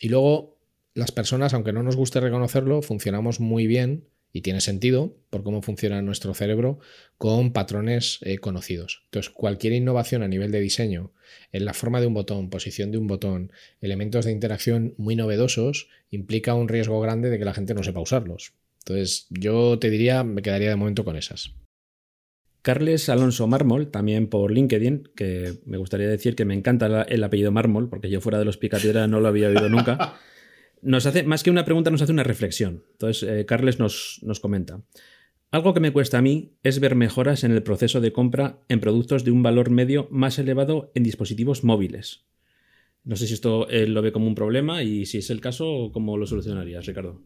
y 0.00 0.08
luego 0.08 0.59
las 0.94 1.12
personas, 1.12 1.54
aunque 1.54 1.72
no 1.72 1.82
nos 1.82 1.96
guste 1.96 2.20
reconocerlo, 2.20 2.82
funcionamos 2.82 3.40
muy 3.40 3.66
bien 3.66 4.08
y 4.32 4.42
tiene 4.42 4.60
sentido 4.60 5.16
por 5.28 5.42
cómo 5.42 5.62
funciona 5.62 6.02
nuestro 6.02 6.34
cerebro 6.34 6.78
con 7.18 7.52
patrones 7.52 8.18
eh, 8.22 8.38
conocidos. 8.38 9.02
Entonces, 9.06 9.30
cualquier 9.30 9.72
innovación 9.72 10.22
a 10.22 10.28
nivel 10.28 10.52
de 10.52 10.60
diseño, 10.60 11.12
en 11.52 11.64
la 11.64 11.74
forma 11.74 12.00
de 12.00 12.06
un 12.06 12.14
botón, 12.14 12.50
posición 12.50 12.90
de 12.92 12.98
un 12.98 13.06
botón, 13.06 13.52
elementos 13.80 14.24
de 14.24 14.32
interacción 14.32 14.94
muy 14.98 15.16
novedosos, 15.16 15.88
implica 16.10 16.54
un 16.54 16.68
riesgo 16.68 17.00
grande 17.00 17.30
de 17.30 17.38
que 17.38 17.44
la 17.44 17.54
gente 17.54 17.74
no 17.74 17.82
sepa 17.82 18.00
usarlos. 18.00 18.52
Entonces, 18.80 19.26
yo 19.30 19.78
te 19.78 19.90
diría, 19.90 20.24
me 20.24 20.42
quedaría 20.42 20.70
de 20.70 20.76
momento 20.76 21.04
con 21.04 21.16
esas. 21.16 21.54
Carles 22.62 23.08
Alonso 23.08 23.46
Mármol, 23.46 23.90
también 23.90 24.28
por 24.28 24.52
LinkedIn, 24.52 25.10
que 25.16 25.60
me 25.64 25.78
gustaría 25.78 26.08
decir 26.08 26.36
que 26.36 26.44
me 26.44 26.54
encanta 26.54 27.02
el 27.02 27.24
apellido 27.24 27.52
Mármol, 27.52 27.88
porque 27.88 28.10
yo 28.10 28.20
fuera 28.20 28.38
de 28.38 28.44
los 28.44 28.58
Picapiedra 28.58 29.06
no 29.06 29.20
lo 29.20 29.28
había 29.28 29.48
oído 29.48 29.68
nunca. 29.68 30.14
Nos 30.82 31.06
hace, 31.06 31.22
más 31.22 31.42
que 31.42 31.50
una 31.50 31.64
pregunta, 31.64 31.90
nos 31.90 32.02
hace 32.02 32.12
una 32.12 32.22
reflexión. 32.22 32.84
Entonces, 32.92 33.28
eh, 33.28 33.44
Carles 33.46 33.78
nos, 33.78 34.20
nos 34.22 34.40
comenta. 34.40 34.82
Algo 35.50 35.74
que 35.74 35.80
me 35.80 35.92
cuesta 35.92 36.18
a 36.18 36.22
mí 36.22 36.56
es 36.62 36.78
ver 36.78 36.94
mejoras 36.94 37.42
en 37.42 37.50
el 37.50 37.62
proceso 37.62 38.00
de 38.00 38.12
compra 38.12 38.60
en 38.68 38.80
productos 38.80 39.24
de 39.24 39.32
un 39.32 39.42
valor 39.42 39.70
medio 39.70 40.06
más 40.10 40.38
elevado 40.38 40.92
en 40.94 41.02
dispositivos 41.02 41.64
móviles. 41.64 42.24
No 43.02 43.16
sé 43.16 43.26
si 43.26 43.34
esto 43.34 43.68
él 43.68 43.94
lo 43.94 44.02
ve 44.02 44.12
como 44.12 44.28
un 44.28 44.34
problema 44.34 44.82
y 44.82 45.06
si 45.06 45.18
es 45.18 45.30
el 45.30 45.40
caso, 45.40 45.90
¿cómo 45.92 46.16
lo 46.16 46.26
solucionarías, 46.26 46.86
Ricardo? 46.86 47.22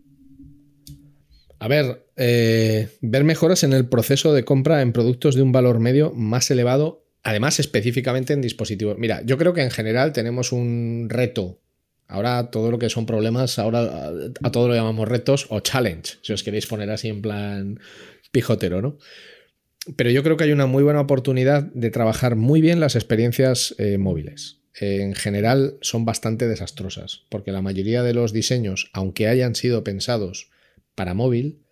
A 1.59 1.69
ver, 1.69 2.07
eh, 2.17 2.89
ver 3.01 3.25
mejoras 3.25 3.63
en 3.65 3.73
el 3.73 3.89
proceso 3.89 4.33
de 4.33 4.45
compra 4.45 4.83
en 4.83 4.93
productos 4.93 5.35
de 5.35 5.43
un 5.43 5.53
valor 5.53 5.81
medio 5.81 6.13
más 6.13 6.51
elevado, 6.51 7.07
además 7.23 7.61
específicamente 7.61 8.33
en 8.33 8.41
dispositivos. 8.41 8.97
Mira, 8.99 9.23
yo 9.25 9.37
creo 9.37 9.53
que 9.53 9.63
en 9.63 9.71
general 9.71 10.13
tenemos 10.13 10.53
un 10.53 11.09
reto 11.09 11.61
Ahora 12.07 12.51
todo 12.51 12.71
lo 12.71 12.79
que 12.79 12.91
son 12.91 13.07
problemas, 13.07 13.59
ahora 13.59 14.11
a, 14.43 14.53
todo 14.53 14.69
lo 14.69 14.75
llamamos 14.75 15.09
retos 15.09 15.47
o 15.49 15.61
challenge, 15.61 16.15
si 16.23 16.33
os 16.33 16.43
queréis 16.43 16.67
poner 16.67 16.91
así 16.91 17.09
en 17.09 17.23
plan 17.23 17.81
pijotero, 18.31 18.83
¿no? 18.83 18.99
Pero 19.97 20.11
yo 20.11 20.23
creo 20.23 20.37
que 20.37 20.45
hay 20.45 20.53
una 20.53 20.67
muy 20.67 20.83
buena 20.83 21.01
oportunidad 21.01 21.63
de 21.63 21.91
trabajar 21.91 22.37
muy 22.37 22.61
bien 22.61 22.81
las 22.81 22.97
experiencias 22.97 23.75
eh, 23.79 23.99
móviles. 23.99 24.61
en 24.81 25.15
general 25.15 25.77
son 25.83 26.05
bastante 26.05 26.49
desastrosas, 26.49 27.23
porque 27.29 27.53
la 27.53 27.63
mayoría 27.63 28.03
de 28.03 28.15
los 28.15 28.33
diseños, 28.33 28.91
aunque 28.93 29.29
hayan 29.29 29.55
sido 29.55 29.85
pensados 29.85 30.51
para 30.95 31.15
móvil, 31.15 31.64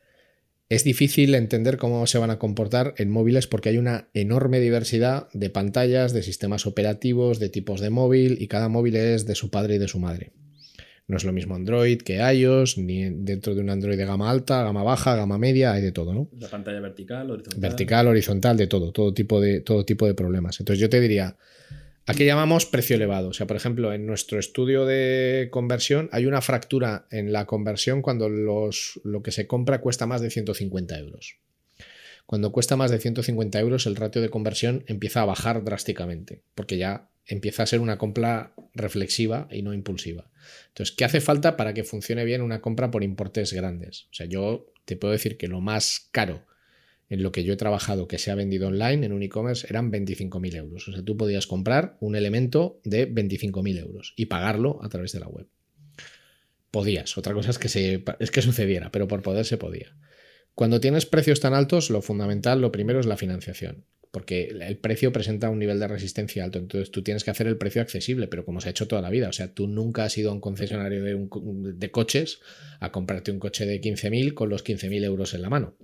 es 0.73 0.85
difícil 0.85 1.35
entender 1.35 1.77
cómo 1.77 2.07
se 2.07 2.17
van 2.17 2.31
a 2.31 2.39
comportar 2.39 2.95
en 2.97 3.11
móviles 3.11 3.47
porque 3.47 3.69
hay 3.69 3.77
una 3.77 4.09
enorme 4.15 4.59
diversidad 4.59 5.29
de 5.35 5.51
pantallas, 5.51 6.15
de 6.15 6.23
sistemas 6.23 6.67
operativos, 6.67 7.39
de 7.39 7.51
tipos 7.51 7.83
de 7.83 7.91
móvil 7.91 8.39
y 8.41 8.49
cada 8.49 8.71
móvil 8.71 8.97
es 8.97 9.27
de 9.27 9.35
su 9.35 9.51
padre 9.51 9.75
y 9.75 9.79
de 9.79 9.87
su 9.87 9.99
madre. 9.99 10.33
No 11.09 11.19
es 11.19 11.25
lo 11.25 11.33
mismo 11.35 11.57
Android 11.57 11.99
que 11.99 12.21
iOS, 12.21 12.79
ni 12.79 13.03
dentro 13.11 13.55
de 13.55 13.61
un 13.61 13.69
Android 13.69 13.99
de 13.99 14.07
gama 14.07 14.31
alta, 14.31 14.63
gama 14.63 14.83
baja, 14.83 15.15
gama 15.15 15.37
media, 15.37 15.75
hay 15.75 15.83
de 15.83 15.93
todo, 15.93 16.15
¿no? 16.15 16.31
La 16.39 16.49
pantalla 16.49 16.81
vertical, 16.81 17.31
horizontal. 17.31 17.61
Vertical, 17.61 18.07
horizontal, 18.07 18.57
de 18.57 18.67
todo, 18.67 18.93
todo 18.93 19.13
tipo 19.13 19.43
de, 19.43 19.61
todo 19.61 19.85
tipo 19.85 20.07
de 20.07 20.15
problemas. 20.15 20.59
Entonces 20.59 20.81
yo 20.81 20.89
te 20.89 21.01
diría, 21.01 21.37
¿A 22.05 22.15
qué 22.15 22.27
llamamos 22.27 22.67
precio 22.67 22.97
elevado? 22.97 23.29
O 23.29 23.33
sea, 23.33 23.47
por 23.47 23.57
ejemplo, 23.57 23.93
en 23.93 24.07
nuestro 24.07 24.41
estudio 24.41 24.85
de 24.85 25.49
conversión 25.53 26.09
hay 26.11 26.27
una 26.27 26.41
fractura 26.41 27.07
en 27.13 27.33
la 27.33 27.47
conversión 27.47 28.03
cuando 28.03 28.29
los, 28.29 29.01
lo 29.05 29.23
que 29.23 29.31
se 29.31 29.47
compra 29.47 29.81
cuesta 29.81 30.07
más 30.07 30.21
de 30.21 30.31
150 30.31 30.99
euros. 30.99 31.37
Cuando 32.27 32.51
cuesta 32.51 32.77
más 32.77 32.91
de 32.91 32.99
150 32.99 33.61
euros, 33.61 33.87
el 33.87 33.95
ratio 33.95 34.21
de 34.21 34.31
conversión 34.31 34.85
empieza 34.89 35.23
a 35.23 35.27
bajar 35.27 35.63
drásticamente, 35.63 36.43
porque 36.57 36.77
ya 36.77 37.09
empieza 37.25 37.63
a 37.63 37.67
ser 37.67 37.79
una 37.79 37.99
compra 37.99 38.53
reflexiva 38.75 39.47
y 39.51 39.63
no 39.63 39.73
impulsiva. 39.73 40.29
Entonces, 40.69 40.97
¿qué 40.97 41.05
hace 41.05 41.21
falta 41.21 41.57
para 41.57 41.73
que 41.73 41.85
funcione 41.85 42.25
bien 42.25 42.43
una 42.43 42.61
compra 42.61 42.91
por 42.91 43.05
importes 43.05 43.53
grandes? 43.53 44.07
O 44.11 44.15
sea, 44.15 44.27
yo 44.27 44.73
te 44.87 44.97
puedo 44.97 45.13
decir 45.13 45.37
que 45.37 45.47
lo 45.47 45.61
más 45.61 46.09
caro 46.11 46.45
en 47.13 47.23
lo 47.23 47.31
que 47.31 47.45
yo 47.45 47.53
he 47.53 47.57
trabajado 47.57 48.09
que 48.09 48.17
se 48.17 48.31
ha 48.31 48.35
vendido 48.35 48.69
online 48.69 49.05
en 49.05 49.13
un 49.13 49.23
e-commerce 49.23 49.67
eran 49.69 49.93
25.000 49.93 50.57
euros. 50.57 50.89
O 50.89 50.93
sea, 50.93 51.05
tú 51.05 51.19
podías 51.19 51.47
comprar 51.47 51.99
un 52.01 52.17
elemento 52.17 52.81
de 52.85 53.07
25.000 53.07 53.81
euros 53.81 54.15
y 54.17 54.27
pagarlo 54.27 54.83
a 54.83 54.89
través 54.89 55.13
de 55.13 55.21
la 55.21 55.29
web. 55.29 55.47
Podías. 56.71 57.19
Otra 57.19 57.35
cosa 57.35 57.51
es 57.51 57.59
que, 57.59 57.69
se, 57.69 58.03
es 58.19 58.31
que 58.31 58.41
sucediera, 58.41 58.91
pero 58.91 59.09
por 59.09 59.21
poder 59.21 59.45
se 59.45 59.59
podía. 59.59 59.95
Cuando 60.55 60.81
tienes 60.81 61.05
precios 61.05 61.41
tan 61.41 61.53
altos, 61.53 61.91
lo 61.91 62.01
fundamental, 62.01 62.63
lo 62.63 62.73
primero 62.73 62.99
es 62.99 63.05
la 63.05 63.19
financiación 63.19 63.85
porque 64.13 64.55
el 64.61 64.77
precio 64.77 65.11
presenta 65.11 65.49
un 65.49 65.59
nivel 65.59 65.81
de 65.81 65.89
resistencia 65.89 66.45
alto, 66.45 66.59
entonces 66.59 66.91
tú 66.91 67.03
tienes 67.03 67.25
que 67.25 67.31
hacer 67.31 67.47
el 67.47 67.57
precio 67.57 67.81
accesible, 67.81 68.29
pero 68.29 68.45
como 68.45 68.61
se 68.61 68.69
ha 68.69 68.71
hecho 68.71 68.87
toda 68.87 69.01
la 69.01 69.09
vida, 69.09 69.31
o 69.31 69.33
sea, 69.33 69.55
tú 69.55 69.67
nunca 69.67 70.05
has 70.05 70.17
ido 70.19 70.31
a 70.31 70.35
un 70.35 70.41
concesionario 70.41 71.03
de, 71.03 71.91
coches 71.91 72.41
a 72.79 72.93
comprarte 72.93 73.31
un 73.31 73.39
coche 73.39 73.65
de 73.65 73.81
15.000 73.81 74.35
con 74.35 74.51
los 74.51 74.65
15.000 74.65 75.03
euros 75.05 75.33
en 75.33 75.41
la 75.41 75.49
mano, 75.49 75.77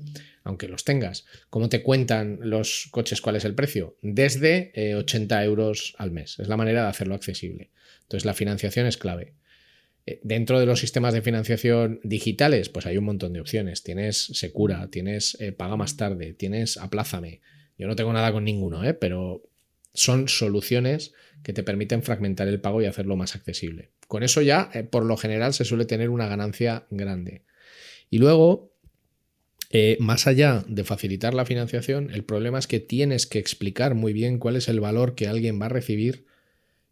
aunque 0.44 0.68
los 0.68 0.84
tengas. 0.84 1.24
¿Cómo 1.48 1.70
te 1.70 1.82
cuentan 1.82 2.38
los 2.42 2.88
coches 2.90 3.22
cuál 3.22 3.36
es 3.36 3.46
el 3.46 3.54
precio? 3.54 3.96
Desde 4.02 4.94
80 4.94 5.42
eh, 5.42 5.46
euros 5.46 5.94
al 5.96 6.10
mes, 6.10 6.38
es 6.38 6.48
la 6.48 6.58
manera 6.58 6.82
de 6.82 6.88
hacerlo 6.88 7.14
accesible. 7.14 7.70
Entonces 8.02 8.26
la 8.26 8.34
financiación 8.34 8.86
es 8.86 8.98
clave. 8.98 9.32
Eh, 10.08 10.20
dentro 10.22 10.58
de 10.58 10.64
los 10.66 10.80
sistemas 10.80 11.12
de 11.12 11.20
financiación 11.22 12.00
digitales, 12.02 12.70
pues 12.70 12.86
hay 12.86 12.96
un 12.96 13.04
montón 13.04 13.34
de 13.34 13.40
opciones. 13.40 13.82
Tienes 13.82 14.16
Secura, 14.32 14.88
tienes 14.90 15.36
eh, 15.40 15.52
Paga 15.52 15.76
más 15.76 15.96
tarde, 15.96 16.32
tienes 16.32 16.78
Aplázame, 16.78 17.40
yo 17.78 17.86
no 17.86 17.96
tengo 17.96 18.12
nada 18.12 18.32
con 18.32 18.44
ninguno, 18.44 18.84
¿eh? 18.84 18.92
pero 18.92 19.42
son 19.94 20.28
soluciones 20.28 21.12
que 21.42 21.52
te 21.52 21.62
permiten 21.62 22.02
fragmentar 22.02 22.48
el 22.48 22.60
pago 22.60 22.82
y 22.82 22.86
hacerlo 22.86 23.16
más 23.16 23.34
accesible. 23.34 23.90
Con 24.08 24.22
eso 24.22 24.42
ya, 24.42 24.70
eh, 24.74 24.82
por 24.82 25.04
lo 25.04 25.16
general, 25.16 25.54
se 25.54 25.64
suele 25.64 25.84
tener 25.84 26.10
una 26.10 26.26
ganancia 26.26 26.86
grande. 26.90 27.42
Y 28.10 28.18
luego, 28.18 28.72
eh, 29.70 29.96
más 30.00 30.26
allá 30.26 30.64
de 30.66 30.84
facilitar 30.84 31.34
la 31.34 31.44
financiación, 31.44 32.10
el 32.10 32.24
problema 32.24 32.58
es 32.58 32.66
que 32.66 32.80
tienes 32.80 33.26
que 33.26 33.38
explicar 33.38 33.94
muy 33.94 34.12
bien 34.12 34.38
cuál 34.38 34.56
es 34.56 34.68
el 34.68 34.80
valor 34.80 35.14
que 35.14 35.28
alguien 35.28 35.60
va 35.60 35.66
a 35.66 35.70
recibir 35.70 36.26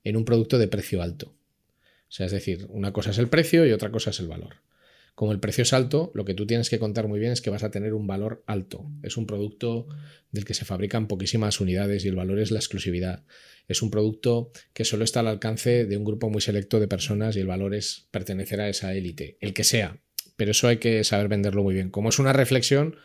en 0.05 0.17
un 0.17 0.25
producto 0.25 0.59
de 0.59 0.69
precio 0.69 1.03
alto. 1.03 1.35
O 2.09 2.13
sea, 2.13 2.27
es 2.27 2.33
decir, 2.33 2.67
una 2.69 2.93
cosa 2.93 3.11
es 3.11 3.19
el 3.19 3.29
precio 3.29 3.67
y 3.67 3.73
otra 3.73 3.91
cosa 3.91 4.11
es 4.11 4.21
el 4.21 4.29
valor. 4.29 4.57
Como 5.17 5.33
el 5.33 5.41
precio 5.41 5.63
es 5.63 5.73
alto, 5.73 6.13
lo 6.15 6.27
que 6.27 6.35
tú 6.35 6.47
tienes 6.47 6.69
que 6.69 6.79
contar 6.79 7.09
muy 7.09 7.19
bien 7.19 7.33
es 7.33 7.41
que 7.41 7.49
vas 7.49 7.63
a 7.63 7.71
tener 7.71 7.95
un 7.95 8.07
valor 8.07 8.45
alto. 8.47 8.85
Es 9.03 9.17
un 9.17 9.27
producto 9.27 9.89
del 10.31 10.45
que 10.45 10.53
se 10.53 10.67
fabrican 10.67 11.09
poquísimas 11.09 11.59
unidades 11.59 12.05
y 12.05 12.09
el 12.09 12.17
valor 12.17 12.39
es 12.39 12.51
la 12.51 12.59
exclusividad. 12.59 13.25
Es 13.67 13.81
un 13.81 13.91
producto 13.91 14.53
que 14.75 14.85
solo 14.85 15.05
está 15.05 15.21
al 15.21 15.29
alcance 15.29 15.87
de 15.87 15.97
un 15.97 16.05
grupo 16.05 16.29
muy 16.29 16.43
selecto 16.43 16.81
de 16.81 16.87
personas 16.87 17.35
y 17.35 17.41
el 17.41 17.47
valor 17.47 17.75
es 17.75 18.09
pertenecer 18.11 18.61
a 18.61 18.69
esa 18.69 18.93
élite, 18.93 19.39
el 19.41 19.55
que 19.55 19.65
sea. 19.65 20.03
Pero 20.37 20.51
eso 20.51 20.69
hay 20.69 20.77
que 20.77 21.03
saber 21.03 21.29
venderlo 21.29 21.63
muy 21.63 21.73
bien. 21.73 21.89
Como 21.89 22.11
es 22.11 22.19
una 22.19 22.35
reflexión, 22.35 22.97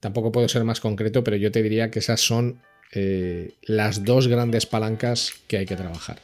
tampoco 0.00 0.32
puedo 0.32 0.48
ser 0.48 0.64
más 0.64 0.80
concreto, 0.80 1.22
pero 1.22 1.36
yo 1.36 1.52
te 1.52 1.62
diría 1.62 1.90
que 1.90 1.98
esas 1.98 2.22
son 2.22 2.62
eh, 2.92 3.52
las 3.60 4.04
dos 4.04 4.26
grandes 4.26 4.64
palancas 4.64 5.34
que 5.48 5.58
hay 5.58 5.66
que 5.66 5.76
trabajar. 5.76 6.18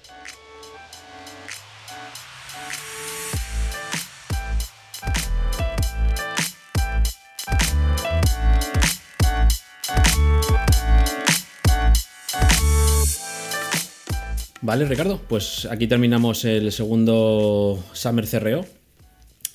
Vale, 14.65 14.87
Ricardo, 14.87 15.21
pues 15.29 15.69
aquí 15.71 15.87
terminamos 15.87 16.47
el 16.47 16.73
segundo 16.73 17.85
Summer 17.93 18.27
CRO. 18.27 18.65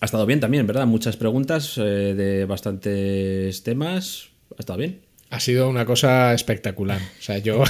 Ha 0.02 0.06
estado 0.06 0.28
bien 0.28 0.40
también, 0.40 0.68
¿verdad? 0.68 0.86
Muchas 0.86 1.18
preguntas 1.18 1.80
eh, 1.80 2.14
de 2.14 2.46
bastantes 2.46 3.64
temas. 3.64 4.30
Ha 4.52 4.60
estado 4.60 4.78
bien. 4.78 5.02
Ha 5.32 5.40
sido 5.40 5.68
una 5.68 5.84
cosa 5.84 6.32
espectacular. 6.36 7.02
O 7.02 7.24
sea, 7.24 7.40
yo, 7.40 7.64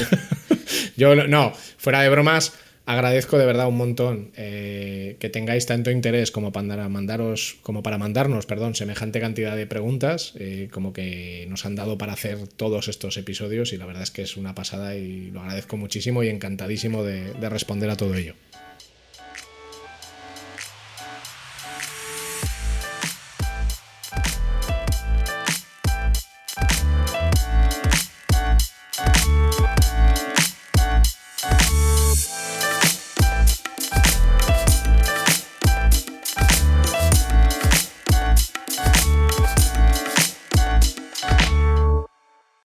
yo 0.97 1.15
no, 1.15 1.53
fuera 1.77 2.01
de 2.01 2.09
bromas, 2.09 2.51
agradezco 2.89 3.37
de 3.37 3.45
verdad 3.45 3.67
un 3.67 3.77
montón 3.77 4.31
eh, 4.35 5.15
que 5.19 5.29
tengáis 5.29 5.67
tanto 5.67 5.91
interés 5.91 6.31
como 6.31 6.51
para 6.51 6.89
mandaros, 6.89 7.57
como 7.61 7.83
para 7.83 7.99
mandarnos, 7.99 8.47
perdón, 8.47 8.73
semejante 8.73 9.19
cantidad 9.19 9.55
de 9.55 9.67
preguntas, 9.67 10.33
eh, 10.39 10.69
como 10.71 10.91
que 10.91 11.45
nos 11.49 11.67
han 11.67 11.75
dado 11.75 11.99
para 11.99 12.13
hacer 12.13 12.47
todos 12.47 12.87
estos 12.87 13.15
episodios 13.17 13.73
y 13.73 13.77
la 13.77 13.85
verdad 13.85 14.01
es 14.01 14.09
que 14.09 14.23
es 14.23 14.37
una 14.37 14.55
pasada 14.55 14.95
y 14.95 15.29
lo 15.29 15.41
agradezco 15.41 15.77
muchísimo 15.77 16.23
y 16.23 16.29
encantadísimo 16.29 17.03
de 17.03 17.49
responder 17.49 17.91
a 17.91 17.95
todo 17.95 18.15
ello. 18.15 18.33